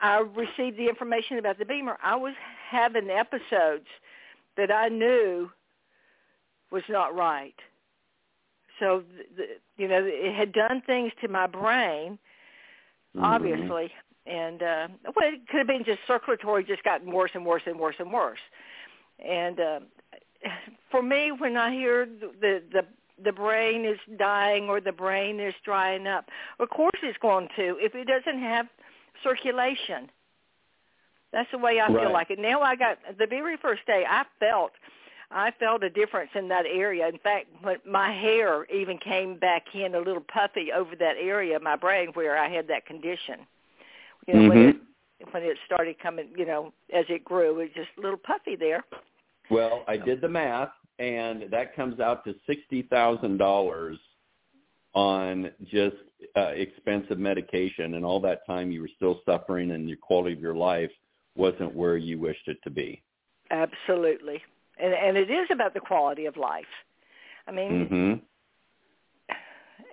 I 0.00 0.18
received 0.18 0.78
the 0.78 0.88
information 0.88 1.38
about 1.38 1.58
the 1.58 1.64
BEMER, 1.64 1.98
I 2.02 2.16
was 2.16 2.34
having 2.70 3.10
episodes 3.10 3.86
that 4.56 4.70
I 4.70 4.88
knew 4.88 5.50
was 6.70 6.82
not 6.88 7.14
right. 7.14 7.54
So, 8.78 9.02
the, 9.36 9.44
you 9.76 9.88
know, 9.88 10.00
it 10.04 10.34
had 10.34 10.52
done 10.52 10.82
things 10.86 11.12
to 11.22 11.28
my 11.28 11.46
brain, 11.46 12.18
mm-hmm. 13.16 13.24
obviously, 13.24 13.90
and 14.26 14.62
uh, 14.62 14.88
well, 15.16 15.32
it 15.32 15.48
could 15.48 15.58
have 15.58 15.66
been 15.66 15.84
just 15.84 16.00
circulatory, 16.06 16.64
just 16.64 16.84
gotten 16.84 17.10
worse 17.10 17.30
and 17.34 17.44
worse 17.44 17.62
and 17.66 17.78
worse 17.78 17.96
and 17.98 18.12
worse. 18.12 18.38
And 19.26 19.58
uh, 19.58 19.80
for 20.90 21.02
me, 21.02 21.32
when 21.32 21.56
I 21.56 21.72
hear 21.72 22.06
the 22.06 22.62
the 22.72 22.84
the 23.24 23.32
brain 23.32 23.84
is 23.84 23.98
dying 24.18 24.68
or 24.68 24.80
the 24.80 24.92
brain 24.92 25.40
is 25.40 25.54
drying 25.64 26.06
up, 26.06 26.26
of 26.60 26.68
course 26.70 26.98
it's 27.02 27.18
going 27.18 27.48
to 27.56 27.76
if 27.80 27.94
it 27.94 28.06
doesn't 28.06 28.40
have 28.40 28.66
circulation. 29.22 30.10
That's 31.32 31.50
the 31.50 31.58
way 31.58 31.78
I 31.78 31.88
right. 31.88 32.04
feel 32.04 32.12
like 32.12 32.30
it. 32.30 32.38
Now 32.38 32.62
I 32.62 32.76
got 32.76 32.98
the 33.18 33.26
very 33.26 33.56
first 33.56 33.84
day 33.86 34.04
I 34.08 34.24
felt 34.40 34.72
I 35.30 35.50
felt 35.58 35.82
a 35.82 35.90
difference 35.90 36.30
in 36.34 36.48
that 36.48 36.64
area. 36.66 37.06
In 37.06 37.18
fact, 37.18 37.48
my 37.86 38.12
hair 38.12 38.64
even 38.72 38.96
came 38.98 39.38
back 39.38 39.64
in 39.74 39.94
a 39.94 39.98
little 39.98 40.24
puffy 40.32 40.72
over 40.72 40.96
that 40.96 41.16
area 41.20 41.56
of 41.56 41.62
my 41.62 41.76
brain 41.76 42.08
where 42.14 42.38
I 42.38 42.48
had 42.48 42.66
that 42.68 42.86
condition. 42.86 43.40
You 44.26 44.34
know, 44.34 44.40
mm-hmm. 44.40 44.48
when 44.48 44.58
it 44.68 44.76
when 45.32 45.42
it 45.42 45.58
started 45.66 45.98
coming, 45.98 46.28
you 46.36 46.46
know, 46.46 46.72
as 46.94 47.04
it 47.08 47.24
grew, 47.24 47.50
it 47.50 47.56
was 47.56 47.68
just 47.74 47.88
a 47.98 48.00
little 48.00 48.18
puffy 48.18 48.56
there. 48.56 48.84
Well, 49.50 49.84
I 49.88 49.96
did 49.96 50.20
the 50.20 50.28
math, 50.28 50.70
and 50.98 51.44
that 51.50 51.76
comes 51.76 52.00
out 52.00 52.24
to 52.24 52.34
sixty 52.46 52.82
thousand 52.82 53.38
dollars 53.38 53.98
on 54.94 55.50
just 55.64 55.96
uh, 56.36 56.52
expensive 56.54 57.18
medication, 57.18 57.94
and 57.94 58.04
all 58.04 58.20
that 58.20 58.46
time 58.46 58.70
you 58.70 58.80
were 58.80 58.90
still 58.96 59.20
suffering, 59.24 59.72
and 59.72 59.88
your 59.88 59.98
quality 59.98 60.34
of 60.34 60.40
your 60.40 60.56
life 60.56 60.90
wasn't 61.36 61.74
where 61.74 61.96
you 61.96 62.18
wished 62.18 62.48
it 62.48 62.58
to 62.64 62.70
be. 62.70 63.02
Absolutely 63.50 64.42
and 64.78 64.94
and 64.94 65.16
it 65.16 65.30
is 65.30 65.48
about 65.50 65.74
the 65.74 65.80
quality 65.80 66.26
of 66.26 66.36
life. 66.36 66.64
I 67.46 67.52
mean, 67.52 67.88
mm-hmm. 67.90 69.34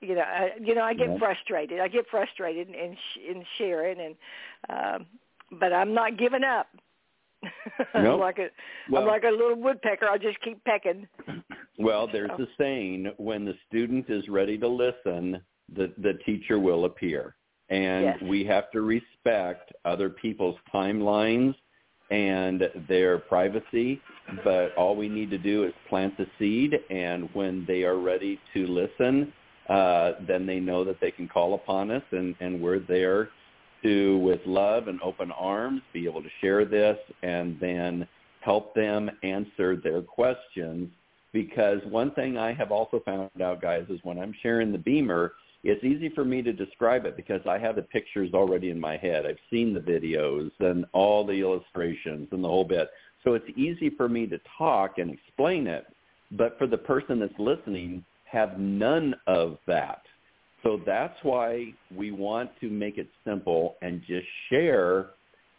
you 0.06 0.16
know, 0.16 0.22
I, 0.22 0.52
you 0.62 0.76
know, 0.76 0.84
I 0.84 0.94
get 0.94 1.10
yeah. 1.10 1.18
frustrated. 1.18 1.80
I 1.80 1.88
get 1.88 2.06
frustrated 2.10 2.70
in 2.70 2.98
in 3.28 3.44
sharing, 3.58 4.00
and 4.00 4.16
um, 4.70 5.06
but 5.60 5.74
I'm 5.74 5.94
not 5.94 6.18
giving 6.18 6.44
up. 6.44 6.68
Nope. 7.94 8.14
I'm 8.14 8.20
like 8.20 8.40
a 8.40 8.48
well, 8.90 9.02
I'm 9.02 9.08
like 9.08 9.24
a 9.24 9.32
little 9.32 9.56
woodpecker. 9.56 10.08
I 10.08 10.18
just 10.18 10.40
keep 10.42 10.64
pecking. 10.64 11.08
Well, 11.78 12.08
there's 12.10 12.32
so. 12.38 12.44
a 12.44 12.48
saying: 12.58 13.12
when 13.18 13.44
the 13.44 13.54
student 13.68 14.10
is 14.10 14.30
ready 14.30 14.58
to 14.60 14.68
listen, 14.68 15.42
the 15.76 15.92
the 15.98 16.14
teacher 16.26 16.58
will 16.58 16.86
appear, 16.86 17.36
and 17.70 18.06
yes. 18.06 18.18
we 18.24 18.46
have 18.46 18.72
to 18.72 18.80
respect 18.80 19.74
other 19.84 20.10
people's 20.10 20.56
timelines 20.74 21.54
and 22.12 22.64
their 22.88 23.18
privacy, 23.18 24.00
but 24.44 24.76
all 24.78 24.96
we 24.96 25.10
need 25.10 25.30
to 25.32 25.38
do 25.38 25.64
is 25.64 25.74
plant 25.90 26.16
the 26.18 26.28
seed, 26.38 26.74
and 26.90 27.30
when 27.34 27.66
they 27.68 27.84
are 27.84 27.98
ready 27.98 28.40
to 28.54 28.68
listen, 28.68 29.34
uh, 29.70 30.14
then 30.28 30.46
they 30.46 30.60
know 30.60 30.84
that 30.84 31.00
they 31.02 31.12
can 31.12 31.28
call 31.28 31.56
upon 31.56 31.90
us, 31.90 32.04
and, 32.12 32.36
and 32.40 32.62
we're 32.62 32.80
there 32.80 33.30
to, 33.86 34.18
with 34.18 34.40
love 34.46 34.88
and 34.88 35.00
open 35.02 35.32
arms, 35.32 35.82
be 35.94 36.06
able 36.06 36.24
to 36.24 36.30
share 36.42 36.66
this 36.66 36.98
and 37.22 37.58
then 37.60 38.08
help 38.42 38.74
them 38.74 39.12
answer 39.24 39.76
their 39.76 40.02
questions. 40.02 40.90
Because 41.32 41.80
one 41.90 42.12
thing 42.12 42.38
I 42.38 42.54
have 42.54 42.72
also 42.72 43.02
found 43.06 43.30
out, 43.42 43.62
guys, 43.62 43.86
is 43.90 44.00
when 44.04 44.18
I'm 44.18 44.34
sharing 44.42 44.72
the 44.72 44.78
BEMER, 44.78 45.34
it's 45.64 45.84
easy 45.84 46.10
for 46.10 46.24
me 46.24 46.42
to 46.42 46.54
describe 46.54 47.06
it 47.06 47.18
because 47.18 47.42
I 47.48 47.58
have 47.58 47.76
the 47.76 47.82
pictures 47.82 48.32
already 48.34 48.70
in 48.70 48.80
my 48.80 48.98
head. 48.98 49.26
I've 49.26 49.38
seen 49.50 49.74
the 49.74 49.80
videos 49.80 50.52
and 50.60 50.86
all 50.94 51.26
the 51.26 51.34
illustrations 51.34 52.28
and 52.32 52.44
the 52.44 52.48
whole 52.48 52.64
bit. 52.64 52.90
So 53.24 53.34
it's 53.34 53.50
easy 53.58 53.90
for 53.90 54.08
me 54.08 54.28
to 54.28 54.40
talk 54.58 54.98
and 54.98 55.12
explain 55.12 55.68
it, 55.68 55.86
but 56.32 56.58
for 56.58 56.68
the 56.68 56.78
person 56.78 57.20
that's 57.20 57.34
listening, 57.40 58.06
have 58.26 58.60
none 58.60 59.16
of 59.28 59.58
that. 59.68 60.02
So 60.66 60.82
that's 60.84 61.18
why 61.22 61.74
we 61.96 62.12
want 62.12 62.50
to 62.60 62.70
make 62.70 62.98
it 62.98 63.08
simple 63.24 63.76
and 63.84 64.02
just 64.02 64.26
share 64.50 65.12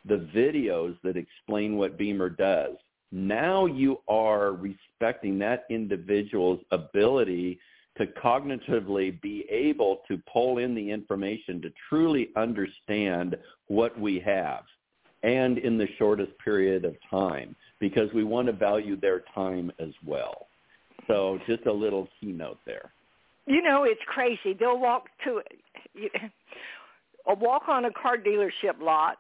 the 0.05 0.29
videos 0.35 0.97
that 1.05 1.17
explain 1.17 1.77
what 1.77 1.97
BEMER 1.97 2.31
does. 2.31 2.75
Now 3.13 3.67
you 3.67 4.01
are 4.09 4.51
respecting 4.53 5.39
that 5.39 5.65
individual's 5.71 6.59
ability 6.73 7.61
to 7.99 8.07
cognitively 8.07 9.21
be 9.23 9.47
able 9.49 10.03
to 10.09 10.21
pull 10.31 10.59
in 10.59 10.75
the 10.75 10.91
information 10.91 11.63
to 11.63 11.71
truly 11.89 12.31
understand 12.37 13.37
what 13.69 13.99
we 13.99 14.19
have 14.19 14.65
and 15.23 15.59
in 15.59 15.79
the 15.79 15.89
shortest 15.99 16.33
period 16.45 16.85
of 16.85 16.97
time 17.09 17.55
because 17.79 18.13
we 18.13 18.25
want 18.25 18.47
to 18.47 18.53
value 18.53 18.97
their 18.97 19.23
time 19.35 19.71
as 19.79 19.93
well. 20.05 20.49
So 21.07 21.39
just 21.47 21.67
a 21.67 21.73
little 21.73 22.09
keynote 22.21 22.59
there. 22.67 22.91
You 23.47 23.63
know, 23.63 23.85
it's 23.85 24.01
crazy. 24.07 24.55
They'll 24.59 24.79
walk 24.79 25.07
to 25.25 25.41
a 27.29 27.35
walk 27.35 27.69
on 27.69 27.85
a 27.85 27.91
car 27.93 28.17
dealership 28.17 28.81
lot, 28.81 29.19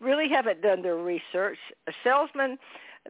really 0.00 0.28
haven't 0.28 0.62
done 0.62 0.82
their 0.82 0.96
research. 0.96 1.58
A 1.88 1.92
salesman 2.04 2.58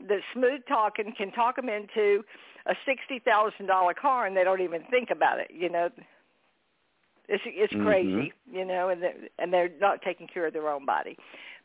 that's 0.08 0.22
smooth 0.32 0.60
talking 0.68 1.12
can 1.16 1.32
talk 1.32 1.56
them 1.56 1.68
into 1.68 2.22
a 2.66 2.74
sixty 2.86 3.18
thousand 3.18 3.66
dollar 3.66 3.94
car 3.94 4.26
and 4.26 4.36
they 4.36 4.44
don't 4.44 4.60
even 4.60 4.82
think 4.90 5.10
about 5.10 5.40
it. 5.40 5.50
You 5.52 5.68
know, 5.68 5.90
it's 7.28 7.42
it's 7.46 7.72
Mm-hmm. 7.72 7.82
crazy. 7.82 8.32
You 8.50 8.64
know, 8.64 8.90
and 8.90 9.02
they're, 9.02 9.14
and 9.38 9.52
they're 9.52 9.70
not 9.80 10.00
taking 10.02 10.28
care 10.28 10.46
of 10.46 10.52
their 10.52 10.68
own 10.68 10.86
body. 10.86 11.16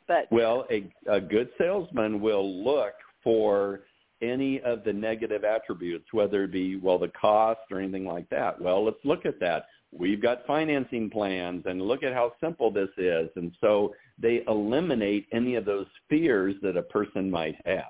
But 0.07 0.29
Well, 0.31 0.65
a, 0.71 0.91
a 1.07 1.19
good 1.21 1.49
salesman 1.57 2.21
will 2.21 2.63
look 2.63 2.93
for 3.23 3.81
any 4.21 4.59
of 4.61 4.83
the 4.83 4.93
negative 4.93 5.43
attributes, 5.43 6.05
whether 6.11 6.43
it 6.43 6.51
be, 6.51 6.77
well, 6.77 6.97
the 6.97 7.09
cost 7.09 7.61
or 7.71 7.79
anything 7.79 8.05
like 8.05 8.29
that. 8.29 8.59
Well, 8.59 8.83
let's 8.83 9.03
look 9.03 9.25
at 9.25 9.39
that. 9.39 9.67
We've 9.91 10.21
got 10.21 10.45
financing 10.45 11.09
plans 11.09 11.63
and 11.65 11.81
look 11.81 12.03
at 12.03 12.13
how 12.13 12.33
simple 12.41 12.71
this 12.71 12.89
is. 12.97 13.29
And 13.35 13.51
so 13.61 13.93
they 14.19 14.43
eliminate 14.47 15.27
any 15.31 15.55
of 15.55 15.65
those 15.65 15.87
fears 16.09 16.55
that 16.61 16.75
a 16.77 16.81
person 16.81 17.29
might 17.31 17.55
have. 17.65 17.85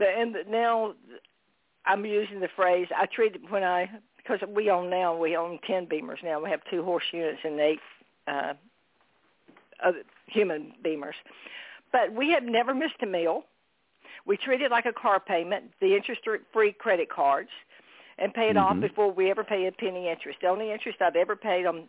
and 0.00 0.36
now 0.48 0.94
I'm 1.84 2.04
using 2.04 2.40
the 2.40 2.48
phrase 2.54 2.86
I 2.96 3.06
treated 3.06 3.42
when 3.50 3.64
I 3.64 3.90
because 4.16 4.40
we 4.54 4.70
own 4.70 4.90
now 4.90 5.16
we 5.16 5.36
own 5.36 5.58
ten 5.66 5.86
BEMERs 5.86 6.22
now. 6.22 6.42
We 6.42 6.50
have 6.50 6.60
two 6.70 6.84
horse 6.84 7.04
units 7.12 7.40
and 7.44 7.58
eight 7.58 7.80
uh, 8.26 8.52
human 10.26 10.74
BEMERs, 10.84 11.14
but 11.92 12.12
we 12.12 12.30
have 12.30 12.44
never 12.44 12.74
missed 12.74 13.02
a 13.02 13.06
meal. 13.06 13.44
We 14.26 14.36
treat 14.36 14.60
it 14.60 14.70
like 14.70 14.86
a 14.86 14.92
car 14.92 15.20
payment, 15.20 15.64
the 15.80 15.94
interest-free 15.96 16.72
credit 16.72 17.08
cards, 17.08 17.50
and 18.18 18.34
pay 18.34 18.48
it 18.50 18.56
off 18.56 18.76
Mhm. 18.76 18.80
before 18.80 19.10
we 19.10 19.30
ever 19.30 19.44
pay 19.44 19.66
a 19.66 19.72
penny 19.72 20.08
interest. 20.08 20.40
The 20.40 20.48
only 20.48 20.70
interest 20.72 21.00
I've 21.00 21.16
ever 21.16 21.36
paid 21.36 21.66
on 21.66 21.88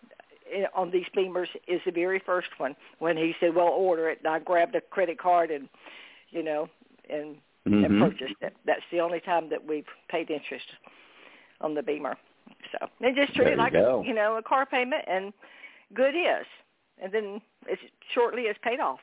on 0.74 0.90
these 0.90 1.08
BEMERs 1.10 1.50
is 1.68 1.80
the 1.86 1.92
very 1.92 2.18
first 2.18 2.60
one 2.60 2.76
when 2.98 3.16
he 3.18 3.36
said, 3.40 3.54
"Well, 3.54 3.68
order 3.68 4.10
it," 4.10 4.18
and 4.20 4.28
I 4.28 4.40
grabbed 4.40 4.76
a 4.76 4.82
credit 4.82 5.20
card 5.20 5.52
and, 5.52 5.70
you 6.32 6.42
know, 6.42 6.70
and 7.10 7.40
and 7.66 7.86
Mhm. 7.86 8.00
purchased 8.00 8.42
it. 8.42 8.56
That's 8.66 8.88
the 8.90 9.00
only 9.00 9.20
time 9.20 9.50
that 9.50 9.64
we've 9.64 9.88
paid 10.08 10.32
interest 10.32 10.76
on 11.62 11.76
the 11.76 11.84
BEMER. 11.84 12.18
So 12.72 12.90
they 13.00 13.12
just 13.12 13.36
treat 13.36 13.46
There 13.46 13.54
it 13.54 13.60
like 13.60 13.74
go. 13.74 14.02
a, 14.02 14.06
you 14.08 14.14
know 14.14 14.38
a 14.38 14.42
car 14.42 14.66
payment, 14.66 15.04
and 15.08 15.34
good 15.94 16.16
is, 16.16 16.48
and 16.98 17.12
then 17.12 17.42
it's 17.68 17.82
shortly 18.14 18.48
it's 18.48 18.60
paid 18.60 18.80
off. 18.80 19.02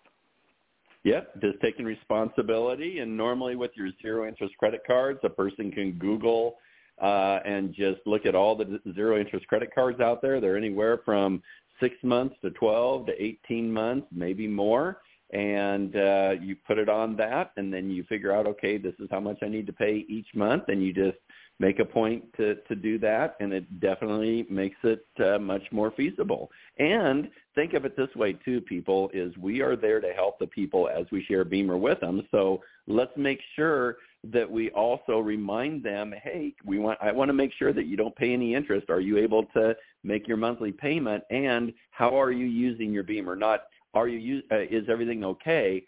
Yep, 1.07 1.41
just 1.41 1.61
taking 1.61 1.85
responsibility. 1.85 2.99
And 2.99 3.17
normally 3.17 3.55
with 3.55 3.71
your 3.77 3.91
zero 4.03 4.27
interest 4.27 4.55
credit 4.59 4.81
cards, 4.85 5.21
a 5.23 5.29
person 5.29 5.71
can 5.71 5.93
Google 5.93 6.57
uh, 7.01 7.39
and 7.45 7.73
just 7.73 8.01
look 8.07 8.27
at 8.27 8.35
all 8.35 8.57
the 8.57 8.81
zero 8.93 9.17
interest 9.17 9.47
credit 9.47 9.73
cards 9.73 10.01
out 10.01 10.21
there. 10.21 10.41
They're 10.41 10.57
anywhere 10.57 10.99
from 11.05 11.45
six 11.79 11.95
months 12.03 12.35
to 12.43 12.51
12 12.51 13.07
to 13.07 13.23
18 13.23 13.73
months, 13.73 14.09
maybe 14.11 14.49
more. 14.49 15.01
And 15.31 15.95
uh, 15.95 16.35
you 16.43 16.57
put 16.67 16.77
it 16.77 16.89
on 16.89 17.15
that, 17.19 17.53
and 17.57 17.73
then 17.73 17.89
you 17.89 18.03
figure 18.09 18.33
out, 18.33 18.49
okay, 18.49 18.77
this 18.77 18.95
is 18.99 19.07
how 19.09 19.21
much 19.21 19.39
I 19.43 19.49
need 19.49 19.69
to 19.69 19.73
pay 19.73 20.05
each 20.09 20.27
month, 20.35 20.65
and 20.67 20.83
you 20.83 20.93
just 20.93 21.19
make 21.59 21.79
a 21.79 21.85
point 21.85 22.25
to, 22.37 22.57
to 22.69 22.75
do 22.75 22.99
that, 22.99 23.37
and 23.41 23.53
it 23.53 23.81
definitely 23.81 24.47
makes 24.51 24.77
it 24.83 25.07
uh, 25.25 25.39
much 25.39 25.63
more 25.73 25.91
feasible. 25.91 26.51
And 26.79 27.31
think 27.55 27.73
of 27.73 27.85
it 27.85 27.97
this 27.97 28.15
way 28.15 28.35
too, 28.35 28.61
people, 28.61 29.11
is 29.15 29.37
we 29.39 29.63
are 29.63 29.77
there 29.77 30.01
to 30.01 30.13
help 30.13 30.39
the 30.39 30.47
people 30.47 30.89
as 30.89 31.07
we 31.11 31.25
share 31.25 31.45
BEMER 31.45 31.79
with 31.79 32.01
them. 32.01 32.27
So 32.31 32.63
let's 32.87 33.17
make 33.17 33.41
sure 33.55 33.97
that 34.33 34.51
we 34.51 34.71
also 34.71 35.19
remind 35.19 35.83
them, 35.83 36.13
hey, 36.23 36.55
we 36.65 36.79
want 36.79 36.99
I 37.01 37.13
want 37.13 37.29
to 37.29 37.33
make 37.35 37.53
sure 37.59 37.73
that 37.73 37.87
you 37.87 37.97
don't 37.97 38.17
pay 38.17 38.33
any 38.33 38.55
interest. 38.55 38.91
Are 38.91 39.01
you 39.01 39.19
able 39.19 39.45
to 39.55 39.75
make 40.03 40.27
your 40.27 40.37
monthly 40.37 40.73
payment? 40.73 41.25
And 41.31 41.73
how 41.91 42.21
are 42.21 42.33
you 42.33 42.47
using 42.47 42.93
your 42.93 43.05
BEMER? 43.05 43.37
Not 43.37 43.61
are 43.95 44.09
you 44.09 44.43
uh, 44.53 44.61
is 44.61 44.89
everything 44.89 45.25
okay? 45.25 45.85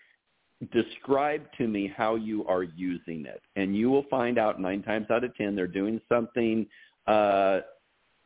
Describe 0.72 1.42
to 1.58 1.68
me 1.68 1.92
how 1.96 2.16
you 2.16 2.44
are 2.46 2.64
using 2.64 3.26
it, 3.26 3.40
and 3.54 3.76
you 3.76 3.90
will 3.90 4.04
find 4.10 4.38
out 4.38 4.60
nine 4.60 4.82
times 4.82 5.06
out 5.08 5.22
of 5.22 5.34
ten 5.36 5.54
they're 5.54 5.68
doing 5.68 6.00
something 6.08 6.66
uh, 7.06 7.60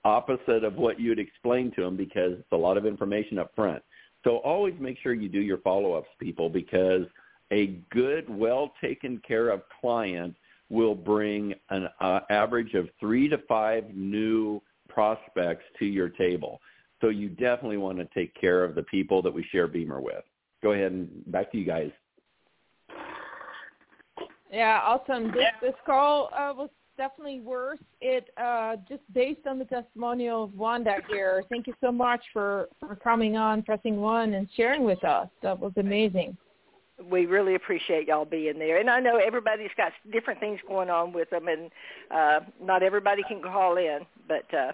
opposite 0.05 0.65
of 0.65 0.77
what 0.77 0.99
you'd 0.99 1.19
explain 1.19 1.71
to 1.77 1.83
them 1.83 1.97
because 1.97 2.33
it's 2.33 2.53
a 2.53 2.57
lot 2.57 2.77
of 2.77 2.87
information 2.87 3.39
up 3.39 3.53
front. 3.55 3.83
So 4.25 4.39
always 4.39 4.75
make 4.81 4.99
sure 5.03 5.13
you 5.13 5.29
do 5.29 5.41
your 5.41 5.59
follow-ups, 5.59 6.09
people, 6.19 6.49
because 6.49 7.03
a 7.53 7.79
good, 7.91 8.29
well 8.29 8.73
taken 8.83 9.21
care 9.27 9.51
of 9.51 9.63
client 9.81 10.35
will 10.71 10.95
bring 10.95 11.55
an 11.71 11.89
uh, 12.01 12.21
average 12.31 12.73
of 12.75 12.89
three 12.99 13.29
to 13.29 13.39
five 13.47 13.85
new 13.95 14.63
prospects 14.89 15.65
to 15.79 15.85
your 15.85 16.09
table. 16.09 16.61
So 17.01 17.09
you 17.09 17.29
definitely 17.29 17.77
want 17.77 17.99
to 17.99 18.09
take 18.15 18.35
care 18.41 18.65
of 18.65 18.75
the 18.75 18.85
people 18.85 19.23
that 19.23 19.35
we 19.35 19.45
share 19.53 19.67
BEMER 19.67 20.01
with. 20.01 20.25
Go 20.63 20.73
ahead 20.73 20.93
and 20.93 21.11
back 21.31 21.53
to 21.53 21.59
you 21.59 21.67
guys. 21.67 21.91
Yeah, 24.53 24.81
awesome. 24.85 25.33
This 25.33 25.47
this 25.63 25.75
call 25.87 26.31
uh, 26.37 26.53
was 26.55 26.69
definitely 26.99 27.41
worth 27.41 27.79
it. 28.01 28.29
Uh, 28.37 28.77
just 28.89 29.01
based 29.15 29.47
on 29.49 29.59
the 29.59 29.65
testimonial 29.65 30.45
of 30.45 30.55
Wanda 30.55 30.97
here. 31.09 31.43
Thank 31.49 31.67
you 31.67 31.75
so 31.81 31.91
much 31.91 32.21
for 32.33 32.69
for 32.79 32.95
coming 32.97 33.37
on, 33.37 33.63
pressing 33.63 33.97
one, 33.97 34.35
and 34.35 34.47
sharing 34.55 34.85
with 34.85 35.03
us. 35.05 35.29
That 35.43 35.59
was 35.59 35.73
amazing. 35.77 36.37
We 37.03 37.27
really 37.27 37.55
appreciate 37.55 38.07
y'all 38.07 38.27
being 38.27 38.59
there, 38.59 38.79
and 38.79 38.91
I 38.91 39.01
know 39.01 39.17
everybody's 39.17 39.71
got 39.77 39.93
different 40.13 40.39
things 40.39 40.61
going 40.69 40.91
on 40.91 41.13
with 41.13 41.31
them, 41.31 41.49
and 41.49 41.71
uh, 42.11 42.41
not 42.63 42.83
everybody 42.83 43.23
can 43.27 43.43
call 43.43 43.79
in, 43.79 44.01
but 44.29 44.45
uh, 44.55 44.73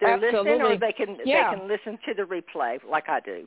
they're 0.00 0.16
listening, 0.16 0.62
or 0.62 0.78
they 0.78 0.92
can 0.92 1.18
Yeah. 1.24 1.50
they 1.50 1.58
can 1.58 1.68
listen 1.68 1.98
to 2.06 2.14
the 2.14 2.22
replay 2.22 2.78
like 2.88 3.08
I 3.08 3.20
do. 3.20 3.46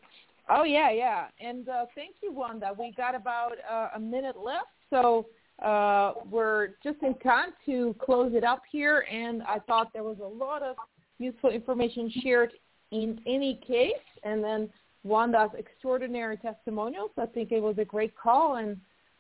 Oh 0.49 0.63
yeah, 0.63 0.91
yeah. 0.91 1.27
And 1.39 1.69
uh, 1.69 1.85
thank 1.95 2.15
you, 2.21 2.33
Wanda. 2.33 2.71
We 2.77 2.91
got 2.91 3.15
about 3.15 3.53
uh, 3.69 3.89
a 3.95 3.99
minute 3.99 4.35
left, 4.37 4.67
so 4.91 5.25
uh, 5.63 6.13
we're 6.29 6.69
just 6.83 7.01
in 7.01 7.15
time 7.15 7.49
to 7.65 7.95
close 7.99 8.33
it 8.35 8.43
up 8.43 8.61
here. 8.71 9.05
And 9.11 9.41
I 9.43 9.57
thought 9.59 9.91
there 9.93 10.03
was 10.03 10.17
a 10.23 10.27
lot 10.27 10.61
of 10.61 10.75
useful 11.17 11.49
information 11.49 12.11
shared 12.21 12.53
in 12.91 13.19
any 13.25 13.59
case, 13.65 13.93
and 14.23 14.43
then 14.43 14.69
Wanda's 15.03 15.49
extraordinary 15.57 16.37
testimonials. 16.37 17.11
I 17.17 17.25
think 17.25 17.51
it 17.51 17.61
was 17.61 17.77
a 17.79 17.85
great 17.85 18.13
call 18.15 18.55
and 18.55 18.77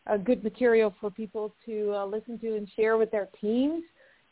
a 0.07 0.17
good 0.17 0.43
material 0.43 0.93
for 0.99 1.09
people 1.09 1.55
to 1.65 1.93
uh, 1.95 2.05
listen 2.05 2.37
to 2.39 2.57
and 2.57 2.67
share 2.75 2.97
with 2.97 3.11
their 3.11 3.29
teams. 3.39 3.83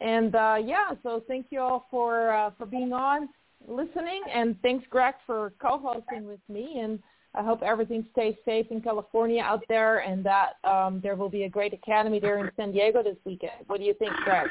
And 0.02 0.36
uh, 0.36 0.58
yeah, 0.64 0.92
so 1.04 1.24
thank 1.28 1.48
you 1.50 1.60
all 1.60 1.88
for 1.90 2.34
uh, 2.34 2.52
for 2.58 2.66
being 2.66 2.94
on 2.94 3.30
listening, 3.68 4.22
and 4.34 4.56
thanks, 4.62 4.86
Greg, 4.90 5.16
for 5.26 5.52
co-hosting 5.62 6.26
with 6.26 6.40
me. 6.48 6.80
And 6.82 7.00
I 7.36 7.44
hope 7.44 7.62
everything 7.62 8.06
stays 8.12 8.36
safe 8.44 8.68
in 8.72 8.82
California 8.82 9.42
out 9.42 9.64
there, 9.70 10.00
and 10.00 10.26
that 10.26 10.54
um, 10.64 11.00
there 11.02 11.16
will 11.16 11.30
be 11.30 11.44
a 11.44 11.50
great 11.50 11.74
academy 11.74 12.20
there 12.20 12.40
in 12.40 12.52
San 12.56 12.72
Diego 12.72 13.04
this 13.04 13.18
weekend. 13.24 13.52
What 13.68 13.80
do 13.80 13.86
you 13.86 13.94
think, 13.94 14.12
Greg? 14.24 14.50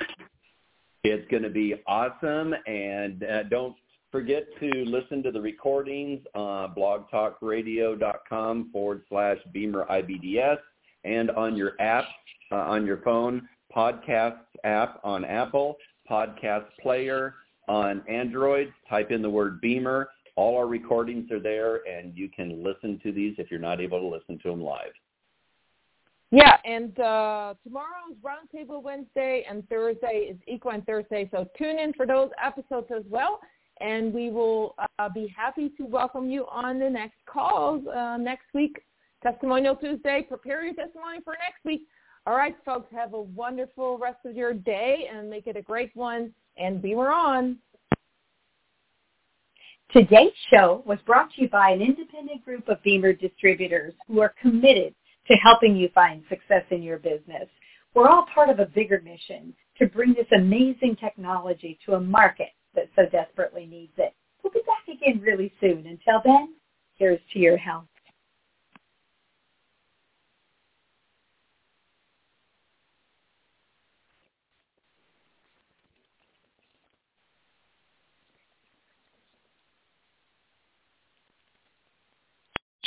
It's 1.02 1.28
going 1.30 1.42
to 1.42 1.50
be 1.50 1.74
awesome, 1.86 2.54
and 2.66 3.24
uh, 3.24 3.42
don't 3.44 3.74
forget 4.10 4.44
to 4.60 4.70
listen 4.84 5.22
to 5.22 5.30
the 5.30 5.40
recordings 5.40 6.20
on 6.34 6.74
blogtalkradio.com 6.74 8.70
forward 8.72 9.02
slash 9.08 9.38
BEMER 9.52 9.86
IBDS 9.90 10.58
and 11.04 11.30
on 11.32 11.56
your 11.56 11.72
app, 11.80 12.04
uh, 12.52 12.56
on 12.56 12.86
your 12.86 12.98
phone, 12.98 13.48
podcasts 13.74 14.38
app 14.64 15.00
on 15.04 15.24
Apple, 15.24 15.76
podcast 16.10 16.64
player 16.80 17.34
on 17.68 18.02
Android. 18.08 18.72
Type 18.88 19.10
in 19.10 19.22
the 19.22 19.30
word 19.30 19.60
BEMER. 19.60 20.08
All 20.38 20.56
our 20.56 20.68
recordings 20.68 21.32
are 21.32 21.40
there, 21.40 21.82
and 21.88 22.16
you 22.16 22.28
can 22.28 22.62
listen 22.62 23.00
to 23.02 23.10
these 23.10 23.34
if 23.38 23.50
you're 23.50 23.58
not 23.58 23.80
able 23.80 23.98
to 23.98 24.06
listen 24.06 24.38
to 24.44 24.50
them 24.50 24.62
live. 24.62 24.92
Yeah, 26.30 26.58
and 26.64 26.96
uh, 27.00 27.54
tomorrow 27.64 28.04
is 28.08 28.16
Roundtable 28.22 28.80
Wednesday, 28.80 29.44
and 29.50 29.68
Thursday 29.68 30.28
is 30.30 30.36
Equine 30.46 30.82
Thursday. 30.82 31.28
So 31.32 31.48
tune 31.58 31.80
in 31.80 31.92
for 31.92 32.06
those 32.06 32.30
episodes 32.40 32.86
as 32.96 33.02
well, 33.10 33.40
and 33.80 34.14
we 34.14 34.30
will 34.30 34.76
uh, 35.00 35.08
be 35.12 35.26
happy 35.36 35.70
to 35.70 35.84
welcome 35.84 36.30
you 36.30 36.46
on 36.52 36.78
the 36.78 36.88
next 36.88 37.16
calls 37.26 37.84
uh, 37.88 38.16
next 38.16 38.46
week. 38.54 38.80
Testimonial 39.24 39.74
Tuesday. 39.74 40.24
Prepare 40.28 40.66
your 40.66 40.74
testimony 40.74 41.18
for 41.24 41.32
next 41.32 41.64
week. 41.64 41.88
All 42.28 42.36
right, 42.36 42.54
folks, 42.64 42.86
have 42.94 43.12
a 43.12 43.22
wonderful 43.22 43.98
rest 43.98 44.18
of 44.24 44.36
your 44.36 44.54
day 44.54 45.10
and 45.12 45.28
make 45.28 45.48
it 45.48 45.56
a 45.56 45.62
great 45.62 45.90
one. 45.96 46.32
And 46.58 46.80
BEMER 46.80 47.10
on. 47.10 47.56
Today's 49.90 50.34
show 50.50 50.82
was 50.84 50.98
brought 51.06 51.32
to 51.32 51.42
you 51.42 51.48
by 51.48 51.70
an 51.70 51.80
independent 51.80 52.44
group 52.44 52.68
of 52.68 52.82
BEMER 52.82 53.14
distributors 53.14 53.94
who 54.06 54.20
are 54.20 54.34
committed 54.38 54.94
to 55.26 55.34
helping 55.36 55.74
you 55.76 55.88
find 55.94 56.22
success 56.28 56.62
in 56.70 56.82
your 56.82 56.98
business. 56.98 57.48
We're 57.94 58.10
all 58.10 58.26
part 58.34 58.50
of 58.50 58.58
a 58.58 58.66
bigger 58.66 59.00
mission 59.00 59.54
to 59.78 59.86
bring 59.86 60.12
this 60.12 60.26
amazing 60.36 60.96
technology 60.96 61.78
to 61.86 61.94
a 61.94 62.00
market 62.00 62.50
that 62.74 62.90
so 62.96 63.06
desperately 63.06 63.64
needs 63.64 63.94
it. 63.96 64.12
We'll 64.42 64.52
be 64.52 64.60
back 64.66 64.94
again 64.94 65.22
really 65.22 65.54
soon. 65.58 65.86
Until 65.86 66.20
then, 66.22 66.54
here's 66.96 67.20
to 67.32 67.38
your 67.38 67.56
health. 67.56 67.86